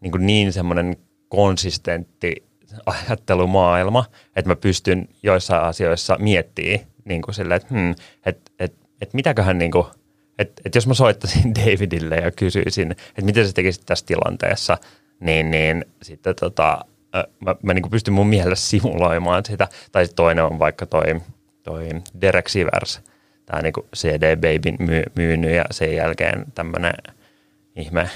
niin, 0.01 0.13
niin 0.19 0.53
semmoinen 0.53 0.97
konsistentti 1.29 2.47
ajattelumaailma, 2.87 4.05
että 4.37 4.49
mä 4.49 4.57
pystyn 4.57 5.09
joissain 5.23 5.63
asioissa 5.63 6.17
miettimään 6.19 6.87
niin 7.05 7.23
kuin 7.23 7.35
silleen, 7.35 7.57
että 7.57 7.75
hmm, 7.75 7.95
et, 8.27 8.53
et 8.59 8.87
että 9.01 9.17
mitäköhän 9.17 9.59
niin 9.59 9.71
kuin, 9.71 9.87
että, 10.39 10.63
että 10.65 10.77
jos 10.77 10.87
mä 10.87 10.95
soittaisin 10.95 11.55
Davidille 11.65 12.17
ja 12.17 12.31
kysyisin, 12.31 12.93
että 12.93 13.23
miten 13.23 13.47
sä 13.47 13.53
tekisit 13.53 13.83
tässä 13.87 14.07
tilanteessa, 14.07 14.79
niin, 15.21 15.51
niin 15.51 15.85
sitten 16.03 16.35
tota, 16.37 16.85
mä, 17.41 17.57
mä 17.63 17.75
niin 17.75 17.91
pystyn 17.91 18.15
mun 18.15 18.27
mielessä 18.27 18.71
simuloimaan 18.71 19.45
sitä. 19.45 19.69
Tai 19.93 20.05
sitten 20.05 20.17
toinen 20.17 20.45
on 20.45 20.59
vaikka 20.59 20.87
toi, 20.87 21.21
toi 21.63 21.89
Derek 22.21 22.49
Sivers, 22.49 23.01
tämä 23.47 23.63
niin 23.63 23.73
CD 23.97 24.37
Babyn 24.37 24.77
myy, 24.79 25.03
myynyt 25.15 25.51
ja 25.51 25.65
sen 25.71 25.95
jälkeen 25.95 26.45
tämmöinen 26.55 26.95
ihme, 27.77 28.11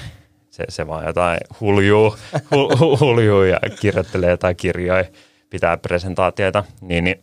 se, 0.49 0.63
se 0.69 0.87
vaan 0.87 1.05
jotain 1.05 1.39
huljuu, 1.59 2.15
hu, 2.51 2.97
huljuu 2.99 3.43
ja 3.43 3.59
kirjoittelee 3.79 4.29
jotain 4.29 4.55
kirjoja, 4.55 5.05
pitää 5.49 5.77
presentaatioita, 5.77 6.63
niin, 6.81 7.03
niin, 7.03 7.21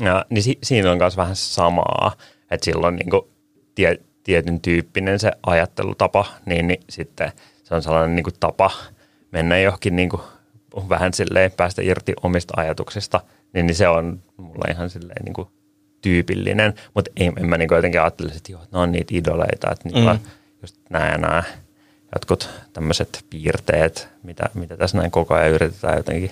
ja, 0.00 0.24
niin 0.30 0.42
si, 0.42 0.58
siinä 0.62 0.92
on 0.92 0.98
myös 0.98 1.16
vähän 1.16 1.36
samaa, 1.36 2.12
että 2.50 2.64
silloin 2.64 2.96
niin 2.96 3.10
kuin 3.10 3.22
tie, 3.74 3.98
tietyn 4.22 4.60
tyyppinen 4.60 5.18
se 5.18 5.32
ajattelutapa, 5.46 6.24
niin, 6.46 6.66
niin 6.66 6.80
sitten 6.90 7.32
se 7.64 7.74
on 7.74 7.82
sellainen 7.82 8.16
niin 8.16 8.24
kuin 8.24 8.34
tapa 8.40 8.70
mennä 9.32 9.58
johonkin 9.58 9.96
niin 9.96 10.08
kuin 10.08 10.22
vähän 10.88 11.12
silleen 11.12 11.52
päästä 11.52 11.82
irti 11.82 12.12
omista 12.22 12.54
ajatuksista, 12.56 13.20
niin, 13.52 13.66
niin 13.66 13.74
se 13.74 13.88
on 13.88 14.22
mulla 14.36 14.70
ihan 14.70 14.90
silleen 14.90 15.24
niin 15.24 15.34
kuin 15.34 15.48
tyypillinen, 16.02 16.74
mutta 16.94 17.10
en, 17.16 17.32
en 17.36 17.48
mä 17.48 17.58
niin 17.58 17.68
kuin 17.68 17.76
jotenkin 17.76 18.00
ajattele, 18.00 18.32
että 18.36 18.52
joo, 18.52 18.62
ne 18.72 18.78
on 18.78 18.92
niitä 18.92 19.14
idoleita, 19.16 19.70
että 19.70 19.88
niillä 19.88 20.12
mm. 20.12 20.20
Just 20.66 20.76
nämä 20.90 21.08
ja 21.08 21.18
nämä 21.18 21.42
jotkut 22.14 22.50
tämmöiset 22.72 23.24
piirteet, 23.30 24.08
mitä, 24.22 24.50
mitä 24.54 24.76
tässä 24.76 24.98
näin 24.98 25.10
koko 25.10 25.34
ajan 25.34 25.50
yritetään 25.50 25.96
jotenkin 25.96 26.30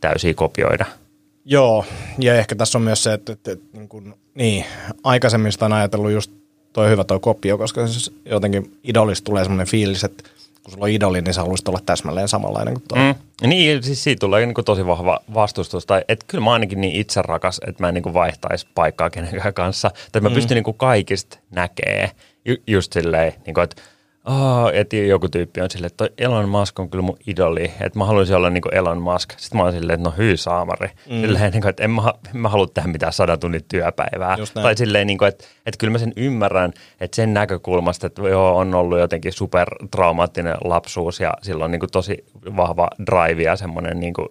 täysin 0.00 0.34
kopioida– 0.34 0.86
Joo, 1.44 1.84
ja 2.18 2.34
ehkä 2.34 2.54
tässä 2.54 2.78
on 2.78 2.82
myös 2.82 3.02
se, 3.02 3.12
että, 3.12 3.32
että, 3.32 3.52
että 3.52 3.78
niin, 3.78 3.88
kuin, 3.88 4.14
niin 4.34 4.64
aikaisemmin 5.04 5.52
sitä 5.52 5.64
on 5.64 5.72
ajatellut 5.72 6.10
just 6.10 6.30
toi 6.72 6.88
hyvä 6.88 7.04
toi 7.04 7.20
kopio, 7.20 7.58
koska 7.58 7.86
siis 7.86 8.16
jotenkin 8.24 8.78
idolista 8.84 9.24
tulee 9.24 9.44
semmoinen 9.44 9.66
fiilis, 9.66 10.04
että 10.04 10.22
kun 10.62 10.72
sulla 10.72 10.84
on 10.84 10.90
idoli, 10.90 11.22
niin 11.22 11.34
sä 11.34 11.40
haluaisit 11.40 11.68
olla 11.68 11.80
täsmälleen 11.86 12.28
samanlainen 12.28 12.74
kuin 12.74 12.84
toi. 12.88 12.98
Mm. 12.98 13.48
Niin, 13.48 13.82
siis 13.82 14.04
siitä 14.04 14.20
tulee 14.20 14.46
niin 14.46 14.54
kuin 14.54 14.64
tosi 14.64 14.86
vahva 14.86 15.20
vastustus. 15.34 15.86
Tai, 15.86 16.04
että 16.08 16.24
kyllä 16.28 16.44
mä 16.44 16.52
ainakin 16.52 16.80
niin 16.80 17.00
itse 17.00 17.22
rakas, 17.22 17.60
että 17.66 17.82
mä 17.82 17.88
en 17.88 17.94
niin 17.94 18.02
kuin 18.02 18.14
vaihtaisi 18.14 18.66
paikkaa 18.74 19.10
kenenkään 19.10 19.54
kanssa. 19.54 19.90
Tai 20.12 20.20
mä 20.20 20.28
mm. 20.28 20.34
pystyn 20.34 20.54
niin 20.54 20.64
kuin 20.64 20.76
kaikista 20.76 21.38
näkee 21.50 22.10
ju- 22.44 22.62
just 22.66 22.92
silleen, 22.92 23.32
niin 23.46 23.54
kuin, 23.54 23.64
että 23.64 23.82
oh, 24.24 24.70
että 24.72 24.96
joku 24.96 25.28
tyyppi 25.28 25.60
on 25.60 25.70
silleen, 25.70 25.90
että 25.90 26.08
Elon 26.18 26.48
Musk 26.48 26.78
on 26.78 26.90
kyllä 26.90 27.02
mun 27.02 27.16
idoli, 27.26 27.72
että 27.80 27.98
mä 27.98 28.04
haluaisin 28.04 28.36
olla 28.36 28.50
niin 28.50 28.62
kuin 28.62 28.74
Elon 28.74 29.02
Musk. 29.02 29.30
Sitten 29.36 29.56
mä 29.58 29.62
oon 29.64 29.72
silleen, 29.72 29.94
että 29.94 30.08
no 30.10 30.14
hyy 30.18 30.36
saamari. 30.36 30.88
Mm. 31.10 31.20
Silleen, 31.20 31.52
niin 31.52 31.62
kuin, 31.62 31.70
että 31.70 31.84
en 31.84 31.90
mä, 31.90 32.12
en 32.34 32.40
mä 32.40 32.48
halua 32.48 32.66
tehdä 32.66 32.88
mitään 32.88 33.12
sadan 33.12 33.38
tunnin 33.38 33.64
työpäivää. 33.68 34.36
Tai 34.54 34.76
silleen, 34.76 35.06
niin 35.06 35.18
kuin, 35.18 35.28
että, 35.28 35.44
että 35.66 35.78
kyllä 35.78 35.90
mä 35.90 35.98
sen 35.98 36.12
ymmärrän, 36.16 36.72
että 37.00 37.16
sen 37.16 37.34
näkökulmasta, 37.34 38.06
että 38.06 38.22
joo, 38.22 38.56
on 38.56 38.74
ollut 38.74 38.98
jotenkin 38.98 39.32
super 39.32 39.68
traumaattinen 39.90 40.56
lapsuus 40.64 41.20
ja 41.20 41.34
silloin 41.42 41.70
niin 41.70 41.80
kuin 41.80 41.90
tosi 41.90 42.24
vahva 42.56 42.88
drive 43.06 43.42
ja 43.42 43.56
semmoinen, 43.56 44.00
niin 44.00 44.14
kuin, 44.14 44.28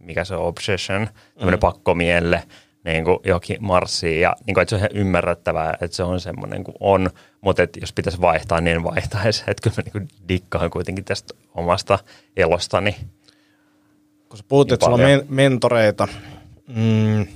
mikä 0.00 0.24
se 0.24 0.34
on, 0.34 0.46
obsession, 0.46 1.08
tämmöinen 1.34 1.58
mm. 1.58 1.60
pakkomielle– 1.60 2.42
niin 2.92 3.04
kuin 3.04 3.18
johonkin 3.24 3.56
marssiin 3.60 4.20
ja 4.20 4.36
niin 4.46 4.54
kuin, 4.54 4.62
että 4.62 4.70
se 4.70 4.76
on 4.76 4.78
ihan 4.78 5.06
ymmärrettävää, 5.06 5.76
että 5.80 5.96
se 5.96 6.02
on 6.02 6.20
semmoinen 6.20 6.64
kuin 6.64 6.74
on, 6.80 7.10
mutta 7.40 7.62
että 7.62 7.80
jos 7.80 7.92
pitäisi 7.92 8.20
vaihtaa, 8.20 8.60
niin 8.60 8.84
vaihtaisi. 8.84 9.44
Että 9.46 9.62
kyllä 9.62 9.76
mä 9.76 9.82
niin 9.82 9.92
kuin 9.92 10.08
dikkaan 10.28 10.70
kuitenkin 10.70 11.04
tästä 11.04 11.34
omasta 11.54 11.98
elostani. 12.36 12.96
Kun 14.28 14.38
sä 14.38 14.44
puhut, 14.48 14.66
niin 14.66 14.74
että 14.74 14.86
sulla 14.86 14.94
on 14.96 15.10
men- 15.10 15.26
mentoreita 15.28 16.08
mm, 16.66 17.26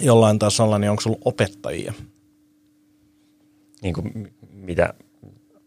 jollain 0.00 0.38
tasolla, 0.38 0.78
niin 0.78 0.90
onko 0.90 1.02
sulla 1.02 1.18
opettajia? 1.24 1.92
Niin 3.82 3.94
kuin 3.94 4.32
mitä? 4.52 4.94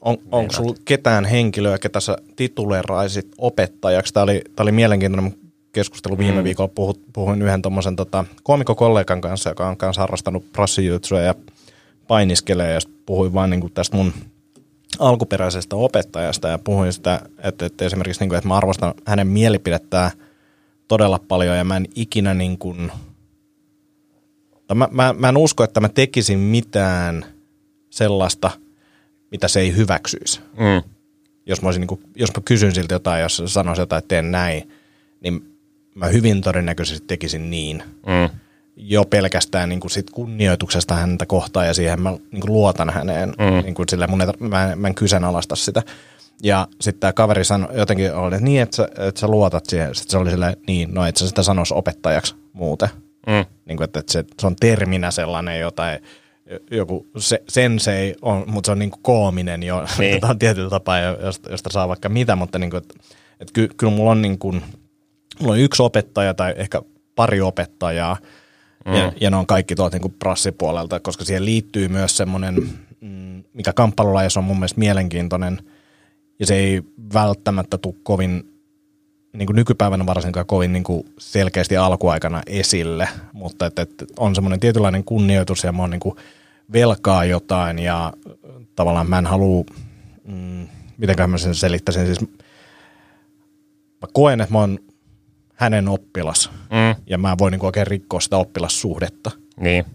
On, 0.02 0.18
onko 0.32 0.54
sulla 0.54 0.76
ketään 0.86 1.26
henkilöä, 1.26 1.78
ketä 1.78 2.00
sä 2.00 2.18
tituleraisit 2.36 3.28
opettajaksi? 3.38 4.14
Tämä 4.14 4.24
oli, 4.24 4.42
tämä 4.56 4.66
oli 4.66 4.72
mielenkiintoinen 4.72 5.47
keskustelu 5.72 6.18
viime 6.18 6.38
mm. 6.38 6.44
viikolla. 6.44 6.72
Puhut, 6.76 7.02
puhuin 7.14 7.42
yhden 7.42 7.62
tuommoisen 7.62 7.96
tota, 7.96 8.26
koomikokollegan 8.44 9.22
kanssa, 9.22 9.50
joka 9.50 9.68
on 9.68 9.78
kanssa 9.78 10.02
harrastanut 10.02 10.52
prassijutsuja 10.52 11.22
ja 11.22 11.36
painiskelee 12.08 12.74
ja 12.74 12.80
puhuin 13.06 13.34
vain 13.34 13.50
niin 13.50 13.72
tästä 13.74 13.98
mun 13.98 14.14
alkuperäisestä 15.00 15.76
opettajasta 15.76 16.48
ja 16.48 16.58
puhuin 16.58 16.94
sitä, 16.94 17.22
että, 17.44 17.66
että 17.66 17.86
esimerkiksi 17.86 18.22
niin 18.22 18.30
kuin, 18.30 18.38
että 18.38 18.48
mä 18.48 18.58
arvostan 18.58 18.94
hänen 19.06 19.28
mielipidettään 19.28 20.12
todella 20.88 21.20
paljon 21.28 21.58
ja 21.58 21.64
mä 21.64 21.78
en 21.78 21.88
ikinä 21.96 22.34
niin 22.34 22.58
kuin, 22.58 22.92
mä, 24.74 24.88
mä, 24.92 25.14
mä 25.18 25.30
en 25.30 25.38
usko, 25.38 25.64
että 25.64 25.80
mä 25.80 25.90
tekisin 25.90 26.40
mitään 26.40 27.26
sellaista, 27.90 28.52
mitä 29.32 29.48
se 29.48 29.60
ei 29.60 29.76
hyväksyisi. 29.76 30.40
Mm. 30.40 30.90
Jos 31.46 31.62
mä, 31.62 31.68
olisin, 31.68 31.82
niin 31.82 31.88
kuin, 31.88 32.02
jos 32.16 32.30
mä 32.38 32.42
kysyn 32.46 32.76
siltä 32.76 32.96
jotain, 32.96 33.22
jos 33.22 33.38
se 33.38 33.48
sanoisi 33.48 33.82
jotain, 33.82 33.98
että 33.98 34.08
teen 34.08 34.32
näin, 34.32 34.72
niin 35.22 35.57
mä 35.98 36.08
hyvin 36.08 36.42
todennäköisesti 36.42 37.08
tekisin 37.08 37.50
niin. 37.50 37.84
Mm. 38.06 38.40
Jo 38.76 39.06
pelkästään 39.06 39.70
niin 39.70 39.80
kuin 39.80 39.92
sit 39.92 40.10
kunnioituksesta 40.10 40.96
häntä 40.96 41.26
kohtaan 41.26 41.68
ja 41.68 41.74
siihen 41.74 42.02
mä 42.02 42.12
niin 42.12 42.42
kuin 42.42 42.54
luotan 42.54 42.90
häneen. 42.90 43.30
Mm. 43.30 43.64
Niin 43.64 43.74
kuin 43.74 43.90
sille 43.90 44.08
mun 44.08 44.22
ei, 44.22 44.28
mä, 44.40 44.72
en, 44.72 44.80
mä 44.80 44.88
en 44.88 44.96
kyseenalaista 44.96 45.56
sitä. 45.56 45.84
Ja 46.44 46.68
sitten 46.82 47.00
tämä 47.00 47.14
kaveri 47.14 47.46
sanoi 47.46 47.78
jotenkin, 47.78 48.14
oli, 48.14 48.36
että 48.36 48.46
niin, 48.46 48.62
että 48.62 48.76
sä, 48.76 48.90
että 48.98 49.20
sä 49.20 49.28
luotat 49.28 49.66
siihen. 49.66 49.96
Sitten 49.96 50.12
se 50.12 50.18
oli 50.18 50.30
silleen, 50.30 50.58
niin, 50.68 50.94
no 50.94 51.06
et 51.06 51.18
sä 51.18 51.28
sitä 51.28 51.44
sanoisi 51.44 51.74
opettajaksi 51.74 52.36
muuten. 52.54 52.90
Mm. 53.28 53.46
Niin 53.66 53.78
kuin, 53.78 53.86
että, 53.86 54.00
että 54.00 54.14
se, 54.14 54.26
se 54.40 54.48
on 54.48 54.56
terminä 54.56 55.12
sellainen 55.12 55.60
jotain, 55.60 56.00
joku 56.72 57.08
se, 57.18 57.44
sensei 57.50 58.16
on, 58.22 58.44
mutta 58.48 58.68
se 58.68 58.72
on 58.72 58.80
niin 58.80 58.92
kuin 58.92 59.02
koominen 59.04 59.64
jo 59.64 59.86
Niin. 59.98 60.12
niin. 60.12 60.26
on 60.30 60.40
tietyllä 60.40 60.70
tapaa, 60.70 61.00
josta, 61.00 61.52
josta 61.52 61.70
saa 61.70 61.88
vaikka 61.88 62.10
mitä, 62.10 62.36
mutta 62.36 62.60
niin 62.60 62.70
kuin, 62.70 62.82
että, 62.82 62.96
että 63.40 63.54
ky, 63.54 63.70
kyllä 63.78 63.94
mulla 63.94 64.12
on 64.12 64.22
niin 64.22 64.40
kuin, 64.40 64.64
mulla 65.40 65.54
on 65.54 65.60
yksi 65.60 65.84
opettaja 65.84 66.34
tai 66.34 66.54
ehkä 66.58 66.82
pari 67.16 67.42
opettajaa, 67.42 68.18
mm. 68.86 68.94
ja, 68.94 69.12
ja 69.22 69.30
ne 69.30 69.38
on 69.38 69.48
kaikki 69.48 69.76
tuolta 69.76 69.96
niin 69.96 70.02
kuin 70.02 70.16
prassipuolelta, 70.20 71.00
koska 71.00 71.26
siihen 71.26 71.46
liittyy 71.46 71.88
myös 71.88 72.18
semmoinen, 72.18 72.56
mm, 73.02 73.44
mikä 73.54 73.74
kamppailulajissa 73.74 74.40
on 74.40 74.44
mun 74.44 74.58
mielestä 74.58 74.80
mielenkiintoinen, 74.80 75.62
ja 76.40 76.46
se 76.46 76.56
ei 76.56 76.82
välttämättä 77.14 77.78
tule 77.78 77.96
kovin 78.04 78.58
niin 79.34 79.48
kuin 79.48 79.56
nykypäivänä 79.56 80.06
varsinkaan 80.06 80.46
kovin 80.46 80.74
niin 80.74 80.84
kuin 80.84 81.06
selkeästi 81.18 81.78
alkuaikana 81.78 82.42
esille, 82.48 83.10
mutta 83.34 83.66
että, 83.66 83.82
että 83.82 84.06
on 84.18 84.36
semmoinen 84.36 84.60
tietynlainen 84.60 85.04
kunnioitus 85.04 85.64
ja 85.64 85.72
mä 85.72 85.84
oon 85.84 85.90
niin 85.90 86.00
kuin 86.00 86.16
velkaa 86.74 87.26
jotain 87.26 87.80
ja 87.80 88.14
tavallaan 88.76 89.10
mä 89.10 89.18
en 89.18 89.26
halua, 89.26 89.64
mm, 90.28 90.68
mitenköhän 90.98 91.30
mä 91.30 91.38
sen 91.38 91.56
selittäisin, 91.56 92.06
siis 92.06 92.22
mä 94.02 94.08
koen, 94.14 94.42
että 94.42 94.54
mä 94.54 94.60
oon 94.60 94.80
hänen 95.58 95.88
oppilas 95.88 96.50
Mm. 96.70 96.96
ja 97.08 97.18
mä 97.18 97.36
voin 97.40 97.52
niin 97.52 97.60
kuin 97.60 97.68
oikein 97.68 97.88
rikkoa 97.88 98.20
sitä 98.20 98.38
oppilassuhdetta, 98.38 99.32
Niin. 99.60 99.86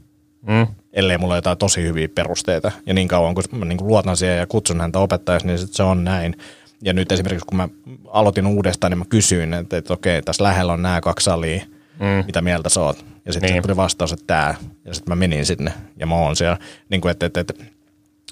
Mm. 0.46 0.66
ellei 0.92 1.18
mulla 1.18 1.32
ole 1.34 1.38
jotain 1.38 1.58
tosi 1.58 1.82
hyviä 1.82 2.08
perusteita. 2.08 2.72
Ja 2.86 2.94
niin 2.94 3.08
kauan 3.08 3.34
kun 3.34 3.44
mä 3.52 3.64
niin 3.64 3.78
kuin 3.78 3.88
luotan 3.88 4.16
siihen 4.16 4.38
ja 4.38 4.46
kutsun 4.46 4.80
häntä 4.80 4.98
opettajaksi, 4.98 5.46
niin 5.46 5.58
sit 5.58 5.72
se 5.74 5.82
on 5.82 6.04
näin. 6.04 6.36
Ja 6.82 6.92
nyt 6.92 7.12
esimerkiksi 7.12 7.46
kun 7.46 7.56
mä 7.56 7.68
aloitin 8.08 8.46
uudestaan, 8.46 8.90
niin 8.90 8.98
mä 8.98 9.04
kysyin, 9.08 9.54
että, 9.54 9.76
että 9.76 9.92
okei, 9.94 10.22
tässä 10.22 10.44
lähellä 10.44 10.72
on 10.72 10.82
nämä 10.82 11.00
kaksi 11.00 11.24
salia, 11.24 11.64
Mm. 11.98 12.26
mitä 12.26 12.40
mieltä 12.42 12.68
sä 12.68 12.80
oot. 12.80 13.04
Ja 13.26 13.32
sitten 13.32 13.50
Niin. 13.52 13.62
tuli 13.62 13.76
vastaus, 13.76 14.12
että 14.12 14.24
tää. 14.26 14.54
Ja 14.84 14.94
sitten 14.94 15.10
mä 15.12 15.16
menin 15.16 15.46
sinne 15.46 15.72
ja 15.96 16.06
mä 16.06 16.14
oon 16.14 16.36
siellä. 16.36 16.58
Niin 16.88 17.00
kuin, 17.00 17.10
että, 17.10 17.26
että, 17.26 17.40
että 17.40 17.54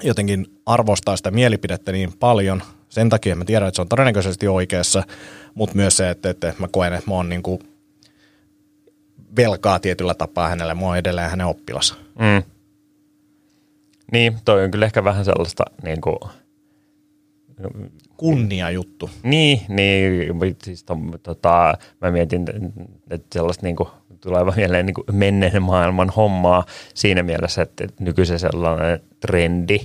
jotenkin 0.03 0.47
arvostaa 0.67 1.17
sitä 1.17 1.31
mielipidettä 1.31 1.93
niin 1.93 2.13
paljon. 2.21 2.63
Sen 2.91 3.09
takia 3.09 3.37
mä 3.37 3.45
tiedän, 3.45 3.69
että 3.69 3.77
se 3.77 3.83
on 3.83 3.89
todennäköisesti 3.89 4.49
oikeassa, 4.49 5.03
mutta 5.55 5.77
myös 5.77 5.97
se, 5.97 6.11
että, 6.11 6.31
että 6.31 6.55
mä 6.59 6.69
koen, 6.69 6.93
että 6.93 7.11
mä 7.11 7.15
oon 7.15 7.29
niin 7.29 7.43
kuin 7.43 7.61
velkaa 9.37 9.79
tietyllä 9.79 10.15
tapaa 10.15 10.49
hänelle. 10.49 10.75
Mä 10.75 10.81
oon 10.81 10.97
edelleen 10.97 11.31
hänen 11.31 11.47
oppilas. 11.47 11.97
Mm. 12.19 12.43
Niin, 14.13 14.37
toi 14.45 14.65
on 14.65 14.71
kyllä 14.71 14.87
ehkä 14.87 15.05
vähän 15.05 15.25
sellaista 15.25 15.65
niin 15.83 16.01
kuin, 16.01 16.19
Kunnia 18.17 18.71
juttu. 18.71 19.11
Niin, 19.23 19.61
niin 19.69 20.57
siis 20.63 20.85
to, 20.85 20.97
tota, 21.23 21.75
mä 22.01 22.11
mietin, 22.11 22.47
että 23.11 23.27
sellaista 23.33 23.67
niin 23.67 23.77
kuin, 23.77 23.89
tulee 24.21 24.45
mieleen 24.57 24.87
niin 24.87 24.95
kuin 24.95 25.05
menneen 25.13 25.63
maailman 25.63 26.11
hommaa 26.11 26.65
siinä 26.95 27.23
mielessä, 27.23 27.63
että 27.63 27.87
nykyisen 28.01 28.39
sellainen 28.39 29.01
trendi 29.21 29.79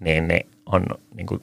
niin, 0.00 0.28
niin 0.28 0.46
on 0.66 0.84
niin 1.14 1.26
kuin 1.26 1.42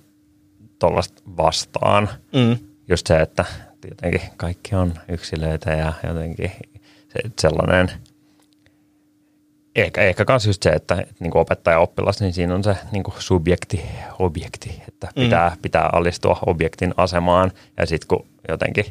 tollaista 0.80 1.21
vastaan. 1.38 2.09
Mm. 2.34 2.57
Just 2.88 3.07
se, 3.07 3.19
että 3.19 3.45
jotenkin 3.89 4.21
kaikki 4.38 4.75
on 4.75 4.93
yksilöitä 5.09 5.71
ja 5.71 5.93
jotenkin 6.07 6.51
se, 7.07 7.19
sellainen, 7.39 7.91
ehkä, 9.75 10.01
ehkä 10.01 10.25
kans 10.25 10.45
just 10.45 10.63
se, 10.63 10.69
että, 10.69 10.95
että 10.95 11.15
niin 11.19 11.32
kuin 11.32 11.41
opettaja 11.41 11.80
oppilas, 11.80 12.21
niin 12.21 12.34
siinä 12.34 12.55
on 12.55 12.63
se 12.63 12.75
niin 12.91 13.03
kuin 13.03 13.15
subjekti, 13.19 13.82
objekti, 14.19 14.82
että 14.88 15.09
pitää, 15.15 15.49
mm. 15.49 15.61
pitää 15.61 15.89
alistua 15.93 16.39
objektin 16.45 16.93
asemaan 16.97 17.51
ja 17.78 17.86
sitten 17.86 18.07
kun 18.07 18.28
jotenkin 18.49 18.86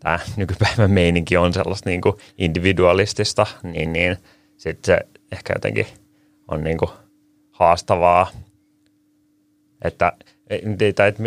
tämä 0.00 0.18
nykypäivän 0.36 0.90
meininki 0.90 1.36
on 1.36 1.52
sellaista 1.52 1.90
niin 1.90 2.00
kuin 2.00 2.16
individualistista, 2.38 3.46
niin, 3.62 3.92
niin 3.92 4.16
sitten 4.56 4.86
se 4.86 5.06
ehkä 5.32 5.52
jotenkin 5.56 5.86
on 6.48 6.64
niin 6.64 6.78
kuin 6.78 6.90
haastavaa, 7.50 8.30
että, 9.84 10.12
että, 10.50 10.86
että, 10.86 11.06
että 11.06 11.24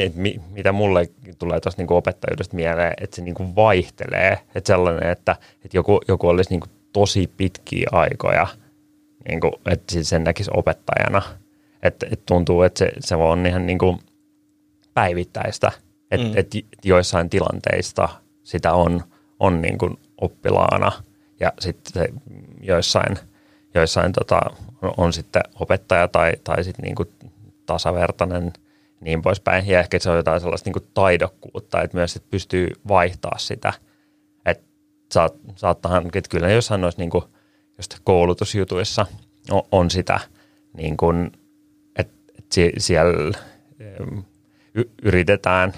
mitä 0.51 0.71
mulle 0.71 1.09
tulee 1.39 1.59
tuosta 1.59 1.81
niin 1.81 1.93
opettajuudesta 1.93 2.55
mieleen, 2.55 2.93
että 3.01 3.15
se 3.15 3.21
niin 3.21 3.35
kuin 3.35 3.55
vaihtelee, 3.55 4.39
että 4.55 4.67
sellainen, 4.67 5.09
että, 5.11 5.35
että 5.65 5.77
joku, 5.77 6.01
joku 6.07 6.27
olisi 6.27 6.49
niin 6.49 6.59
kuin 6.59 6.71
tosi 6.93 7.31
pitkiä 7.37 7.87
aikoja, 7.91 8.47
niin 9.29 9.39
kuin, 9.39 9.53
että 9.65 9.93
siis 9.93 10.09
sen 10.09 10.23
näkisi 10.23 10.51
opettajana, 10.53 11.21
että, 11.83 12.05
että 12.11 12.23
tuntuu, 12.25 12.61
että 12.61 12.79
se, 12.79 12.91
se 12.99 13.15
on 13.15 13.45
ihan 13.45 13.65
niin 13.65 13.79
kuin 13.79 13.99
päivittäistä, 14.93 15.71
että, 16.11 16.27
mm. 16.27 16.33
että 16.35 16.57
joissain 16.83 17.29
tilanteista 17.29 18.09
sitä 18.43 18.73
on, 18.73 19.03
on 19.39 19.61
niin 19.61 19.77
kuin 19.77 19.97
oppilaana. 20.21 20.91
Ja 21.39 21.53
sitten 21.59 22.21
joissain, 22.61 23.17
joissain 23.73 24.11
tota, 24.11 24.41
on 24.97 25.13
sitten 25.13 25.41
opettaja 25.55 26.07
tai, 26.07 26.33
tai 26.43 26.63
sitten 26.63 26.83
niin 26.83 26.95
kuin 26.95 27.09
tasavertainen 27.65 28.53
niin 29.01 29.21
poispäin. 29.21 29.67
Ja 29.67 29.79
ehkä 29.79 29.99
se 29.99 30.09
on 30.09 30.17
jotain 30.17 30.41
sellaista 30.41 30.69
niin 30.69 30.87
taidokkuutta, 30.93 31.81
että 31.81 31.97
myös 31.97 32.15
että 32.15 32.27
pystyy 32.31 32.67
vaihtaa 32.87 33.37
sitä. 33.37 33.73
Että 34.45 34.63
saat, 35.13 35.33
saattahan, 35.55 36.05
että 36.05 36.29
kyllä 36.29 36.49
jossain 36.49 36.81
noissa 36.81 37.01
niin 37.01 37.09
kuin, 37.09 37.23
just 37.77 37.95
koulutusjutuissa 38.03 39.05
on, 39.51 39.61
on 39.71 39.89
sitä, 39.89 40.19
niin 40.77 40.97
kuin, 40.97 41.31
että, 41.95 42.13
että 42.39 42.55
sie- 42.55 42.73
siellä 42.77 43.13
y- 44.73 44.91
yritetään 45.03 45.73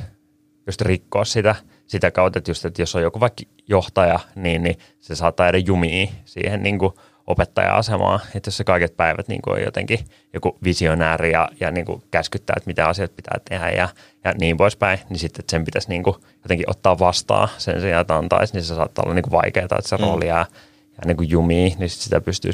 just 0.68 0.82
rikkoa 0.82 1.26
sitä, 1.26 1.56
sitä 1.88 2.12
kautta, 2.12 2.40
että, 2.40 2.52
just, 2.52 2.66
että 2.66 2.82
jos 2.82 2.96
on 2.96 3.02
joku 3.02 3.20
vaikka 3.20 3.44
johtaja, 3.68 4.20
niin, 4.36 4.64
niin 4.64 4.78
se 5.00 5.16
saattaa 5.16 5.48
edes 5.48 5.64
jumia 5.68 6.08
siihen 6.26 6.64
niin 6.64 6.80
kuin 6.80 6.94
opettaja-asemaa, 7.30 8.20
että 8.36 8.48
jos 8.48 8.58
se 8.58 8.64
kaiket 8.64 8.98
päivät 8.98 9.28
niin 9.28 9.42
kuin 9.42 9.54
on 9.54 9.62
jotenkin 9.62 10.00
joku 10.34 10.58
visionääri 10.64 11.32
ja, 11.32 11.50
ja 11.60 11.72
niin 11.72 11.86
kuin 11.86 12.04
käskyttää, 12.12 12.54
että 12.58 12.68
mitä 12.68 12.88
asiat 12.88 13.16
pitää 13.16 13.40
tehdä 13.50 13.70
ja, 13.70 13.90
ja 14.24 14.34
niin 14.40 14.58
poispäin, 14.58 15.00
niin 15.10 15.20
sitten 15.20 15.42
että 15.42 15.52
sen 15.52 15.66
pitäisi 15.66 15.90
niin 15.90 16.04
kuin 16.04 16.16
jotenkin 16.44 16.70
ottaa 16.70 17.00
vastaan 17.00 17.50
sen 17.58 17.82
sijaan, 17.82 18.02
että 18.02 18.16
antaisi, 18.16 18.54
niin 18.54 18.64
se 18.64 18.76
saattaa 18.76 19.04
olla 19.04 19.14
niin 19.14 19.24
kuin 19.24 19.32
vaikeaa, 19.32 19.64
että 19.64 19.82
se 19.82 19.98
mm. 19.98 20.04
rooli 20.04 20.28
jää, 20.28 20.46
jää 20.92 21.06
niin 21.06 21.18
kuin 21.18 21.30
jumiin, 21.30 21.80
niin 21.80 21.90
sit 21.90 22.02
sitä 22.02 22.22
pystyy, 22.22 22.52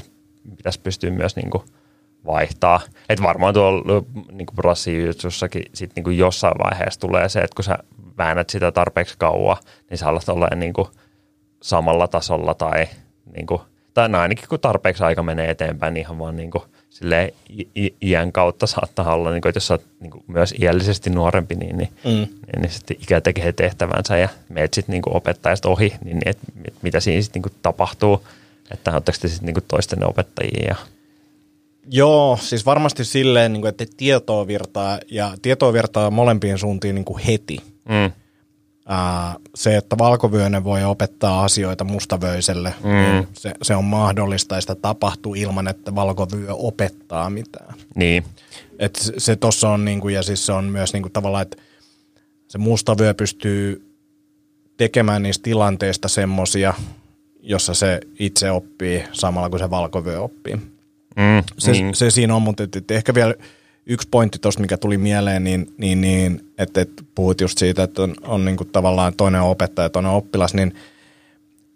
pitäisi 0.57 0.80
pystyä 0.80 1.11
myös 1.11 1.36
niin 1.36 1.49
kuin 1.49 1.63
vaihtaa. 2.26 2.82
Että 3.09 3.23
varmaan 3.23 3.53
tuolla 3.53 4.03
niin 4.32 4.47
brassijutsussakin 4.55 5.63
sit 5.73 5.91
niin 5.95 6.03
kuin 6.03 6.17
jossain 6.17 6.55
vaiheessa 6.63 6.99
tulee 6.99 7.30
se, 7.30 7.39
että 7.39 7.55
kun 7.55 7.63
sä 7.63 7.78
väännät 8.17 8.49
sitä 8.49 8.71
tarpeeksi 8.71 9.15
kauan, 9.17 9.57
niin 9.89 9.97
sä 9.97 10.07
alat 10.07 10.30
olla 10.30 10.47
niin 10.55 10.73
kuin 10.73 10.88
samalla 11.61 12.07
tasolla 12.07 12.53
tai, 12.53 12.88
niin 13.36 13.45
kuin, 13.45 13.61
tai 13.95 14.09
no 14.09 14.19
ainakin 14.19 14.49
kun 14.49 14.59
tarpeeksi 14.59 15.03
aika 15.03 15.23
menee 15.23 15.49
eteenpäin, 15.49 15.93
niin 15.93 16.01
ihan 16.01 16.19
vaan 16.19 16.35
niin 16.35 16.51
kuin, 16.51 16.63
silleen, 16.89 17.31
i- 17.77 17.93
iän 18.01 18.31
kautta 18.31 18.67
saattaa 18.67 19.13
olla, 19.13 19.31
niin 19.31 19.41
kuin, 19.41 19.49
että 19.49 19.57
jos 19.57 19.71
oot 19.71 19.83
niin 19.99 20.11
kuin, 20.11 20.23
myös 20.27 20.53
iällisesti 20.61 21.09
nuorempi, 21.09 21.55
niin, 21.55 21.77
niin, 21.77 21.89
Mm. 22.03 22.09
niin, 22.11 22.29
niin 22.61 22.69
sitten 22.71 22.97
ikä 23.01 23.21
tekee 23.21 23.51
tehtävänsä 23.53 24.17
ja 24.17 24.29
meet 24.49 24.73
sitten 24.73 24.93
niin 24.93 25.01
opettajasta 25.05 25.69
ohi, 25.69 25.93
niin, 26.03 26.19
niin 26.19 26.27
et, 26.29 26.37
et, 26.65 26.73
mitä 26.81 26.99
siinä 26.99 27.21
sitten 27.21 27.41
niin 27.41 27.53
tapahtuu, 27.61 28.27
että 28.71 28.91
oletteko 28.91 29.17
te 29.21 29.27
sitten 29.27 29.53
niin 29.53 29.63
toisten 29.67 30.07
opettajia 30.09 30.67
ja 30.67 30.75
Joo, 31.91 32.37
siis 32.41 32.65
varmasti 32.65 33.05
silleen, 33.05 33.53
niin 33.53 33.61
kuin, 33.61 33.69
että 33.69 33.85
tietoa 33.97 34.47
virtaa 34.47 34.99
ja 35.11 35.31
tietoa 35.41 35.73
virtaa 35.73 36.11
molempiin 36.11 36.57
suuntiin 36.57 36.95
niin 36.95 37.05
kuin 37.05 37.23
heti. 37.23 37.57
mm, 37.89 38.11
Ää, 38.88 39.36
se, 39.55 39.77
että 39.77 39.97
valkovyönen 39.97 40.63
voi 40.63 40.83
opettaa 40.83 41.43
asioita 41.43 41.83
mustavöiselle, 41.83 42.73
mm. 42.83 42.89
niin 42.89 43.27
se, 43.33 43.53
se 43.61 43.75
on 43.75 43.83
mahdollista 43.86 44.55
ja 44.55 44.61
sitä 44.61 44.75
tapahtuu 44.75 45.36
ilman, 45.36 45.67
että 45.67 45.95
valkovyö 45.95 46.53
opettaa 46.53 47.29
mitään. 47.29 47.73
niin, 47.95 48.23
Et 48.79 48.95
se- 48.95 49.13
se 49.17 49.36
tuossa 49.36 49.69
on, 49.69 49.86
niinku, 49.86 50.09
ja 50.09 50.23
siis 50.23 50.45
se 50.45 50.51
on 50.51 50.65
myös 50.65 50.93
niinku 50.93 51.09
tavallaan, 51.09 51.41
että 51.41 51.57
se 52.47 52.57
mustavyö 52.57 53.13
pystyy 53.13 53.91
tekemään 54.77 55.23
niistä 55.23 55.43
tilanteista 55.43 56.07
semmosia, 56.07 56.73
jossa 57.41 57.73
se 57.73 57.99
itse 58.19 58.51
oppii 58.51 59.03
samalla 59.11 59.49
kuin 59.49 59.59
se 59.59 59.69
valkovyö 59.69 60.21
oppii. 60.21 60.55
mm, 60.55 61.43
Se, 61.57 61.71
niin. 61.71 61.95
se 61.95 62.09
siinä 62.09 62.36
on, 62.36 62.41
mutta 62.41 62.63
et, 62.63 62.75
et 62.75 62.91
ehkä 62.91 63.13
vielä 63.13 63.33
yksi 63.86 64.07
pointti 64.11 64.39
tuosta, 64.39 64.61
mikä 64.61 64.77
tuli 64.77 64.97
mieleen, 64.97 65.43
niin, 65.43 65.73
niin, 65.77 66.01
niin 66.01 66.51
että, 66.57 66.81
että 66.81 67.03
puhut 67.15 67.41
just 67.41 67.57
siitä, 67.57 67.83
että 67.83 68.03
on, 68.03 68.15
on 68.23 68.45
niin 68.45 68.57
kuin 68.57 68.69
tavallaan 68.71 69.13
toinen 69.17 69.41
opettaja 69.41 69.86
ja 69.86 69.89
toinen 69.89 70.11
oppilas, 70.11 70.53
niin 70.53 70.75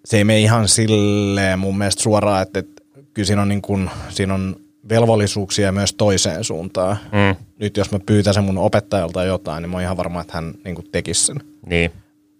se 0.05 0.17
ei 0.17 0.23
mene 0.23 0.39
ihan 0.39 0.67
silleen 0.67 1.59
mun 1.59 1.77
mielestä 1.77 2.03
suoraan, 2.03 2.41
että, 2.41 2.59
että 2.59 2.83
kyllä 3.13 3.25
siinä 3.25 3.41
on, 3.41 3.49
niin 3.49 3.61
kuin, 3.61 3.89
siinä 4.09 4.33
on 4.33 4.55
velvollisuuksia 4.89 5.71
myös 5.71 5.93
toiseen 5.93 6.43
suuntaan. 6.43 6.97
Mm. 7.11 7.45
Nyt 7.59 7.77
jos 7.77 7.91
mä 7.91 7.99
pyytäisin 8.05 8.43
mun 8.43 8.57
opettajalta 8.57 9.23
jotain, 9.23 9.61
niin 9.61 9.69
mä 9.69 9.75
oon 9.75 9.83
ihan 9.83 9.97
varma, 9.97 10.21
että 10.21 10.33
hän 10.33 10.53
niin 10.63 10.75
kuin 10.75 10.87
tekisi 10.91 11.25
sen. 11.25 11.39
Niin. 11.65 11.91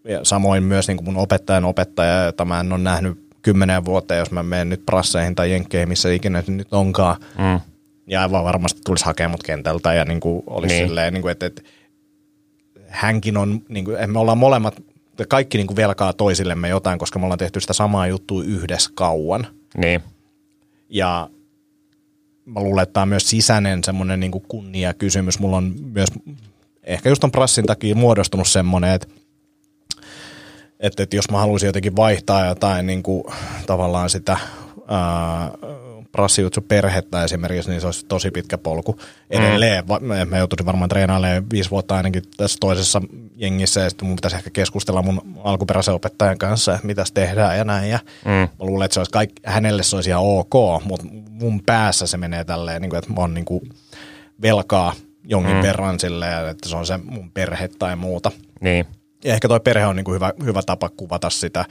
Ja 0.04 0.20
samoin 0.24 0.64
myös 0.64 0.88
niin 0.88 0.98
kuin 0.98 1.06
mun 1.06 1.18
opettajan 1.18 1.66
opettaja, 1.66 2.24
jota 2.24 2.46
mä 2.46 2.60
en 2.60 2.74
ole 2.74 2.82
nähnyt 2.82 3.30
kymmeneen 3.42 3.86
vuoteen, 3.86 4.20
jos 4.20 4.32
mä 4.32 4.44
menen 4.44 4.70
nyt 4.70 4.86
prasseihin 4.86 5.36
tai 5.36 5.52
jenkkeihin, 5.52 5.90
missä 5.90 6.12
ikinä 6.12 6.42
se 6.42 6.52
nyt 6.52 6.74
onkaan. 6.74 7.16
Mm. 7.38 7.60
Ja 8.10 8.22
aivan 8.22 8.44
varmasti 8.44 8.82
tulisi 8.86 9.06
hakemaan 9.06 9.32
mut 9.32 9.44
kentältä 9.44 9.94
ja 9.94 10.06
niin 10.06 10.20
kuin 10.20 10.44
olisi 10.48 10.76
Niin. 10.76 10.88
silleen, 10.88 11.14
niin 11.14 11.22
kuin, 11.22 11.32
että, 11.32 11.46
että 11.46 11.62
hänkin 12.88 13.38
on, 13.38 13.62
niin 13.70 13.86
kuin, 13.86 14.12
me 14.12 14.20
ollaan 14.20 14.38
molemmat, 14.38 14.76
kaikki 15.28 15.58
niin 15.58 15.68
kuin 15.68 15.78
velkaa 15.78 16.14
toisillemme 16.14 16.70
jotain, 16.70 17.00
koska 17.00 17.20
me 17.20 17.26
ollaan 17.26 17.40
tehty 17.40 17.60
sitä 17.60 17.74
samaa 17.74 18.08
juttua 18.08 18.44
yhdessä 18.44 18.92
kauan. 18.94 19.48
Niin. 19.78 20.02
Ja 20.90 21.30
mä 22.46 22.60
luulen, 22.60 22.84
että 22.84 22.94
tämä 22.94 23.02
on 23.02 23.10
myös 23.10 23.30
sisäinen 23.30 23.84
semmoinen 23.84 24.20
niin 24.20 24.32
kunnia-kysymys. 24.32 25.40
Mulla 25.40 25.58
on 25.58 25.74
myös 25.94 26.10
ehkä 26.84 27.10
just 27.10 27.20
ton 27.20 27.32
prassin 27.32 27.66
takia 27.66 27.96
muodostunut 27.96 28.48
semmoinen, 28.48 28.94
että, 28.94 29.08
että, 30.80 31.04
että 31.04 31.16
jos 31.16 31.32
mä 31.32 31.38
haluaisin 31.38 31.68
jotenkin 31.68 31.96
vaihtaa 31.96 32.46
jotain 32.46 32.86
niin 32.88 33.04
kuin, 33.04 33.24
tavallaan 33.66 34.10
sitä 34.10 34.38
ää, 34.88 35.52
prassijutsu 36.12 36.62
perhettä 36.62 37.24
esimerkiksi, 37.24 37.70
niin 37.70 37.82
se 37.82 37.88
olisi 37.88 38.06
tosi 38.06 38.32
pitkä 38.32 38.58
polku 38.58 39.00
edelleen. 39.30 39.84
Mä, 40.02 40.26
mä 40.26 40.38
joutuisin 40.38 40.66
varmaan 40.66 40.90
treenailemaan 40.90 41.50
viisi 41.50 41.72
vuotta 41.72 41.96
ainakin 41.96 42.24
tässä 42.38 42.58
toisessa 42.60 43.02
jengissä 43.36 43.82
ja 43.82 43.90
sitten 43.90 44.08
mun 44.08 44.16
pitäisi 44.16 44.38
ehkä 44.38 44.50
keskustella 44.50 45.02
mun 45.02 45.22
alkuperäisen 45.44 45.94
opettajan 45.94 46.38
kanssa, 46.38 46.74
että 46.74 46.88
mitäs 46.88 47.12
tehdään 47.12 47.58
ja 47.58 47.64
näin. 47.64 47.90
Ja 47.90 48.00
Mm. 48.26 48.32
Mä 48.32 48.50
luulen, 48.60 48.86
että 48.86 48.94
se 48.94 49.00
olisi 49.00 49.12
kaikki, 49.12 49.42
hänelle 49.46 49.84
se 49.84 49.96
olisi 49.96 50.10
ihan 50.10 50.24
ok, 50.24 50.84
mutta 50.84 51.08
mun 51.30 51.64
päässä 51.66 52.08
se 52.08 52.18
menee 52.18 52.44
tälleen, 52.44 52.82
niin 52.82 52.90
kuin, 52.90 52.98
että 52.98 53.14
mä 53.14 53.22
oon 53.22 53.34
niin 53.34 53.46
kuin 53.46 53.70
velkaa 54.42 54.94
jonkin 55.24 55.56
mm. 55.56 55.62
verran 55.62 56.00
silleen, 56.00 56.50
että 56.50 56.70
se 56.70 56.76
on 56.76 56.86
se 56.86 56.98
mun 56.98 57.32
perhe 57.32 57.68
tai 57.68 57.96
muuta. 57.96 58.32
Niin. 58.62 58.86
Ja 59.24 59.34
ehkä 59.34 59.48
toi 59.48 59.60
perhe 59.60 59.86
on 59.86 59.96
niin 59.96 60.04
kuin 60.04 60.16
hyvä, 60.16 60.34
hyvä 60.44 60.62
tapa 60.66 60.90
kuvata 60.90 61.30
sitä. 61.30 61.66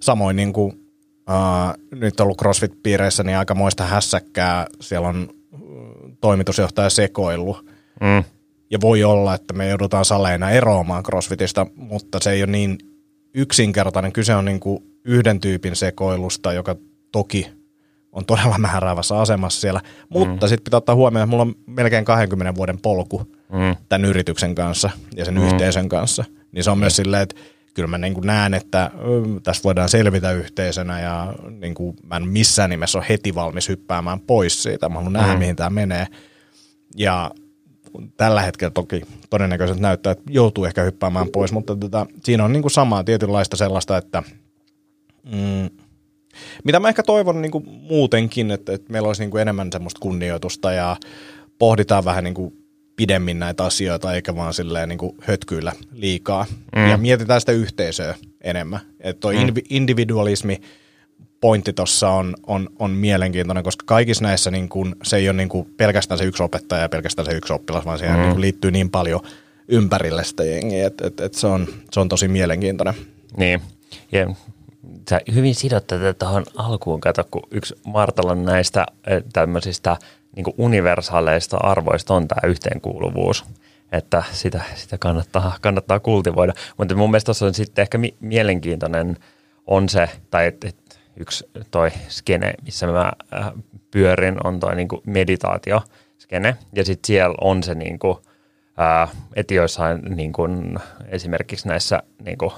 Samoin 0.00 0.36
niin 0.36 0.52
kuin, 0.52 0.87
uh, 1.28 1.98
nyt 1.98 2.20
on 2.20 2.24
ollut 2.24 2.38
CrossFit-piireissä 2.42 3.22
niin 3.24 3.38
aika 3.38 3.54
moista 3.54 3.84
hässäkkää. 3.84 4.66
Siellä 4.80 5.08
on 5.08 5.28
uh, 5.52 5.60
toimitusjohtaja 6.20 6.90
sekoillut. 6.90 7.66
Mm. 8.00 8.24
Ja 8.70 8.80
voi 8.80 9.04
olla, 9.04 9.34
että 9.34 9.54
me 9.54 9.68
joudutaan 9.68 10.04
saleina 10.04 10.50
eroamaan 10.50 11.02
CrossFitista, 11.02 11.66
mutta 11.74 12.18
se 12.22 12.30
ei 12.30 12.42
ole 12.42 12.50
niin 12.52 12.78
yksinkertainen. 13.34 14.12
Kyse 14.12 14.34
on 14.34 14.44
niin 14.44 14.60
kuin 14.60 14.84
yhden 15.04 15.40
tyypin 15.40 15.76
sekoilusta, 15.76 16.52
joka 16.52 16.76
toki 17.12 17.50
on 18.12 18.24
todella 18.24 18.58
määräävässä 18.68 19.18
asemassa 19.18 19.60
siellä. 19.60 19.80
Mutta 20.08 20.46
mm. 20.46 20.48
sitten 20.48 20.64
pitää 20.64 20.78
ottaa 20.78 20.94
huomioon, 20.94 21.24
että 21.24 21.30
mulla 21.30 21.42
on 21.42 21.54
melkein 21.66 22.04
20 22.04 22.54
vuoden 22.54 22.78
polku 22.78 23.38
Mm. 23.52 23.76
tämän 23.88 24.08
yrityksen 24.08 24.54
kanssa 24.54 24.90
ja 25.16 25.24
sen 25.24 25.34
mm. 25.34 25.46
yhteisön 25.46 25.88
kanssa. 25.88 26.24
Niin 26.52 26.64
se 26.64 26.70
on 26.70 26.78
myös 26.78 26.96
silleen, 26.96 27.22
että 27.22 27.36
kyllä 27.78 27.88
mä 27.90 27.98
niin 27.98 28.14
kuin 28.14 28.26
näen, 28.26 28.54
että 28.54 28.90
tässä 29.42 29.62
voidaan 29.64 29.88
selvitä 29.88 30.32
yhteisönä 30.32 31.00
ja 31.00 31.34
niin 31.60 31.74
kuin 31.74 31.96
mä 32.02 32.16
en 32.16 32.28
missään 32.28 32.70
nimessä 32.70 32.98
ole 32.98 33.06
heti 33.08 33.34
valmis 33.34 33.68
hyppäämään 33.68 34.20
pois 34.20 34.62
siitä. 34.62 34.88
Mä 34.88 34.94
haluan 34.94 35.12
nähdä, 35.12 35.32
Mm. 35.32 35.38
mihin 35.38 35.56
tämä 35.56 35.70
menee. 35.70 36.06
Ja 36.96 37.30
tällä 38.16 38.42
hetkellä 38.42 38.70
toki 38.70 39.02
todennäköisesti 39.30 39.82
näyttää, 39.82 40.10
että 40.12 40.24
joutuu 40.30 40.64
ehkä 40.64 40.82
hyppäämään 40.82 41.28
pois, 41.32 41.52
mutta 41.52 41.76
tota, 41.76 42.06
siinä 42.24 42.44
on 42.44 42.52
niin 42.52 42.62
kuin 42.62 42.72
samaa 42.72 43.04
tietynlaista 43.04 43.56
sellaista, 43.56 43.96
että 43.96 44.22
mm, 45.32 45.70
mitä 46.64 46.80
mä 46.80 46.88
ehkä 46.88 47.02
toivon 47.02 47.42
niin 47.42 47.52
kuin 47.52 47.64
muutenkin, 47.68 48.50
että, 48.50 48.72
että 48.72 48.92
meillä 48.92 49.06
olisi 49.08 49.22
niin 49.22 49.30
kuin 49.30 49.40
enemmän 49.42 49.72
semmoista 49.72 50.00
kunnioitusta 50.00 50.72
ja 50.72 50.96
pohditaan 51.58 52.04
vähän 52.04 52.24
niin 52.24 52.34
kuin 52.34 52.57
pidemmin 52.98 53.38
näitä 53.38 53.64
asioita, 53.64 54.12
eikä 54.12 54.36
vaan 54.36 54.54
silleen 54.54 54.88
niin 54.88 54.98
kuin 54.98 55.16
hötkyillä 55.22 55.72
liikaa. 55.92 56.46
Mm. 56.76 56.90
Ja 56.90 56.96
mietitään 56.96 57.40
sitä 57.40 57.52
yhteisöä 57.52 58.14
enemmän. 58.40 58.80
Että 59.00 59.20
toi 59.20 59.34
mm. 59.36 59.54
individualismi 59.70 60.60
pointti 61.40 61.72
tuossa 61.72 62.10
on, 62.10 62.34
on, 62.46 62.68
on 62.78 62.90
mielenkiintoinen, 62.90 63.64
koska 63.64 63.84
kaikissa 63.86 64.24
näissä 64.24 64.50
niin 64.50 64.68
kun, 64.68 64.96
se 65.02 65.16
ei 65.16 65.28
ole 65.28 65.36
niin 65.36 65.48
kun 65.48 65.66
pelkästään 65.76 66.18
se 66.18 66.24
yksi 66.24 66.42
opettaja 66.42 66.82
ja 66.82 66.88
pelkästään 66.88 67.26
se 67.26 67.32
yksi 67.32 67.52
oppilas, 67.52 67.84
vaan 67.84 67.98
siihen 67.98 68.16
mm. 68.16 68.22
niin 68.22 68.32
kun 68.32 68.40
liittyy 68.40 68.70
niin 68.70 68.90
paljon 68.90 69.20
ympärille 69.68 70.24
sitä 70.24 70.44
jengiä, 70.44 70.86
että 70.86 71.06
et, 71.06 71.20
et 71.20 71.34
se, 71.34 71.46
on, 71.46 71.66
se 71.92 72.00
on 72.00 72.08
tosi 72.08 72.28
mielenkiintoinen. 72.28 72.94
Niin. 73.36 73.60
Ja 74.12 74.34
sä 75.10 75.20
hyvin 75.34 75.54
sidot 75.54 75.86
tätä 75.86 76.14
tuohon 76.14 76.44
alkuun, 76.56 77.00
kato, 77.00 77.24
kun 77.30 77.42
yksi 77.50 77.74
Martalan 77.86 78.44
näistä 78.44 78.86
eh, 79.06 79.22
tämmöisistä 79.32 79.96
niin 80.38 80.54
universaaleista 80.58 81.56
arvoista 81.56 82.14
on 82.14 82.28
tämä 82.28 82.48
yhteenkuuluvuus. 82.50 83.44
Että 83.92 84.22
sitä, 84.32 84.62
sitä 84.74 84.98
kannattaa, 84.98 85.56
kannattaa 85.60 86.00
kultivoida. 86.00 86.52
Mutta 86.76 86.94
mun 86.94 87.10
mielestä 87.10 87.26
tuossa 87.26 87.46
on 87.46 87.54
sitten 87.54 87.82
ehkä 87.82 87.98
mi- 87.98 88.14
mielenkiintoinen 88.20 89.16
on 89.66 89.88
se, 89.88 90.08
tai 90.30 90.46
et, 90.46 90.64
et 90.64 91.00
yksi 91.16 91.50
toi 91.70 91.90
skene, 92.08 92.52
missä 92.64 92.86
mä 92.86 93.12
äh, 93.34 93.50
pyörin, 93.90 94.36
on 94.46 94.60
toi 94.60 94.76
niinku 94.76 95.02
meditaatioskene. 95.06 96.56
Ja 96.72 96.84
sitten 96.84 97.06
siellä 97.06 97.34
on 97.40 97.62
se 97.62 97.74
niinku, 97.74 98.22
äh, 98.80 99.10
että 99.36 99.54
joissain 99.54 100.00
niinku, 100.02 100.42
esimerkiksi 101.08 101.68
näissä 101.68 102.02
niinku, 102.24 102.52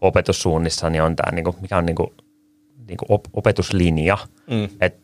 opetussuunnissa 0.00 0.90
niin 0.90 1.02
on 1.02 1.16
tämä, 1.16 1.32
niinku, 1.32 1.56
mikä 1.60 1.76
on 1.76 1.86
niinku, 1.86 2.14
niinku 2.88 3.04
op- 3.08 3.28
opetuslinja, 3.32 4.18
Mm. 4.50 4.68
et, 4.80 4.94
jo- 4.94 5.00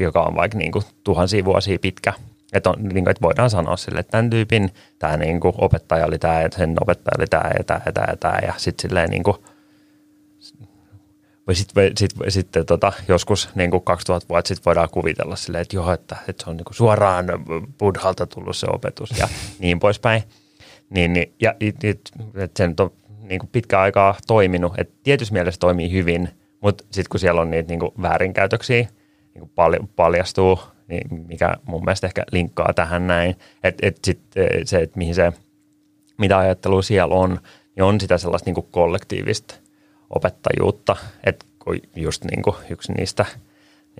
joka 0.00 0.22
on 0.22 0.34
vaikka 0.34 0.58
niinku, 0.58 0.82
tuhansia 1.04 1.44
vuosia 1.44 1.78
pitkä. 1.78 2.12
Että 2.52 2.70
on, 2.70 2.76
niinku, 2.82 3.10
et 3.10 3.22
voidaan 3.22 3.50
sanoa 3.50 3.76
sille, 3.76 4.00
että 4.00 4.10
tämän 4.10 4.30
tyypin 4.30 4.70
tämä 4.98 5.16
niinku, 5.16 5.54
opettaja 5.58 6.06
oli 6.06 6.18
tämä, 6.18 6.42
ja 6.42 6.48
sen 6.56 6.76
opettaja 6.80 7.14
oli 7.18 7.26
tämä, 7.26 7.50
ja 7.58 7.64
tämä, 7.64 7.80
ja 7.86 7.92
tämä, 7.92 8.06
ja 8.10 8.16
tämä, 8.16 8.38
ja 8.46 8.54
sitten 8.56 8.82
silleen 8.82 9.10
niinku, 9.10 9.44
vai 11.46 11.54
sitten 11.54 11.92
sit, 11.96 12.12
sit, 12.28 12.48
tota, 12.66 12.92
joskus 13.08 13.48
niin 13.54 13.70
kuin 13.70 13.82
2000 13.82 14.28
vuotta 14.28 14.48
sitten 14.48 14.64
voidaan 14.64 14.88
kuvitella 14.90 15.36
silleen, 15.36 15.62
että 15.62 15.76
joo, 15.76 15.92
että, 15.92 16.16
että 16.28 16.44
se 16.44 16.50
on 16.50 16.56
niin 16.56 16.64
kuin 16.64 16.74
suoraan 16.74 17.26
buddhalta 17.78 18.26
tullut 18.26 18.56
se 18.56 18.66
opetus 18.70 19.10
ja 19.18 19.28
niin 19.58 19.80
poispäin. 19.80 20.22
Niin, 20.90 21.12
niin, 21.12 21.34
ja 21.40 21.54
it, 21.60 21.84
it, 21.84 22.00
että 22.34 22.62
se 22.62 22.68
nyt 22.68 22.80
on 22.80 22.92
niin 23.22 23.38
kuin 23.38 23.50
pitkä 23.52 23.80
aikaa 23.80 24.14
toiminut, 24.26 24.72
että 24.78 24.94
tietyssä 25.02 25.32
mielessä 25.32 25.58
toimii 25.58 25.92
hyvin, 25.92 26.28
mutta 26.60 26.84
sitten 26.84 27.10
kun 27.10 27.20
siellä 27.20 27.40
on 27.40 27.50
niitä 27.50 27.68
niin 27.68 27.80
kuin 27.80 27.92
väärinkäytöksiä, 28.02 28.88
niin 29.34 29.40
kuin 29.40 29.50
pal- 29.54 29.86
paljastuu, 29.96 30.58
niin 30.88 31.24
mikä 31.28 31.54
mun 31.64 31.84
mielestä 31.84 32.06
ehkä 32.06 32.24
linkkaa 32.32 32.72
tähän 32.74 33.06
näin, 33.06 33.36
että 33.64 33.86
et 33.86 33.98
sit, 34.04 34.20
se, 34.64 34.78
että 34.78 34.98
mihin 34.98 35.14
se, 35.14 35.32
mitä 36.18 36.38
ajattelua 36.38 36.82
siellä 36.82 37.14
on, 37.14 37.38
niin 37.76 37.84
on 37.84 38.00
sitä 38.00 38.18
sellaista 38.18 38.48
niin 38.48 38.54
kuin 38.54 38.66
kollektiivista 38.70 39.54
opettajuutta, 40.10 40.96
että 41.24 41.46
just 41.96 42.24
niin 42.24 42.42
kuin 42.42 42.56
yksi 42.70 42.92
niistä, 42.92 43.24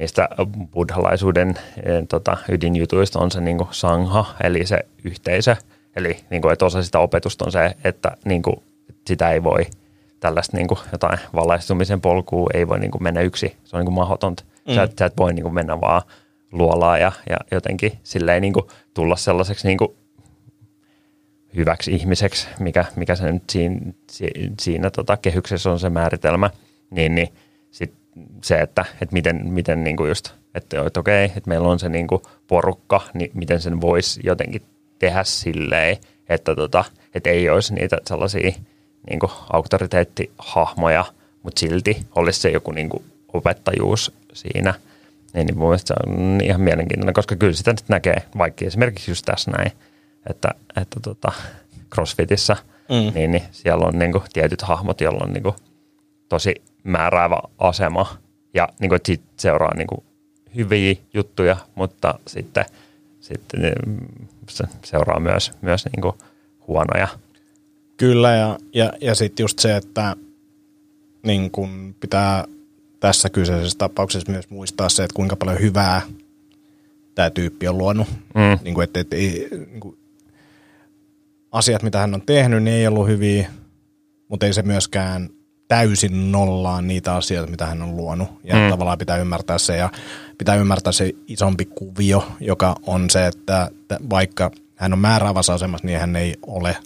niistä 0.00 0.28
buddhalaisuuden 0.72 1.48
eh, 1.48 2.06
tota, 2.08 2.36
ydinjutuista 2.48 3.18
on 3.18 3.30
se 3.30 3.40
niin 3.40 3.58
kuin 3.58 3.68
sangha, 3.70 4.34
eli 4.42 4.66
se 4.66 4.78
yhteisö, 5.04 5.56
eli 5.96 6.16
niin 6.30 6.42
kuin, 6.42 6.52
että 6.52 6.64
osa 6.64 6.82
sitä 6.82 6.98
opetusta 6.98 7.44
on 7.44 7.52
se, 7.52 7.76
että 7.84 8.16
niin 8.24 8.42
kuin, 8.42 8.56
sitä 9.06 9.30
ei 9.30 9.42
voi 9.42 9.66
tällaista 10.20 10.56
niin 10.56 10.68
kuin 10.68 10.80
jotain 10.92 11.18
valaistumisen 11.34 12.00
polkua 12.00 12.50
ei 12.54 12.68
voi 12.68 12.78
niin 12.78 12.90
kuin 12.90 13.02
mennä 13.02 13.20
yksi, 13.20 13.56
se 13.64 13.76
on 13.76 13.80
niin 13.80 13.86
kuin 13.86 13.94
mahdotonta. 13.94 14.44
Mm. 14.68 14.74
Sä, 14.74 14.82
et, 14.82 14.98
sä 14.98 15.06
et 15.06 15.16
voi 15.16 15.34
niin 15.34 15.42
kuin 15.42 15.54
mennä 15.54 15.80
vaan 15.80 16.02
luolaa 16.52 16.98
ja, 16.98 17.12
ja 17.30 17.36
jotenkin 17.50 17.92
silleen 18.02 18.42
niin 18.42 18.52
kuin 18.52 18.66
tulla 18.94 19.16
sellaiseksi 19.16 19.68
niin 19.68 19.78
kuin 19.78 19.96
hyväksi 21.56 21.92
ihmiseksi, 21.92 22.48
mikä, 22.60 22.84
mikä 22.96 23.16
se 23.16 23.32
nyt 23.32 23.50
siinä, 23.50 23.92
si- 24.10 24.52
siinä 24.60 24.90
tota 24.90 25.16
kehyksessä 25.16 25.70
on 25.70 25.78
se 25.78 25.90
määritelmä, 25.90 26.50
niin, 26.90 27.14
niin 27.14 27.28
sit 27.70 27.94
se, 28.42 28.58
että, 28.58 28.84
että 29.00 29.12
miten, 29.12 29.46
miten 29.46 29.84
niin 29.84 29.96
kuin 29.96 30.08
just, 30.08 30.30
että, 30.54 30.86
että 30.86 31.00
okei, 31.00 31.24
että 31.24 31.48
meillä 31.48 31.68
on 31.68 31.78
se 31.78 31.88
niin 31.88 32.06
kuin 32.06 32.22
porukka, 32.46 33.00
niin 33.14 33.30
miten 33.34 33.60
sen 33.60 33.80
voisi 33.80 34.20
jotenkin 34.24 34.62
tehdä 34.98 35.24
silleen, 35.24 35.96
että, 36.28 36.54
tota, 36.54 36.84
että 37.14 37.30
ei 37.30 37.48
olisi 37.48 37.74
niitä 37.74 37.98
sellaisia 38.06 38.52
niin 39.10 39.18
kuin 39.20 39.32
auktoriteettihahmoja, 39.52 41.04
mutta 41.42 41.60
silti 41.60 42.06
olisi 42.14 42.40
se 42.40 42.50
joku 42.50 42.72
niin 42.72 42.88
kuin 42.88 43.04
opettajuus 43.32 44.12
siinä. 44.32 44.74
Niin, 45.34 45.46
niin 45.46 45.58
mun 45.58 45.68
mielestä 45.68 45.94
se 45.94 46.10
on 46.10 46.40
ihan 46.42 46.60
mielenkiintoinen, 46.60 47.14
koska 47.14 47.36
kyllä 47.36 47.52
sitä 47.52 47.70
nyt 47.72 47.88
näkee, 47.88 48.22
vaikka 48.38 48.64
esimerkiksi 48.64 49.10
just 49.10 49.24
tässä 49.24 49.50
näin, 49.50 49.72
että, 50.30 50.48
että 50.76 51.00
tota, 51.00 51.32
CrossFitissä, 51.94 52.56
mm. 52.88 53.14
niin, 53.14 53.30
niin 53.30 53.42
siellä 53.52 53.86
on 53.86 53.98
niin 53.98 54.12
kuin, 54.12 54.24
tietyt 54.32 54.62
hahmot, 54.62 55.00
joilla 55.00 55.24
on 55.24 55.32
niin 55.32 55.42
kuin, 55.42 55.54
tosi 56.28 56.54
määräävä 56.84 57.38
asema 57.58 58.16
ja 58.54 58.68
niin 58.80 58.88
kuin, 58.88 59.00
siitä 59.04 59.24
seuraa 59.36 59.74
niin 59.74 59.86
kuin, 59.86 60.02
hyviä 60.56 60.94
juttuja, 61.14 61.56
mutta 61.74 62.14
sitten 62.26 62.64
sitten 63.22 63.64
eh, 63.64 63.72
se 64.48 64.64
seuraa 64.84 65.20
myös, 65.20 65.52
myös 65.60 65.84
niin 65.84 66.02
kuin 66.02 66.14
huonoja. 66.68 67.08
Kyllä, 67.96 68.30
ja, 68.30 68.58
ja, 68.74 68.92
ja 69.00 69.14
sitten 69.14 69.44
just 69.44 69.58
se, 69.58 69.76
että 69.76 70.16
niin 71.22 71.50
kun 71.50 71.94
pitää 72.00 72.44
tässä 73.02 73.30
kyseisessä 73.30 73.78
tapauksessa 73.78 74.32
myös 74.32 74.50
muistaa 74.50 74.88
se, 74.88 75.04
että 75.04 75.14
kuinka 75.14 75.36
paljon 75.36 75.60
hyvää 75.60 76.02
tämä 77.14 77.30
tyyppi 77.30 77.68
on 77.68 77.78
luonut. 77.78 78.08
Mm. 78.34 78.58
Niin 78.64 78.74
kuin, 78.74 78.84
että, 78.84 79.00
että 79.00 79.16
ei, 79.16 79.48
niin 79.50 79.80
kuin, 79.80 79.98
asiat, 81.52 81.82
mitä 81.82 81.98
hän 81.98 82.14
on 82.14 82.22
tehnyt, 82.22 82.62
niin 82.62 82.76
ei 82.76 82.86
ollut 82.86 83.06
hyviä, 83.06 83.50
mutta 84.28 84.46
ei 84.46 84.52
se 84.52 84.62
myöskään 84.62 85.30
täysin 85.68 86.32
nollaa 86.32 86.82
niitä 86.82 87.14
asioita, 87.14 87.50
mitä 87.50 87.66
hän 87.66 87.82
on 87.82 87.96
luonut. 87.96 88.28
Ja 88.44 88.54
mm. 88.54 88.70
tavallaan 88.70 88.98
pitää 88.98 89.16
ymmärtää 89.16 89.58
se 89.58 89.76
ja 89.76 89.90
pitää 90.38 90.56
ymmärtää 90.56 90.92
se 90.92 91.12
isompi 91.26 91.64
kuvio, 91.64 92.28
joka 92.40 92.76
on 92.86 93.10
se, 93.10 93.26
että 93.26 93.70
vaikka 94.10 94.50
hän 94.76 94.92
on 94.92 94.98
määräävässä 94.98 95.52
asemassa, 95.52 95.86
niin 95.86 96.00
hän 96.00 96.16
ei 96.16 96.34
ole 96.46 96.76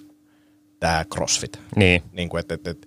tämä 0.80 1.04
CrossFit. 1.14 1.60
Niin. 1.76 2.02
niin 2.12 2.28
kuin, 2.28 2.40
että, 2.40 2.54
että, 2.54 2.70
että 2.70 2.86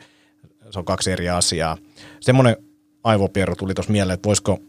se 0.69 0.80
on 0.80 0.86
kaksi 0.86 1.11
eri 1.11 1.30
asiaa. 1.30 1.77
Semmoinen 2.19 2.55
aivopierro 3.04 3.56
tuli 3.56 3.74
tuossa 3.74 3.91
mieleen, 3.91 4.14
että 4.14 4.28
voisiko 4.28 4.60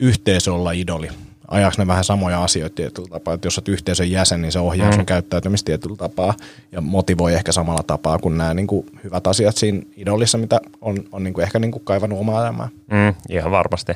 yhteisö 0.00 0.54
olla 0.54 0.72
idoli? 0.72 1.08
Ajaako 1.48 1.74
ne 1.78 1.86
vähän 1.86 2.04
samoja 2.04 2.44
asioita 2.44 2.74
tietyllä 2.74 3.08
tapaa, 3.08 3.34
että 3.34 3.46
jos 3.46 3.58
olet 3.58 3.68
yhteisön 3.68 4.10
jäsen, 4.10 4.42
niin 4.42 4.52
se 4.52 4.58
ohjaa 4.58 4.90
mm. 4.90 4.94
sun 4.94 5.06
käyttäytymistä 5.06 5.66
tietyllä 5.66 5.96
tapaa 5.96 6.34
ja 6.72 6.80
motivoi 6.80 7.34
ehkä 7.34 7.52
samalla 7.52 7.82
tapaa 7.86 8.18
kuin 8.18 8.38
nämä 8.38 8.54
niin 8.54 8.66
kuin 8.66 8.86
hyvät 9.04 9.26
asiat 9.26 9.56
siinä 9.56 9.82
idolissa, 9.96 10.38
mitä 10.38 10.60
on, 10.80 11.04
on 11.12 11.24
niin 11.24 11.34
kuin 11.34 11.42
ehkä 11.42 11.58
niin 11.58 11.70
kuin 11.70 11.84
kaivannut 11.84 12.18
omaa 12.18 12.42
elämää. 12.42 12.68
Mm, 12.90 13.14
ihan 13.28 13.50
varmasti. 13.50 13.92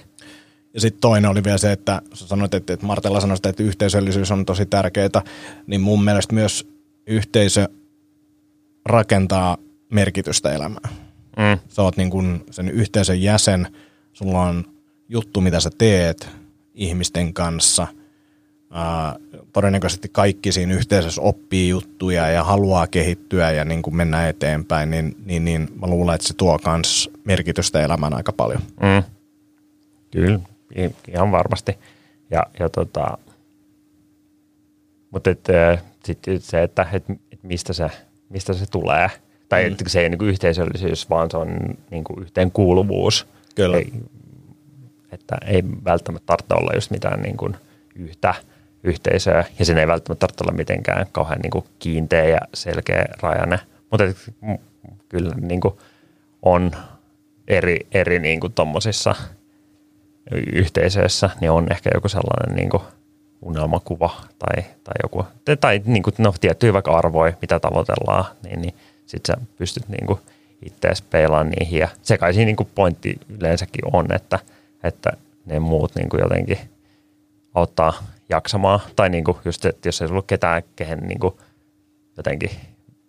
Ja 0.75 0.81
sitten 0.81 1.01
toinen 1.01 1.31
oli 1.31 1.45
vielä 1.45 1.59
se, 1.59 1.73
että 1.73 2.03
sä 2.15 2.27
sanoit, 2.27 2.55
että, 2.55 2.73
että 2.73 2.87
Martella 2.87 3.21
sanoi 3.21 3.37
että 3.45 3.63
yhteisöllisyys 3.63 4.31
on 4.31 4.47
tosi 4.47 4.67
tärkeää, 4.67 5.23
niin 5.67 5.81
mun 5.81 6.05
mielestä 6.05 6.35
myös 6.35 6.69
yhteisö 7.07 7.69
rakentaa 8.87 9.57
merkitystä 9.91 10.53
elämään. 10.53 11.08
Mm. 11.39 11.59
Sä 11.69 11.83
oot 11.83 11.97
niin 11.97 12.11
kun 12.11 12.45
sen 12.51 12.69
yhteisön 12.69 13.23
jäsen, 13.23 13.69
sulla 14.13 14.43
on 14.43 14.65
juttu, 15.09 15.41
mitä 15.41 15.61
sä 15.61 15.71
teet 15.79 16.29
ihmisten 16.75 17.35
kanssa. 17.35 17.87
Ää, 18.71 19.17
todennäköisesti 19.53 20.09
kaikki 20.09 20.53
siinä 20.53 20.75
yhteisössä 20.75 21.23
oppii 21.23 21.69
juttuja 21.69 22.29
ja 22.29 22.45
haluaa 22.45 22.87
kehittyä 22.87 23.51
ja 23.51 23.65
niin 23.65 23.83
kuin 23.83 23.97
mennä 23.97 24.29
eteenpäin, 24.29 24.91
niin, 24.91 25.17
niin, 25.25 25.45
niin 25.45 25.69
mä 25.81 25.87
luulen, 25.87 26.15
että 26.15 26.27
se 26.27 26.35
tuo 26.35 26.59
myös 26.67 27.11
merkitystä 27.25 27.81
elämään 27.81 28.15
aika 28.15 28.33
paljon. 28.33 28.63
Mm. 28.83 29.03
Kyllä, 30.11 30.41
ihan 31.09 31.33
varmasti. 31.33 31.79
Ja, 32.31 32.43
ja 32.61 32.69
tota, 32.69 33.19
mutta 35.11 35.31
sitten 36.05 36.41
se, 36.41 36.63
että 36.63 36.87
et, 36.93 37.05
et 37.33 37.43
mistä, 37.43 37.73
se, 37.73 37.91
mistä 38.29 38.53
se 38.53 38.67
tulee– 38.67 39.11
tai 39.49 39.65
mm. 39.65 39.73
että 39.73 39.89
se 39.89 40.01
ei 40.01 40.07
ole 40.07 40.17
niin 40.17 40.29
yhteisöllisyys, 40.29 41.11
vaan 41.11 41.31
se 41.31 41.37
on 41.37 41.59
niin 41.91 42.05
kuin 42.05 42.23
yhteenkuuluvuus. 42.23 43.27
Kyllä. 43.55 43.77
Ei, 43.77 43.93
että 45.13 45.37
ei 45.47 45.63
välttämättä 45.85 46.27
tarvitse 46.27 46.55
olla 46.55 46.75
just 46.75 46.91
mitään 46.91 47.23
niin 47.23 47.37
kuin 47.37 47.57
yhtä 47.95 48.35
yhteisöä, 48.83 49.45
ja 49.59 49.65
sen 49.65 49.79
ei 49.79 49.87
välttämättä 49.87 50.21
tarvitse 50.27 50.45
olla 50.45 50.57
mitenkään 50.57 51.07
kauhean 51.13 51.41
niin 51.41 51.51
kuin 51.51 51.65
kiinteä 51.79 52.25
ja 52.25 52.39
selkeä 52.55 53.05
rajane. 53.23 53.61
Mutta 53.91 54.05
kyllä 55.09 55.35
niin 55.41 55.61
kuin 55.61 55.75
on 56.43 56.71
eri, 57.49 57.87
eri 57.93 58.19
niin 58.19 58.41
kuin 58.41 58.53
tommosissa 58.53 59.15
yhteisöissä, 60.53 61.31
niin 61.41 61.51
on 61.51 61.73
ehkä 61.73 61.91
joku 61.95 62.09
sellainen 62.09 62.57
niin 62.57 62.71
kuin 62.71 62.83
unelmakuva 63.43 64.11
tai, 64.39 64.63
tai 64.85 64.95
joku, 65.03 65.27
tai 65.61 65.83
niin 65.85 66.03
kuin, 66.03 66.15
no, 66.19 66.35
tiettyjä 66.41 66.73
vaikka 66.73 66.99
arvoja, 66.99 67.33
mitä 67.41 67.61
tavoitellaan, 67.61 68.25
niin, 68.43 68.63
niin 68.63 68.75
sitten 69.09 69.37
sä 69.37 69.47
pystyt 69.57 69.89
niinku 69.89 70.21
itseäsi 70.67 71.05
peilaamaan 71.11 71.51
niihin. 71.51 71.81
Ja 71.81 71.89
se 72.03 72.19
kai 72.19 72.35
siinä 72.35 72.47
niinku 72.47 72.69
pointti 72.75 73.21
yleensäkin 73.29 73.85
on, 73.93 74.15
että, 74.15 74.39
että 74.85 75.13
ne 75.47 75.59
muut 75.59 75.95
niinku 75.95 76.17
jotenkin 76.17 76.59
auttaa 77.55 78.05
jaksamaan. 78.29 78.81
Tai 78.97 79.11
niinku 79.11 79.39
just, 79.45 79.65
että 79.65 79.89
jos 79.89 80.03
ei 80.03 80.09
ollut 80.09 80.27
ketään, 80.27 80.63
kehen 80.77 80.99
niinku 80.99 81.41
jotenkin 82.17 82.51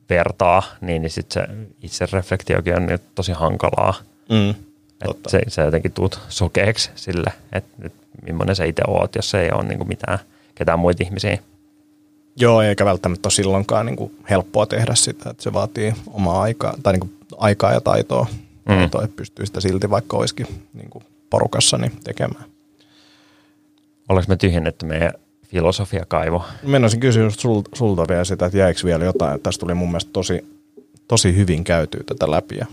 vertaa, 0.09 0.63
niin, 0.81 1.01
niin 1.01 1.11
sitten 1.11 1.43
se 1.43 1.55
itse 1.81 2.05
reflektiokin 2.11 2.75
on 2.75 2.85
niin 2.85 2.99
tosi 3.15 3.31
hankalaa. 3.31 3.93
Mm, 4.29 4.49
että 5.09 5.29
se, 5.29 5.41
se 5.47 5.61
jotenkin 5.61 5.91
tuut 5.91 6.19
sokeeksi 6.29 6.91
sille, 6.95 7.33
että 7.51 7.69
nyt 7.77 7.93
millainen 8.21 8.55
sä 8.55 8.63
itse 8.63 8.81
oot, 8.87 9.15
jos 9.15 9.29
se 9.29 9.41
ei 9.41 9.51
ole 9.51 9.63
niinku 9.63 9.85
mitään 9.85 10.19
ketään 10.55 10.79
muita 10.79 11.03
ihmisiä. 11.03 11.37
Joo, 12.39 12.61
eikä 12.61 12.85
välttämättä 12.85 13.27
ole 13.27 13.33
silloinkaan 13.33 13.85
niin 13.85 13.95
kuin 13.95 14.11
helppoa 14.29 14.65
tehdä 14.65 14.95
sitä, 14.95 15.29
että 15.29 15.43
se 15.43 15.53
vaatii 15.53 15.93
omaa 16.07 16.41
aikaa, 16.41 16.73
tai 16.83 16.93
niin 16.93 16.99
kuin 16.99 17.13
aikaa 17.37 17.73
ja 17.73 17.81
taitoa, 17.81 18.27
mm. 18.31 18.75
taitoa 18.75 19.03
että 19.03 19.15
pystyy 19.15 19.45
sitä 19.45 19.61
silti 19.61 19.89
vaikka 19.89 20.17
olisikin 20.17 20.47
niin 20.73 20.89
kuin 20.89 21.03
porukassa 21.29 21.77
niin 21.77 21.91
tekemään. 22.03 22.43
Ollaanko 24.09 24.29
me 24.29 24.37
tyhjennetty 24.37 24.85
meidän 24.85 25.13
filosofiakaivo? 25.47 26.43
Mennäisin 26.63 26.99
kysyä 26.99 27.29
sulta, 27.29 27.69
sulta 27.73 28.05
vielä 28.09 28.23
sitä, 28.23 28.45
että 28.45 28.57
jäikö 28.57 28.79
vielä 28.83 29.05
jotain. 29.05 29.41
Tässä 29.41 29.59
tuli 29.59 29.73
mun 29.73 29.89
mielestä 29.89 30.11
tosi, 30.13 30.45
tosi 31.07 31.35
hyvin 31.35 31.63
käytyä 31.63 32.01
tätä 32.05 32.31
läpi. 32.31 32.57
Ja 32.57 32.65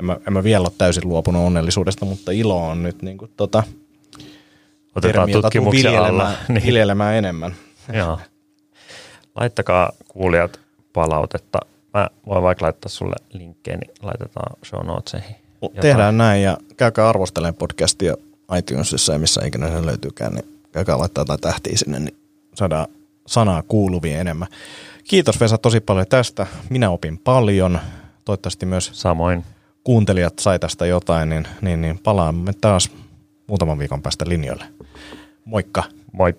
en, 0.00 0.04
mä, 0.04 0.16
en 0.26 0.32
mä 0.32 0.44
vielä 0.44 0.62
ole 0.62 0.72
täysin 0.78 1.08
luopunut 1.08 1.46
onnellisuudesta, 1.46 2.04
mutta 2.04 2.32
ilo 2.32 2.68
on 2.68 2.82
nyt 2.82 3.02
niin 3.02 3.18
kuin, 3.18 3.30
tota, 3.36 3.62
Otetaan 4.96 5.30
tutkimuksia 5.30 5.90
viljelemään, 5.90 6.26
alla. 6.26 6.38
Niin. 6.48 6.66
viljelemään 6.66 7.14
enemmän. 7.14 7.54
Joo. 7.92 8.18
Laittakaa 9.34 9.92
kuulijat 10.08 10.60
palautetta. 10.92 11.58
Mä 11.94 12.08
voin 12.26 12.42
vaikka 12.42 12.64
laittaa 12.64 12.88
sulle 12.88 13.14
linkkeen, 13.32 13.78
niin 13.78 13.94
laitetaan 14.02 14.56
show 14.64 14.86
notesihin. 14.86 15.36
Tehdään 15.80 16.18
näin 16.18 16.42
ja 16.42 16.56
käykää 16.76 17.08
arvostelemaan 17.08 17.54
podcastia 17.54 18.14
iTunesissa 18.58 19.12
ja 19.12 19.18
missä 19.18 19.46
ikinä 19.46 19.68
se 19.68 19.86
löytyykään, 19.86 20.32
niin 20.32 20.60
käykää 20.72 20.98
laittaa 20.98 21.22
jotain 21.22 21.40
tähtiä 21.40 21.76
sinne, 21.76 21.98
niin 21.98 22.16
saadaan 22.54 22.86
sanaa 23.26 23.62
kuuluvia 23.62 24.20
enemmän. 24.20 24.48
Kiitos 25.04 25.40
Vesa 25.40 25.58
tosi 25.58 25.80
paljon 25.80 26.06
tästä. 26.06 26.46
Minä 26.70 26.90
opin 26.90 27.18
paljon. 27.18 27.80
Toivottavasti 28.24 28.66
myös 28.66 28.90
Samoin. 28.92 29.44
kuuntelijat 29.84 30.38
sai 30.38 30.58
tästä 30.58 30.86
jotain, 30.86 31.28
niin, 31.28 31.48
niin, 31.62 31.80
niin 31.80 31.98
palaamme 31.98 32.52
taas 32.60 32.90
muutaman 33.46 33.78
viikon 33.78 34.02
päästä 34.02 34.24
linjoille. 34.28 34.64
Moikka! 35.44 35.82
Moi! 36.12 36.34